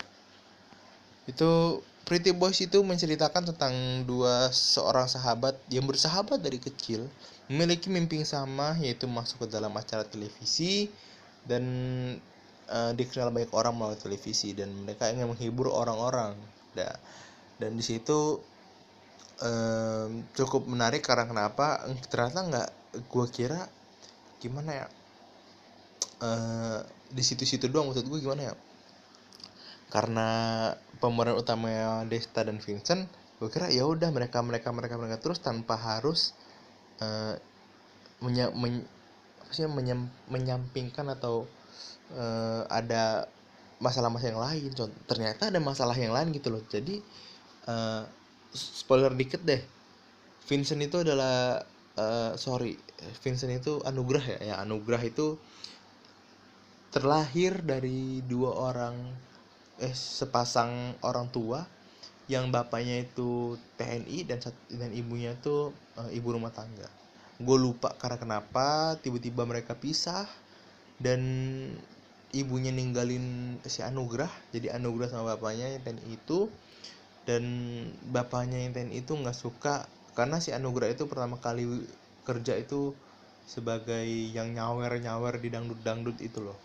Itu 1.25 1.81
Pretty 2.05 2.37
Boys 2.37 2.61
itu 2.61 2.85
menceritakan 2.85 3.49
tentang 3.49 4.05
dua 4.05 4.53
seorang 4.53 5.09
sahabat 5.09 5.57
yang 5.73 5.89
bersahabat 5.89 6.37
dari 6.37 6.61
kecil 6.61 7.09
memiliki 7.49 7.89
mimpi 7.89 8.21
yang 8.21 8.29
sama 8.29 8.77
yaitu 8.81 9.09
masuk 9.09 9.45
ke 9.45 9.57
dalam 9.57 9.73
acara 9.73 10.05
televisi 10.05 10.93
dan 11.49 11.65
uh, 12.69 12.93
dikenal 12.93 13.33
banyak 13.33 13.53
orang 13.57 13.73
melalui 13.73 14.01
televisi 14.01 14.53
dan 14.53 14.69
mereka 14.85 15.09
ingin 15.09 15.33
menghibur 15.33 15.73
orang-orang. 15.73 16.37
Nah, 16.77 16.93
dan 17.57 17.73
di 17.73 17.85
situ 17.85 18.41
um, 19.41 20.11
cukup 20.37 20.69
menarik 20.69 21.01
karena 21.01 21.25
kenapa 21.25 21.83
ternyata 22.09 22.41
nggak 22.45 22.69
gue 23.11 23.27
kira 23.33 23.61
gimana 24.39 24.85
ya 24.85 24.87
uh, 26.23 26.79
di 27.11 27.23
situ-situ 27.25 27.67
doang 27.71 27.91
maksud 27.91 28.07
gue 28.07 28.21
gimana 28.21 28.53
ya 28.53 28.55
karena 29.91 30.29
pemeran 31.05 31.37
utamanya 31.37 32.09
Desta 32.09 32.41
dan 32.49 32.57
Vincent 32.65 33.05
gue 33.37 33.53
kira 33.53 33.69
ya 33.69 33.85
udah 33.85 34.09
mereka 34.09 34.41
mereka 34.41 34.73
mereka 34.73 34.97
mereka 34.97 35.21
terus 35.21 35.37
tanpa 35.45 35.77
harus 35.77 36.33
uh, 37.05 37.37
menya, 38.25 38.49
men, 38.57 38.81
apa 39.45 39.53
sih 39.53 39.69
menyam, 39.69 40.09
menyampingkan 40.33 41.13
atau 41.13 41.45
uh, 42.17 42.65
ada 42.73 43.29
masalah-masalah 43.83 44.31
yang 44.33 44.41
lain. 44.41 44.71
Contoh 44.73 44.97
ternyata 45.05 45.53
ada 45.53 45.61
masalah 45.61 45.93
yang 45.93 46.17
lain 46.17 46.33
gitu 46.33 46.49
loh. 46.49 46.63
Jadi 46.65 47.05
uh, 47.69 48.09
spoiler 48.55 49.13
dikit 49.13 49.45
deh. 49.45 49.61
Vincent 50.49 50.81
itu 50.81 51.05
adalah 51.05 51.61
uh, 52.01 52.33
sorry 52.41 52.77
Vincent 53.21 53.53
itu 53.53 53.85
anugerah 53.85 54.25
ya. 54.25 54.39
Ya 54.41 54.55
anugerah 54.65 55.03
itu 55.05 55.37
terlahir 56.95 57.59
dari 57.61 58.23
dua 58.23 58.73
orang 58.73 58.95
eh 59.83 59.95
sepasang 59.95 60.95
orang 61.03 61.27
tua 61.35 61.67
yang 62.31 62.49
bapaknya 62.49 63.05
itu 63.05 63.59
TNI 63.77 64.25
dan 64.25 64.39
dan 64.73 64.91
ibunya 64.95 65.37
itu 65.37 65.75
uh, 65.99 66.11
ibu 66.11 66.29
rumah 66.33 66.55
tangga. 66.55 66.89
Gue 67.37 67.59
lupa 67.59 67.93
karena 67.99 68.17
kenapa 68.17 68.97
tiba-tiba 69.03 69.45
mereka 69.45 69.77
pisah 69.77 70.25
dan 71.03 71.21
ibunya 72.35 72.71
ninggalin 72.75 73.59
si 73.67 73.83
anugerah 73.83 74.31
jadi 74.55 74.79
anugerah 74.79 75.09
sama 75.13 75.37
bapaknya 75.37 75.77
yang 75.77 75.83
TNI 75.85 76.07
itu. 76.17 76.49
Dan 77.25 77.45
bapaknya 78.13 78.61
yang 78.61 78.77
TNI 78.77 79.01
itu 79.01 79.17
nggak 79.17 79.37
suka 79.37 79.89
karena 80.15 80.39
si 80.39 80.55
Anugerah 80.55 80.95
itu 80.95 81.11
pertama 81.11 81.43
kali 81.43 81.67
kerja 82.23 82.55
itu 82.55 82.95
sebagai 83.45 84.07
yang 84.33 84.55
nyawer 84.57 84.97
nyawer 85.03 85.37
di 85.43 85.53
dangdut 85.53 85.81
dangdut 85.85 86.17
itu 86.23 86.41
loh 86.41 86.57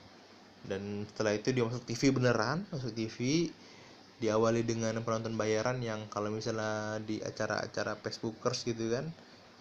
dan 0.67 1.07
setelah 1.13 1.37
itu 1.37 1.55
dia 1.55 1.63
masuk 1.63 1.83
TV 1.87 2.11
beneran 2.11 2.67
masuk 2.73 2.91
TV 2.91 3.47
diawali 4.19 4.67
dengan 4.67 4.99
penonton 4.99 5.39
bayaran 5.39 5.79
yang 5.79 6.03
kalau 6.11 6.27
misalnya 6.27 6.99
di 6.99 7.23
acara-acara 7.23 7.95
Facebookers 8.03 8.67
gitu 8.67 8.91
kan 8.91 9.07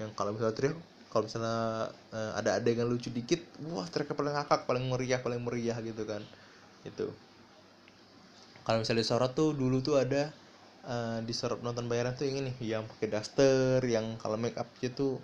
yang 0.02 0.10
kalau 0.18 0.34
misalnya 0.34 0.54
teriak 0.58 0.78
kalau 1.08 1.24
misalnya 1.24 1.88
uh, 2.12 2.32
ada 2.36 2.58
adegan 2.58 2.90
lucu 2.90 3.08
dikit 3.08 3.40
wah 3.70 3.86
mereka 3.86 4.12
paling 4.18 4.34
ngakak 4.34 4.60
paling 4.66 4.84
meriah 4.90 5.20
paling 5.22 5.40
meriah 5.40 5.78
gitu 5.80 6.02
kan 6.04 6.20
itu 6.82 7.06
kalau 8.66 8.82
misalnya 8.82 9.00
disorot 9.06 9.32
tuh 9.32 9.56
dulu 9.56 9.80
tuh 9.80 9.96
ada 10.02 10.28
uh, 10.84 11.18
disorot 11.24 11.62
nonton 11.64 11.86
bayaran 11.86 12.12
tuh 12.18 12.28
yang 12.28 12.44
ini 12.44 12.52
yang 12.60 12.84
pakai 12.84 13.08
daster 13.08 13.80
yang 13.86 14.18
kalau 14.20 14.36
make 14.36 14.58
upnya 14.58 14.90
tuh 14.92 15.16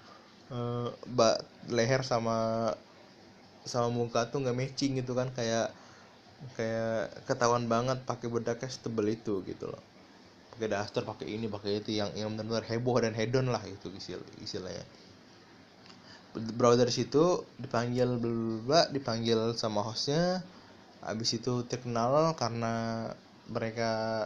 uh, 0.55 0.89
mbak 1.11 1.45
leher 1.69 2.01
sama 2.07 2.71
sama 3.65 3.89
muka 3.89 4.29
tuh 4.29 4.45
nggak 4.45 4.57
matching 4.57 5.01
gitu 5.01 5.17
kan 5.17 5.33
kayak 5.33 5.73
kayak 6.57 7.25
ketahuan 7.25 7.65
banget 7.65 8.05
pakai 8.05 8.29
bedaknya 8.29 8.69
setebel 8.69 9.09
itu 9.09 9.41
gitu 9.49 9.65
loh. 9.73 9.81
Pakai 10.53 10.69
daster 10.71 11.03
pakai 11.03 11.27
ini 11.33 11.49
pakai 11.49 11.81
itu 11.81 11.97
yang 11.97 12.13
yang 12.13 12.29
benar-benar 12.37 12.69
heboh 12.69 12.97
dan 13.01 13.17
hedon 13.17 13.49
lah 13.49 13.65
itu 13.65 13.89
istilah 13.91 14.23
istilahnya 14.45 14.85
berawal 16.35 16.83
situ 16.91 17.47
dipanggil 17.63 18.21
bla 18.67 18.91
dipanggil 18.93 19.57
sama 19.57 19.81
hostnya. 19.81 20.45
Habis 21.05 21.41
itu 21.41 21.65
terkenal 21.69 22.37
karena 22.37 23.07
mereka 23.49 24.25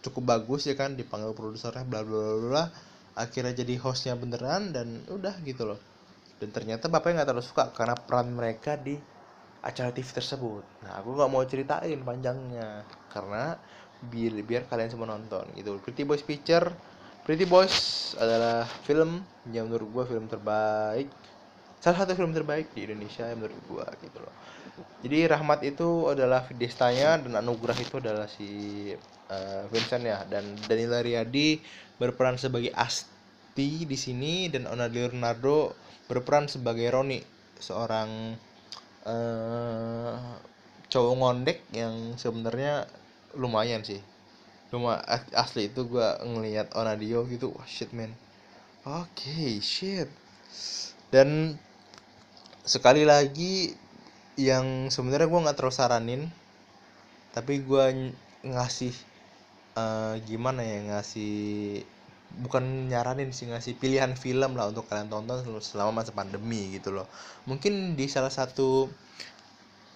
cukup 0.00 0.36
bagus 0.36 0.64
ya 0.64 0.74
kan 0.76 0.96
dipanggil 0.96 1.32
produsernya 1.32 1.84
bla 1.88 2.04
bla 2.04 2.36
bla. 2.36 2.64
Akhirnya 3.16 3.56
jadi 3.56 3.74
hostnya 3.80 4.14
beneran 4.16 4.72
dan 4.76 5.02
udah 5.08 5.34
gitu 5.44 5.64
loh 5.64 5.80
dan 6.40 6.48
ternyata 6.50 6.88
bapaknya 6.88 7.22
nggak 7.22 7.28
terlalu 7.28 7.44
suka 7.44 7.64
karena 7.76 7.94
peran 7.94 8.32
mereka 8.32 8.80
di 8.80 8.96
acara 9.60 9.92
TV 9.92 10.08
tersebut. 10.08 10.64
Nah 10.88 10.96
aku 11.00 11.12
nggak 11.12 11.30
mau 11.30 11.44
ceritain 11.44 12.00
panjangnya. 12.00 12.84
Karena 13.12 13.52
biar 14.00 14.32
biar 14.40 14.62
kalian 14.64 14.88
semua 14.88 15.12
nonton 15.12 15.44
gitu. 15.52 15.76
Pretty 15.84 16.08
Boys 16.08 16.24
Picture. 16.24 16.72
Pretty 17.28 17.44
Boys 17.44 18.16
adalah 18.16 18.64
film 18.88 19.20
yang 19.52 19.68
menurut 19.68 19.88
gua 19.92 20.04
film 20.08 20.24
terbaik. 20.26 21.12
Salah 21.80 22.04
satu 22.04 22.16
film 22.16 22.32
terbaik 22.32 22.72
di 22.72 22.88
Indonesia 22.88 23.28
yang 23.28 23.44
menurut 23.44 23.60
gua 23.68 23.86
gitu 24.00 24.18
loh. 24.20 24.32
Jadi 25.04 25.28
Rahmat 25.28 25.60
itu 25.64 26.08
adalah 26.08 26.48
destanya 26.56 27.20
dan 27.20 27.36
Anugerah 27.36 27.76
itu 27.76 28.00
adalah 28.00 28.28
si 28.28 28.48
uh, 29.28 29.64
Vincent 29.68 30.04
ya. 30.08 30.24
Dan 30.24 30.56
Danila 30.64 31.04
Riyadi 31.04 31.60
berperan 32.00 32.40
sebagai 32.40 32.72
Asti 32.72 33.84
di 33.84 33.96
sini 33.96 34.48
dan 34.48 34.64
Ona 34.64 34.88
Leonardo 34.88 35.89
berperan 36.10 36.50
sebagai 36.50 36.90
Roni 36.90 37.22
seorang 37.62 38.34
uh, 39.06 40.18
cowok 40.90 41.14
ngondek 41.14 41.62
yang 41.70 42.18
sebenarnya 42.18 42.90
lumayan 43.38 43.86
sih. 43.86 44.02
Cuma 44.74 44.98
asli 45.34 45.70
itu 45.70 45.86
gue 45.86 46.08
ngelihat 46.26 46.74
Onadio 46.74 47.22
gitu 47.30 47.54
wah 47.54 47.66
shit 47.70 47.94
man. 47.94 48.10
Oke 48.82 49.30
okay, 49.30 49.62
shit. 49.62 50.10
Dan 51.14 51.54
sekali 52.66 53.06
lagi 53.06 53.78
yang 54.34 54.90
sebenarnya 54.90 55.30
gue 55.30 55.44
nggak 55.46 55.58
terus 55.58 55.78
saranin 55.78 56.30
tapi 57.30 57.62
gue 57.62 58.14
ngasih 58.42 58.94
uh, 59.78 60.18
gimana 60.26 60.64
ya 60.64 60.78
ngasih 60.94 61.82
bukan 62.38 62.86
nyaranin 62.86 63.34
sih 63.34 63.50
ngasih 63.50 63.74
pilihan 63.80 64.14
film 64.14 64.54
lah 64.54 64.70
untuk 64.70 64.86
kalian 64.86 65.10
tonton 65.10 65.42
selama 65.58 66.02
masa 66.02 66.14
pandemi 66.14 66.78
gitu 66.78 66.94
loh. 66.94 67.10
Mungkin 67.50 67.98
di 67.98 68.06
salah 68.06 68.30
satu 68.30 68.86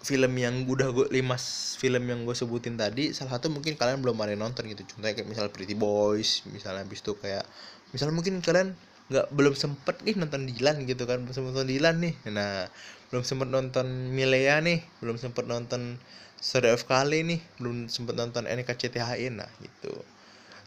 film 0.05 0.32
yang 0.37 0.68
udah 0.68 0.93
gue 0.93 1.07
lima 1.14 1.41
film 1.80 2.05
yang 2.05 2.28
gue 2.28 2.37
sebutin 2.37 2.76
tadi 2.76 3.16
salah 3.16 3.41
satu 3.41 3.49
mungkin 3.49 3.78
kalian 3.78 4.05
belum 4.05 4.18
ada 4.20 4.35
nonton 4.37 4.66
gitu. 4.68 4.85
Contohnya 4.85 5.16
kayak 5.16 5.28
misalnya 5.30 5.53
Pretty 5.55 5.78
Boys 5.78 6.45
misalnya 6.51 6.82
habis 6.82 7.01
itu 7.01 7.16
kayak 7.16 7.47
misalnya 7.95 8.14
mungkin 8.18 8.43
kalian 8.45 8.76
nggak 9.05 9.26
belum 9.37 9.55
sempet 9.55 10.01
nih 10.05 10.16
nonton 10.16 10.49
Dilan 10.49 10.76
gitu 10.89 11.05
kan 11.05 11.22
belum 11.24 11.32
sempet 11.32 11.51
nonton 11.55 11.70
Dilan 11.70 11.97
nih. 12.03 12.14
Nah 12.35 12.68
belum 13.14 13.22
sempet 13.22 13.49
nonton 13.49 13.87
Milea 14.11 14.59
nih 14.59 14.82
belum 14.99 15.16
sempet 15.16 15.47
nonton 15.47 16.03
Story 16.45 16.76
of 16.76 16.85
Kali 16.85 17.24
nih 17.24 17.41
belum 17.57 17.89
sempet 17.89 18.18
nonton 18.18 18.45
NKCTHI 18.45 19.32
nah 19.32 19.49
gitu 19.62 19.95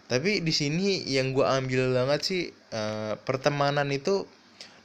tapi 0.08 0.40
di 0.40 0.54
sini 0.56 1.04
yang 1.04 1.36
gue 1.36 1.44
ambil 1.44 1.92
banget 1.92 2.22
sih 2.24 2.44
uh, 2.72 3.20
pertemanan 3.28 3.92
itu 3.92 4.24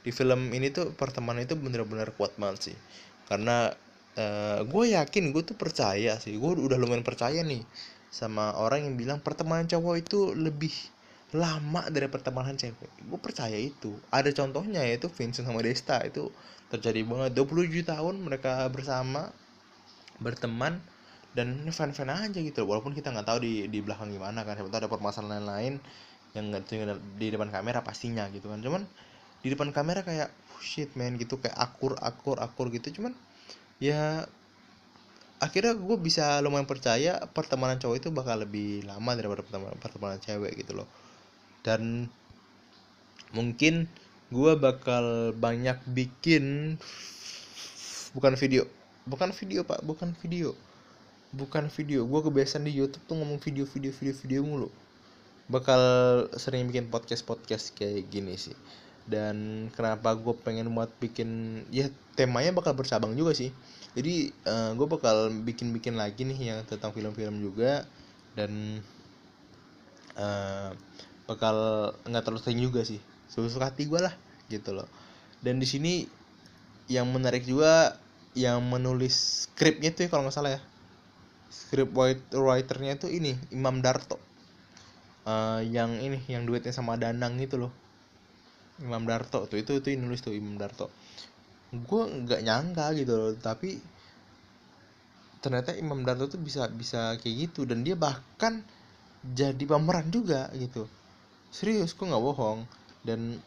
di 0.03 0.11
film 0.11 0.51
ini 0.51 0.67
tuh 0.67 0.91
pertemanan 0.91 1.47
itu 1.47 1.55
bener-bener 1.55 2.11
kuat 2.19 2.35
banget 2.35 2.71
sih. 2.71 2.77
Karena 3.31 3.71
uh, 4.19 4.19
eh, 4.19 4.59
gue 4.67 4.83
yakin 4.99 5.31
gue 5.31 5.43
tuh 5.47 5.55
percaya 5.55 6.19
sih 6.19 6.35
gue 6.35 6.51
udah 6.59 6.75
lumayan 6.75 7.07
percaya 7.07 7.39
nih 7.39 7.63
sama 8.11 8.51
orang 8.59 8.83
yang 8.83 8.95
bilang 8.99 9.19
pertemanan 9.23 9.65
cowok 9.65 9.95
itu 10.03 10.35
lebih 10.35 10.75
lama 11.33 11.87
dari 11.89 12.11
pertemanan 12.11 12.59
cewek. 12.59 12.91
Gue 13.07 13.17
percaya 13.17 13.55
itu. 13.57 13.95
Ada 14.13 14.29
contohnya 14.35 14.85
yaitu 14.85 15.09
Vincent 15.09 15.47
sama 15.47 15.63
Desta 15.63 16.03
itu 16.05 16.29
terjadi 16.69 17.01
banget. 17.07 17.31
27 17.39 17.87
tahun 17.87 18.21
mereka 18.21 18.67
bersama 18.69 19.33
berteman 20.21 20.83
dan 21.33 21.65
fan-fan 21.73 22.13
aja 22.13 22.39
gitu 22.39 22.61
walaupun 22.65 22.93
kita 22.93 23.09
nggak 23.09 23.25
tahu 23.25 23.41
di 23.41 23.65
di 23.67 23.81
belakang 23.81 24.13
gimana 24.13 24.45
kan 24.45 24.53
siapa 24.53 24.69
tahu 24.69 24.85
ada 24.85 24.91
permasalahan 24.91 25.45
lain 25.45 25.73
yang 26.33 26.49
nggak 26.49 26.65
di 27.17 27.29
depan 27.29 27.49
kamera 27.53 27.85
pastinya 27.85 28.25
gitu 28.33 28.49
kan. 28.49 28.59
Cuman 28.61 28.85
di 29.45 29.53
depan 29.53 29.69
kamera 29.69 30.01
kayak 30.01 30.33
oh 30.53 30.61
shit 30.61 30.89
man 30.97 31.15
gitu 31.21 31.37
kayak 31.37 31.53
akur 31.53 31.93
akur 32.01 32.41
akur 32.41 32.73
gitu. 32.73 33.01
Cuman 33.01 33.13
ya 33.77 34.25
akhirnya 35.37 35.77
gue 35.77 35.97
bisa 36.01 36.41
lumayan 36.41 36.65
percaya 36.65 37.21
pertemanan 37.31 37.77
cowok 37.77 37.97
itu 38.01 38.09
bakal 38.09 38.41
lebih 38.41 38.81
lama 38.89 39.11
daripada 39.13 39.45
pertemanan 39.45 39.77
pertemanan 39.77 40.19
cewek 40.21 40.57
gitu 40.57 40.73
loh. 40.73 40.89
Dan 41.61 42.09
mungkin 43.33 43.85
gue 44.33 44.51
bakal 44.57 45.37
banyak 45.37 45.77
bikin 45.93 46.75
bukan 48.17 48.33
video 48.37 48.65
bukan 49.05 49.29
video 49.33 49.61
pak 49.65 49.81
bukan 49.85 50.17
video 50.21 50.57
bukan 51.33 51.65
video 51.73 52.05
gue 52.05 52.21
kebiasaan 52.29 52.69
di 52.69 52.77
YouTube 52.77 53.01
tuh 53.09 53.17
ngomong 53.17 53.41
video 53.41 53.65
video 53.65 53.89
video 53.89 54.13
video 54.13 54.41
mulu. 54.45 54.69
Bakal 55.49 55.81
sering 56.37 56.69
bikin 56.69 56.87
podcast 56.93 57.25
podcast 57.25 57.73
kayak 57.73 58.07
gini 58.13 58.37
sih. 58.37 58.55
Dan 59.03 59.67
kenapa 59.73 60.15
gue 60.15 60.31
pengen 60.45 60.71
buat 60.71 60.93
bikin 61.01 61.61
ya 61.73 61.89
temanya 62.15 62.53
bakal 62.53 62.77
bercabang 62.77 63.17
juga 63.17 63.33
sih. 63.33 63.49
Jadi 63.97 64.31
uh, 64.45 64.71
eh, 64.71 64.71
gue 64.77 64.87
bakal 64.87 65.33
bikin 65.43 65.73
bikin 65.73 65.97
lagi 65.97 66.23
nih 66.23 66.53
yang 66.53 66.59
tentang 66.69 66.93
film-film 66.93 67.41
juga. 67.41 67.83
Dan 68.37 68.79
uh, 70.15 70.69
bakal 71.25 71.89
nggak 72.07 72.23
terlalu 72.23 72.41
sering 72.45 72.61
juga 72.61 72.85
sih. 72.85 73.01
Suka 73.27 73.73
hati 73.73 73.89
gue 73.89 73.99
lah 73.99 74.13
gitu 74.47 74.71
loh. 74.71 74.87
Dan 75.41 75.57
di 75.57 75.65
sini 75.65 76.05
yang 76.87 77.09
menarik 77.09 77.43
juga 77.43 77.97
yang 78.37 78.61
menulis 78.65 79.45
skripnya 79.49 79.93
tuh 79.93 80.05
ya, 80.05 80.09
kalau 80.09 80.25
nggak 80.25 80.35
salah 80.37 80.57
ya 80.57 80.61
script 81.53 81.93
writernya 82.33 82.97
tuh 82.97 83.13
ini 83.13 83.37
Imam 83.53 83.77
Darto. 83.85 84.17
Uh, 85.23 85.63
yang 85.63 86.01
ini 86.03 86.19
yang 86.27 86.43
duetnya 86.43 86.73
sama 86.73 86.97
Danang 86.97 87.37
itu 87.37 87.55
loh. 87.55 87.71
Imam 88.81 89.05
Darto 89.05 89.45
tuh 89.45 89.61
itu 89.61 89.77
itu 89.77 89.93
nulis 89.95 90.25
tuh 90.25 90.33
Imam 90.33 90.57
Darto. 90.57 90.89
Gue 91.69 92.09
nggak 92.09 92.41
nyangka 92.41 92.93
gitu 92.97 93.13
loh 93.13 93.31
tapi 93.37 93.77
ternyata 95.39 95.77
Imam 95.77 96.01
Darto 96.01 96.25
tuh 96.25 96.41
bisa 96.41 96.65
bisa 96.73 97.15
kayak 97.21 97.49
gitu. 97.49 97.69
Dan 97.69 97.85
dia 97.85 97.93
bahkan 97.93 98.65
jadi 99.21 99.63
pemeran 99.63 100.09
juga 100.09 100.49
gitu. 100.57 100.89
Serius 101.53 101.93
gue 101.93 102.09
nggak 102.09 102.23
bohong. 102.25 102.65
Dan 103.05 103.37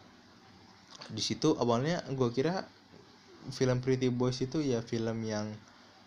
di 1.11 1.23
situ 1.23 1.55
awalnya 1.59 2.03
gue 2.11 2.31
kira 2.35 2.67
film 3.55 3.79
Pretty 3.79 4.11
Boys 4.11 4.43
itu 4.43 4.59
ya 4.59 4.83
film 4.83 5.23
yang 5.23 5.47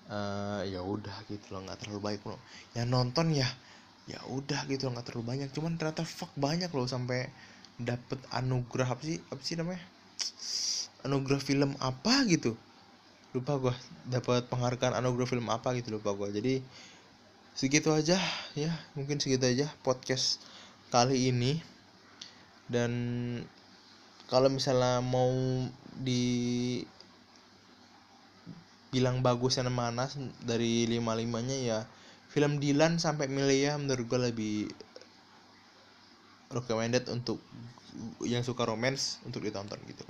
uh, 0.09 0.61
ya 0.65 0.81
udah 0.81 1.13
gitu 1.29 1.55
loh 1.55 1.61
nggak 1.63 1.85
terlalu 1.85 2.01
baik 2.13 2.21
loh. 2.25 2.41
Yang 2.73 2.87
nonton 2.89 3.31
ya 3.31 3.47
ya 4.09 4.17
udah 4.25 4.65
gitu 4.65 4.89
loh 4.89 4.97
nggak 4.97 5.07
terlalu 5.07 5.25
banyak. 5.37 5.49
Cuman 5.53 5.77
ternyata 5.77 6.03
fuck 6.03 6.33
banyak 6.35 6.69
loh 6.73 6.89
sampai 6.89 7.29
dapet 7.79 8.19
anugerah 8.33 8.89
apa 8.91 9.01
sih 9.05 9.17
apa 9.29 9.41
sih 9.45 9.55
namanya? 9.55 9.81
Anugerah 11.05 11.39
film 11.39 11.77
apa 11.79 12.25
gitu. 12.27 12.57
Lupa 13.31 13.61
gua 13.61 13.75
dapat 14.09 14.49
penghargaan 14.49 14.97
anugerah 14.97 15.29
film 15.29 15.47
apa 15.53 15.77
gitu 15.77 15.95
lupa 15.95 16.11
gua. 16.17 16.33
Jadi 16.33 16.59
segitu 17.53 17.91
aja 17.91 18.17
ya 18.55 18.71
mungkin 18.95 19.21
segitu 19.21 19.45
aja 19.45 19.69
podcast 19.85 20.41
kali 20.89 21.29
ini. 21.29 21.61
Dan 22.69 22.91
kalau 24.29 24.45
misalnya 24.49 25.01
mau 25.01 25.33
di 25.97 26.85
bilang 28.89 29.21
bagus 29.21 29.61
dan 29.61 29.69
mana 29.69 30.09
dari 30.41 30.89
lima 30.89 31.13
limanya 31.13 31.57
ya 31.57 31.79
film 32.29 32.61
Dylan 32.61 33.01
sampai 33.01 33.25
Milea 33.29 33.77
menurut 33.77 34.05
gue 34.05 34.19
lebih 34.29 34.55
recommended 36.53 37.05
untuk 37.09 37.41
yang 38.25 38.45
suka 38.45 38.65
romance 38.65 39.21
untuk 39.25 39.45
ditonton 39.45 39.77
gitu. 39.89 40.05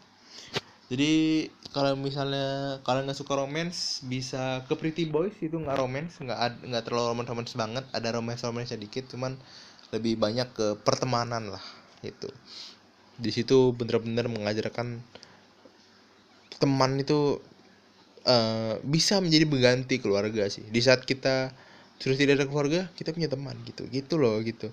Jadi 0.90 1.46
kalau 1.70 1.94
misalnya 1.94 2.82
kalian 2.82 3.06
nggak 3.06 3.20
suka 3.20 3.38
romance 3.38 4.02
bisa 4.04 4.66
ke 4.66 4.74
Pretty 4.74 5.06
Boys 5.06 5.38
itu 5.38 5.54
nggak 5.54 5.78
romance 5.78 6.18
nggak 6.18 6.66
nggak 6.66 6.84
terlalu 6.84 7.14
romance 7.14 7.30
romance 7.30 7.54
banget 7.54 7.86
ada 7.94 8.10
romance 8.10 8.42
romance 8.42 8.74
sedikit 8.74 9.06
cuman 9.06 9.38
lebih 9.94 10.18
banyak 10.18 10.50
ke 10.50 10.68
pertemanan 10.82 11.54
lah 11.54 11.62
itu 12.02 12.30
di 13.22 13.30
situ 13.30 13.76
bener-bener 13.78 14.26
mengajarkan 14.32 14.98
teman 16.58 16.92
itu 16.98 17.38
uh, 18.30 18.78
bisa 18.86 19.18
menjadi 19.18 19.50
pengganti 19.50 19.98
keluarga 19.98 20.46
sih. 20.48 20.64
Di 20.70 20.80
saat 20.80 21.04
kita 21.04 21.50
sudah 22.00 22.16
tidak 22.16 22.40
ada 22.40 22.46
keluarga 22.48 22.80
kita 22.94 23.12
punya 23.12 23.28
teman 23.28 23.58
gitu. 23.66 23.90
Gitu 23.90 24.16
loh 24.22 24.38
gitu. 24.46 24.70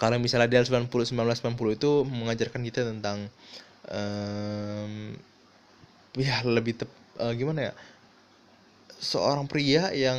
Kalau 0.00 0.16
misalnya 0.20 0.48
di 0.48 0.56
90 0.56 0.88
1990 0.88 1.78
itu 1.78 1.90
mengajarkan 2.04 2.60
kita 2.64 2.84
tentang 2.84 3.28
um, 3.88 5.16
ya 6.16 6.44
lebih 6.44 6.76
tep, 6.76 6.90
uh, 7.20 7.32
gimana 7.32 7.72
ya? 7.72 7.74
Seorang 8.98 9.46
pria 9.46 9.94
yang 9.94 10.18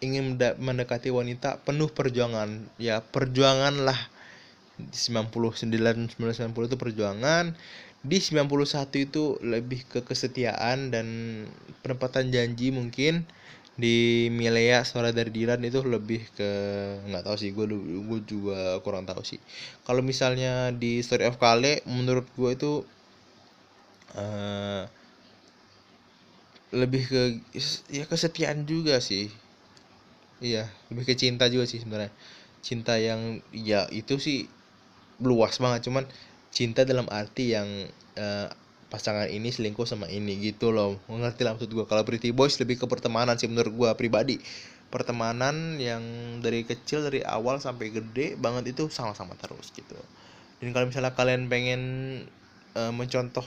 ingin 0.00 0.38
mendekati 0.38 1.12
wanita 1.12 1.60
penuh 1.60 1.92
perjuangan. 1.92 2.64
Ya 2.80 3.04
perjuangan 3.04 3.84
lah 3.84 3.98
99 4.88 6.16
90 6.16 6.16
itu 6.72 6.76
perjuangan 6.80 7.52
di 8.00 8.16
91 8.16 8.88
itu 8.96 9.36
lebih 9.44 9.84
ke 9.84 10.00
kesetiaan 10.00 10.88
dan 10.88 11.06
penempatan 11.84 12.32
janji 12.32 12.72
mungkin. 12.72 13.28
Di 13.80 14.28
Milea 14.28 14.84
suara 14.84 15.08
dari 15.08 15.32
Dilan 15.32 15.64
itu 15.64 15.80
lebih 15.80 16.28
ke 16.36 16.50
nggak 17.08 17.24
tahu 17.24 17.36
sih 17.40 17.48
gue 17.56 17.64
gue 18.04 18.20
juga 18.28 18.76
kurang 18.84 19.08
tahu 19.08 19.24
sih. 19.24 19.40
Kalau 19.88 20.04
misalnya 20.04 20.68
di 20.72 21.00
Story 21.00 21.24
of 21.24 21.40
Kale 21.40 21.80
menurut 21.88 22.28
gue 22.36 22.50
itu 22.52 22.72
uh, 24.16 24.84
lebih 26.70 27.02
ke 27.10 27.22
ya 27.90 28.04
kesetiaan 28.06 28.62
juga 28.68 29.00
sih. 29.02 29.32
Iya 30.40 30.68
lebih 30.92 31.04
ke 31.08 31.14
cinta 31.16 31.48
juga 31.52 31.64
sih 31.68 31.80
sebenarnya. 31.82 32.12
Cinta 32.60 32.96
yang 33.00 33.40
ya 33.52 33.88
itu 33.92 34.16
sih 34.20 34.48
luas 35.20 35.56
banget. 35.60 35.88
Cuman 35.88 36.04
cinta 36.50 36.82
dalam 36.82 37.06
arti 37.10 37.54
yang 37.54 37.66
uh, 38.18 38.48
pasangan 38.90 39.30
ini 39.30 39.54
selingkuh 39.54 39.86
sama 39.86 40.10
ini 40.10 40.36
gitu 40.42 40.74
loh. 40.74 40.98
Mengerti 41.06 41.46
lah 41.46 41.54
maksud 41.54 41.70
gue 41.70 41.86
kalau 41.86 42.02
Pretty 42.02 42.34
Boys 42.34 42.58
lebih 42.58 42.82
ke 42.82 42.86
pertemanan 42.90 43.38
sih 43.38 43.46
menurut 43.46 43.72
gue 43.72 43.90
pribadi. 43.94 44.36
Pertemanan 44.90 45.78
yang 45.78 46.02
dari 46.42 46.66
kecil 46.66 47.06
dari 47.06 47.22
awal 47.22 47.62
sampai 47.62 47.94
gede 47.94 48.34
banget 48.34 48.74
itu 48.74 48.90
sama-sama 48.90 49.38
terus 49.38 49.70
gitu. 49.70 49.94
Dan 50.58 50.74
kalau 50.74 50.90
misalnya 50.90 51.14
kalian 51.14 51.46
pengen 51.46 51.82
uh, 52.74 52.90
mencontoh 52.90 53.46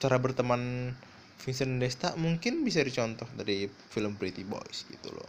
cara 0.00 0.16
berteman 0.16 0.96
Vincent 1.44 1.76
Desta 1.80 2.16
mungkin 2.16 2.64
bisa 2.64 2.80
dicontoh 2.80 3.28
dari 3.36 3.68
film 3.92 4.16
Pretty 4.16 4.48
Boys 4.48 4.88
gitu 4.88 5.12
loh. 5.12 5.28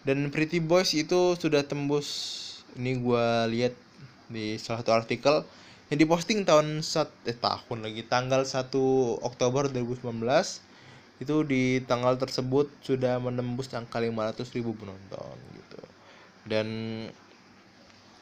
Dan 0.00 0.32
Pretty 0.32 0.64
Boys 0.64 0.96
itu 0.96 1.36
sudah 1.36 1.68
tembus 1.68 2.08
ini 2.80 2.96
gue 2.96 3.26
lihat 3.52 3.76
di 4.32 4.56
salah 4.56 4.80
satu 4.80 4.96
artikel 4.96 5.44
yang 5.90 5.98
diposting 6.06 6.46
tahun 6.46 6.86
sat 6.86 7.10
eh 7.26 7.34
tahun 7.34 7.82
lagi 7.82 8.06
tanggal 8.06 8.46
1 8.46 8.70
Oktober 9.26 9.66
2019 9.66 10.22
itu 11.20 11.36
di 11.44 11.82
tanggal 11.84 12.14
tersebut 12.16 12.70
sudah 12.80 13.18
menembus 13.18 13.68
angka 13.74 13.98
500 13.98 14.54
ribu 14.56 14.72
penonton 14.78 15.36
gitu. 15.58 15.82
Dan 16.46 16.66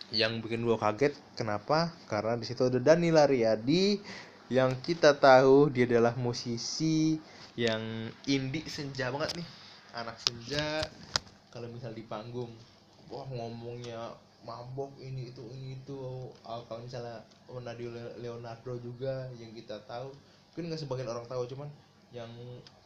yang 0.08 0.40
bikin 0.40 0.64
gue 0.64 0.80
kaget 0.80 1.12
kenapa? 1.36 1.92
Karena 2.08 2.40
di 2.40 2.48
situ 2.48 2.66
ada 2.66 2.80
Danila 2.80 3.28
Riyadi 3.28 4.00
yang 4.48 4.80
kita 4.80 5.20
tahu 5.20 5.68
dia 5.68 5.84
adalah 5.84 6.16
musisi 6.16 7.20
yang 7.52 8.08
indie 8.24 8.64
senja 8.64 9.12
banget 9.12 9.44
nih. 9.44 9.48
Anak 9.92 10.16
senja 10.24 10.88
kalau 11.52 11.68
misal 11.68 11.92
di 11.92 12.02
panggung 12.02 12.50
wah 13.12 13.28
ngomongnya 13.28 14.16
mabok 14.48 14.96
ini 14.96 15.28
itu 15.28 15.44
ini 15.52 15.76
itu. 15.76 16.00
Oh, 16.32 16.60
kalau 16.64 16.80
misalnya 16.80 17.20
Nadio 17.52 17.92
Leonardo 18.16 18.80
juga 18.80 19.28
yang 19.36 19.52
kita 19.52 19.76
tahu. 19.84 20.08
Mungkin 20.56 20.72
nggak 20.72 20.80
sebagian 20.80 21.12
orang 21.12 21.28
tahu 21.28 21.44
cuman 21.44 21.68
yang 22.08 22.32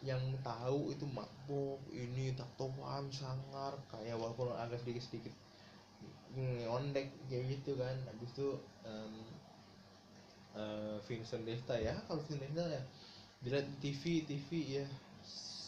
yang 0.03 0.19
tahu 0.43 0.91
itu 0.91 1.07
mabok 1.07 1.79
ini 1.95 2.35
tatoan 2.35 3.07
sangar 3.15 3.79
kayak 3.87 4.19
walaupun 4.19 4.51
agak 4.59 4.83
sedikit 4.83 5.07
sedikit 5.07 5.35
ngondek 6.35 7.07
kayak 7.31 7.45
gitu 7.55 7.79
kan. 7.79 7.95
Habis 8.11 8.31
itu 8.35 8.49
um, 8.83 9.15
uh, 10.59 10.99
Vincent 11.07 11.47
Desta 11.47 11.79
ya 11.79 11.95
kalau 12.11 12.19
Vincent 12.27 12.51
Desta 12.51 12.67
ya. 12.67 12.83
Dilihat 13.43 13.67
TV 13.79 14.27
TV 14.27 14.49
ya 14.83 14.87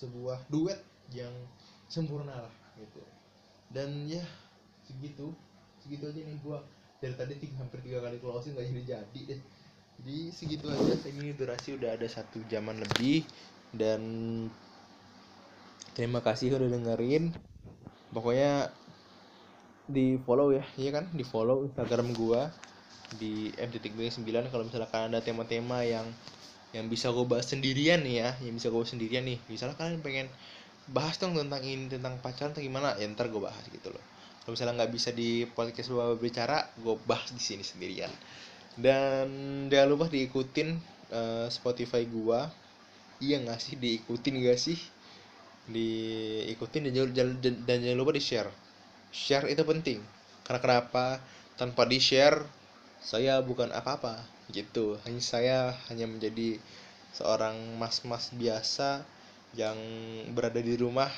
sebuah 0.03 0.51
duet 0.51 0.79
yang 1.15 1.33
sempurna 1.87 2.35
lah 2.35 2.55
gitu. 2.79 3.03
Dan 3.71 4.11
ya 4.11 4.23
segitu 4.85 5.33
segitu 5.85 6.09
aja 6.09 6.21
nih 6.25 6.41
gua. 6.41 6.65
Dari 7.05 7.13
tadi 7.13 7.37
tiga, 7.37 7.61
hampir 7.61 7.85
tiga 7.85 8.01
kali 8.01 8.17
closing 8.17 8.57
gak 8.57 8.65
jadi 8.65 8.83
jadi 8.97 9.21
deh. 9.29 9.41
Jadi 10.01 10.17
segitu 10.33 10.67
aja. 10.73 10.97
Ini 11.05 11.37
durasi 11.37 11.77
udah 11.77 11.93
ada 11.93 12.09
satu 12.09 12.41
jaman 12.49 12.81
lebih. 12.81 13.29
Dan 13.77 14.01
terima 15.93 16.25
kasih 16.25 16.57
udah 16.57 16.73
dengerin. 16.73 17.37
Pokoknya 18.17 18.73
di 19.85 20.17
follow 20.25 20.57
ya. 20.57 20.65
Iya 20.81 20.91
kan? 20.97 21.05
Di 21.13 21.23
follow 21.29 21.69
instagram 21.69 22.17
gua. 22.17 22.49
Di 23.21 23.53
m.b9 23.61 24.25
kalau 24.49 24.65
misalkan 24.65 25.13
ada 25.13 25.21
tema-tema 25.21 25.85
yang 25.85 26.09
yang 26.75 26.91
bisa 26.91 27.15
gue 27.15 27.23
bahas 27.23 27.47
sendirian 27.47 28.01
nih 28.01 28.17
ya. 28.25 28.31
Yang 28.41 28.65
bisa 28.65 28.69
gue 28.73 28.85
sendirian 28.89 29.25
nih. 29.29 29.39
Misalnya 29.53 29.77
kalian 29.77 30.01
pengen 30.01 30.27
bahas 30.91 31.17
dong 31.17 31.33
tentang 31.33 31.63
ini 31.65 31.89
tentang 31.89 32.21
pacaran 32.21 32.53
atau 32.53 32.61
gimana 32.61 32.93
ya 33.01 33.09
ntar 33.13 33.33
gue 33.33 33.41
bahas 33.41 33.65
gitu 33.73 33.89
loh 33.89 34.05
kalau 34.45 34.53
misalnya 34.53 34.85
nggak 34.85 34.93
bisa 34.93 35.11
di 35.11 35.49
podcast 35.49 35.89
gue 35.89 36.05
berbicara 36.21 36.69
gue 36.77 36.95
bahas 37.09 37.33
di 37.33 37.41
sini 37.41 37.65
sendirian. 37.65 38.13
Dan 38.77 39.29
jangan 39.73 39.89
lupa 39.89 40.07
diikutin 40.13 40.77
uh, 41.11 41.47
Spotify 41.49 42.05
gue 42.05 42.41
iya 43.23 43.41
nggak 43.41 43.61
sih 43.61 43.75
diikutin 43.81 44.45
gak 44.45 44.61
sih? 44.61 44.79
Diikutin 45.65 46.93
dan 46.93 46.93
jangan, 47.17 47.41
dan 47.41 47.77
jangan 47.81 47.99
lupa 47.99 48.13
di 48.13 48.21
share 48.21 48.53
share 49.15 49.47
itu 49.47 49.63
penting. 49.63 50.03
Karena 50.43 50.59
kenapa? 50.61 51.23
Tanpa 51.55 51.87
di 51.87 52.03
share 52.03 52.43
saya 52.99 53.39
bukan 53.39 53.71
apa-apa. 53.71 54.27
Gitu. 54.51 54.99
Hanya 55.07 55.23
saya 55.23 55.59
hanya 55.89 56.11
menjadi 56.11 56.59
seorang 57.15 57.79
mas-mas 57.79 58.35
biasa 58.35 59.07
yang 59.55 59.79
berada 60.35 60.59
di 60.59 60.75
rumah 60.75 61.09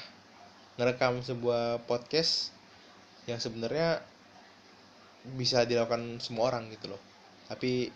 ngerekam 0.76 1.24
sebuah 1.24 1.88
podcast 1.88 2.52
yang 3.26 3.42
sebenarnya 3.42 4.02
bisa 5.34 5.66
dilakukan 5.66 6.22
semua 6.22 6.54
orang 6.54 6.70
gitu 6.70 6.94
loh. 6.94 7.02
Tapi 7.50 7.90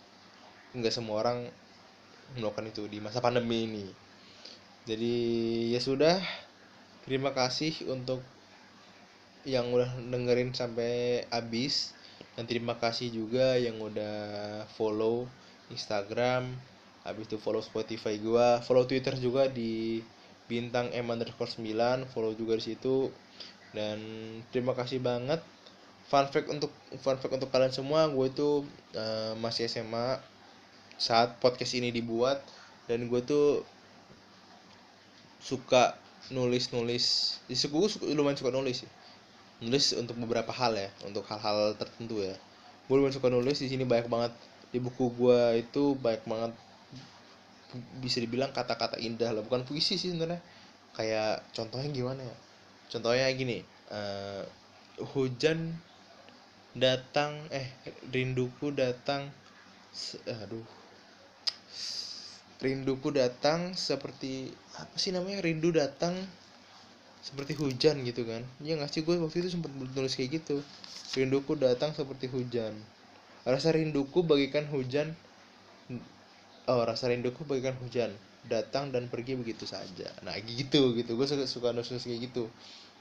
nggak 0.74 0.94
semua 0.94 1.22
orang 1.22 1.46
melakukan 2.34 2.70
itu 2.70 2.86
di 2.90 2.98
masa 2.98 3.22
pandemi 3.22 3.66
ini. 3.66 3.86
Jadi 4.86 5.16
ya 5.70 5.80
sudah. 5.82 6.18
Terima 7.06 7.32
kasih 7.32 7.88
untuk 7.88 8.20
yang 9.46 9.70
udah 9.72 9.88
dengerin 10.10 10.52
sampai 10.52 11.24
habis. 11.30 11.94
Dan 12.34 12.46
terima 12.46 12.78
kasih 12.78 13.10
juga 13.10 13.54
yang 13.58 13.78
udah 13.78 14.66
follow 14.74 15.26
Instagram. 15.70 16.50
Habis 17.06 17.30
itu 17.30 17.38
follow 17.40 17.62
Spotify 17.62 18.18
gua. 18.18 18.60
Follow 18.60 18.84
Twitter 18.84 19.16
juga 19.16 19.46
di 19.48 20.02
bintang 20.50 20.90
M 20.90 21.06
underscore 21.14 21.46
9 21.46 22.10
follow 22.10 22.34
juga 22.34 22.58
di 22.58 22.74
situ 22.74 23.06
dan 23.70 23.98
terima 24.50 24.74
kasih 24.74 24.98
banget. 24.98 25.38
Fun 26.10 26.26
fact 26.26 26.50
untuk 26.50 26.74
fun 26.98 27.18
fact 27.22 27.34
untuk 27.38 27.50
kalian 27.54 27.70
semua 27.70 28.10
gue 28.10 28.26
itu 28.26 28.66
uh, 28.98 29.32
masih 29.38 29.70
SMA 29.70 30.18
saat 30.98 31.38
podcast 31.38 31.78
ini 31.78 31.94
dibuat. 31.94 32.42
Dan 32.90 33.06
gue 33.06 33.22
tuh 33.22 33.62
suka 35.38 35.94
nulis 36.34 36.74
nulis 36.74 37.38
di 37.46 37.54
gue 37.54 37.86
suka, 37.86 38.04
lumayan 38.10 38.34
suka 38.34 38.50
nulis 38.50 38.82
sih. 38.82 38.90
Nulis 39.62 39.94
untuk 39.94 40.18
beberapa 40.18 40.50
hal 40.50 40.74
ya 40.74 40.90
untuk 41.06 41.22
hal-hal 41.30 41.78
tertentu 41.78 42.18
ya. 42.18 42.34
Gue 42.90 42.98
lumayan 42.98 43.14
suka 43.14 43.30
nulis 43.30 43.62
di 43.62 43.70
sini 43.70 43.86
banyak 43.86 44.10
banget 44.10 44.34
di 44.74 44.82
buku 44.82 45.14
gue 45.14 45.62
itu 45.62 45.94
banyak 45.94 46.26
banget 46.26 46.52
bisa 48.02 48.18
dibilang 48.18 48.50
kata-kata 48.50 48.98
indah 48.98 49.30
lah. 49.30 49.46
Bukan 49.46 49.62
puisi 49.62 49.94
sih 49.94 50.10
sebenarnya 50.10 50.42
kayak 50.98 51.54
contohnya 51.54 51.86
gimana 51.94 52.26
ya 52.26 52.49
contohnya 52.90 53.30
gini 53.32 53.62
uh, 53.94 54.44
hujan 55.14 55.72
datang 56.76 57.38
eh 57.50 57.66
rinduku 58.10 58.70
datang 58.74 59.30
aduh 60.26 60.66
rinduku 62.60 63.08
datang 63.10 63.72
seperti 63.72 64.52
apa 64.76 64.94
sih 65.00 65.10
namanya 65.10 65.40
rindu 65.40 65.72
datang 65.72 66.12
seperti 67.20 67.52
hujan 67.56 68.00
gitu 68.04 68.24
kan. 68.24 68.44
Ya 68.64 68.76
nggak 68.76 68.92
sih? 68.92 69.04
Gue 69.04 69.16
waktu 69.20 69.44
itu 69.44 69.56
sempat 69.56 69.72
nulis 69.72 70.16
kayak 70.16 70.40
gitu. 70.40 70.60
Rinduku 71.16 71.56
datang 71.56 71.92
seperti 71.96 72.28
hujan. 72.28 72.76
Rasa 73.44 73.72
rinduku 73.72 74.24
bagikan 74.24 74.68
hujan 74.68 75.16
oh 76.70 76.82
rasa 76.86 77.10
rinduku 77.10 77.42
bagikan 77.42 77.74
hujan 77.82 78.14
datang 78.48 78.88
dan 78.94 79.10
pergi 79.12 79.36
begitu 79.36 79.68
saja. 79.68 80.08
Nah 80.24 80.36
gitu 80.40 80.96
gitu. 80.96 81.18
Gue 81.18 81.26
suka 81.28 81.44
suka 81.44 81.68
nulis 81.74 81.90
kayak 81.90 82.30
gitu. 82.30 82.48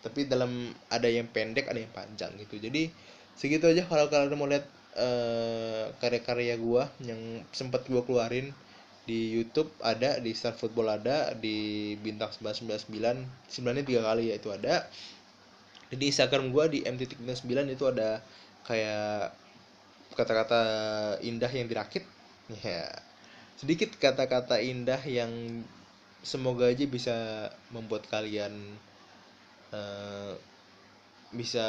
Tapi 0.03 0.27
dalam 0.27 0.71
ada 0.91 1.07
yang 1.07 1.27
pendek 1.31 1.67
ada 1.71 1.79
yang 1.79 1.91
panjang 1.91 2.31
gitu. 2.39 2.59
Jadi 2.59 2.91
segitu 3.39 3.71
aja 3.71 3.87
kalau 3.87 4.11
kalian 4.11 4.35
mau 4.35 4.49
lihat 4.49 4.67
uh, 4.99 5.91
karya-karya 6.03 6.59
gue 6.59 6.83
yang 7.07 7.19
sempat 7.55 7.87
gue 7.87 8.01
keluarin 8.03 8.51
di 9.07 9.33
YouTube 9.33 9.71
ada 9.81 10.21
di 10.21 10.37
Star 10.37 10.53
Football 10.53 11.01
ada 11.01 11.33
di 11.33 11.97
bintang 11.97 12.29
999 12.29 13.49
sebenarnya 13.49 13.83
tiga 13.87 14.01
kali 14.05 14.33
ya 14.33 14.35
itu 14.37 14.49
ada. 14.51 14.85
Di 15.89 16.05
Instagram 16.05 16.53
gue 16.53 16.65
di 16.69 16.79
mt 16.85 17.01
9 17.17 17.41
itu 17.73 17.83
ada 17.89 18.21
kayak 18.67 19.33
kata-kata 20.13 20.61
indah 21.25 21.49
yang 21.49 21.65
dirakit. 21.65 22.05
Ya 22.61 23.09
sedikit 23.60 23.91
kata-kata 23.99 24.64
indah 24.64 25.03
yang 25.03 25.62
semoga 26.24 26.72
aja 26.72 26.88
bisa 26.88 27.16
membuat 27.76 28.07
kalian 28.07 28.55
uh, 29.76 30.32
bisa 31.36 31.68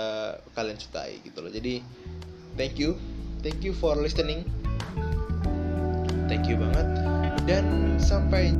kalian 0.54 0.78
sukai 0.78 1.18
gitu 1.26 1.42
loh. 1.42 1.50
Jadi 1.50 1.82
thank 2.54 2.78
you. 2.78 2.94
Thank 3.42 3.66
you 3.66 3.74
for 3.74 3.98
listening. 3.98 4.46
Thank 6.30 6.46
you 6.46 6.54
banget. 6.62 6.86
Dan 7.42 7.98
sampai 7.98 8.54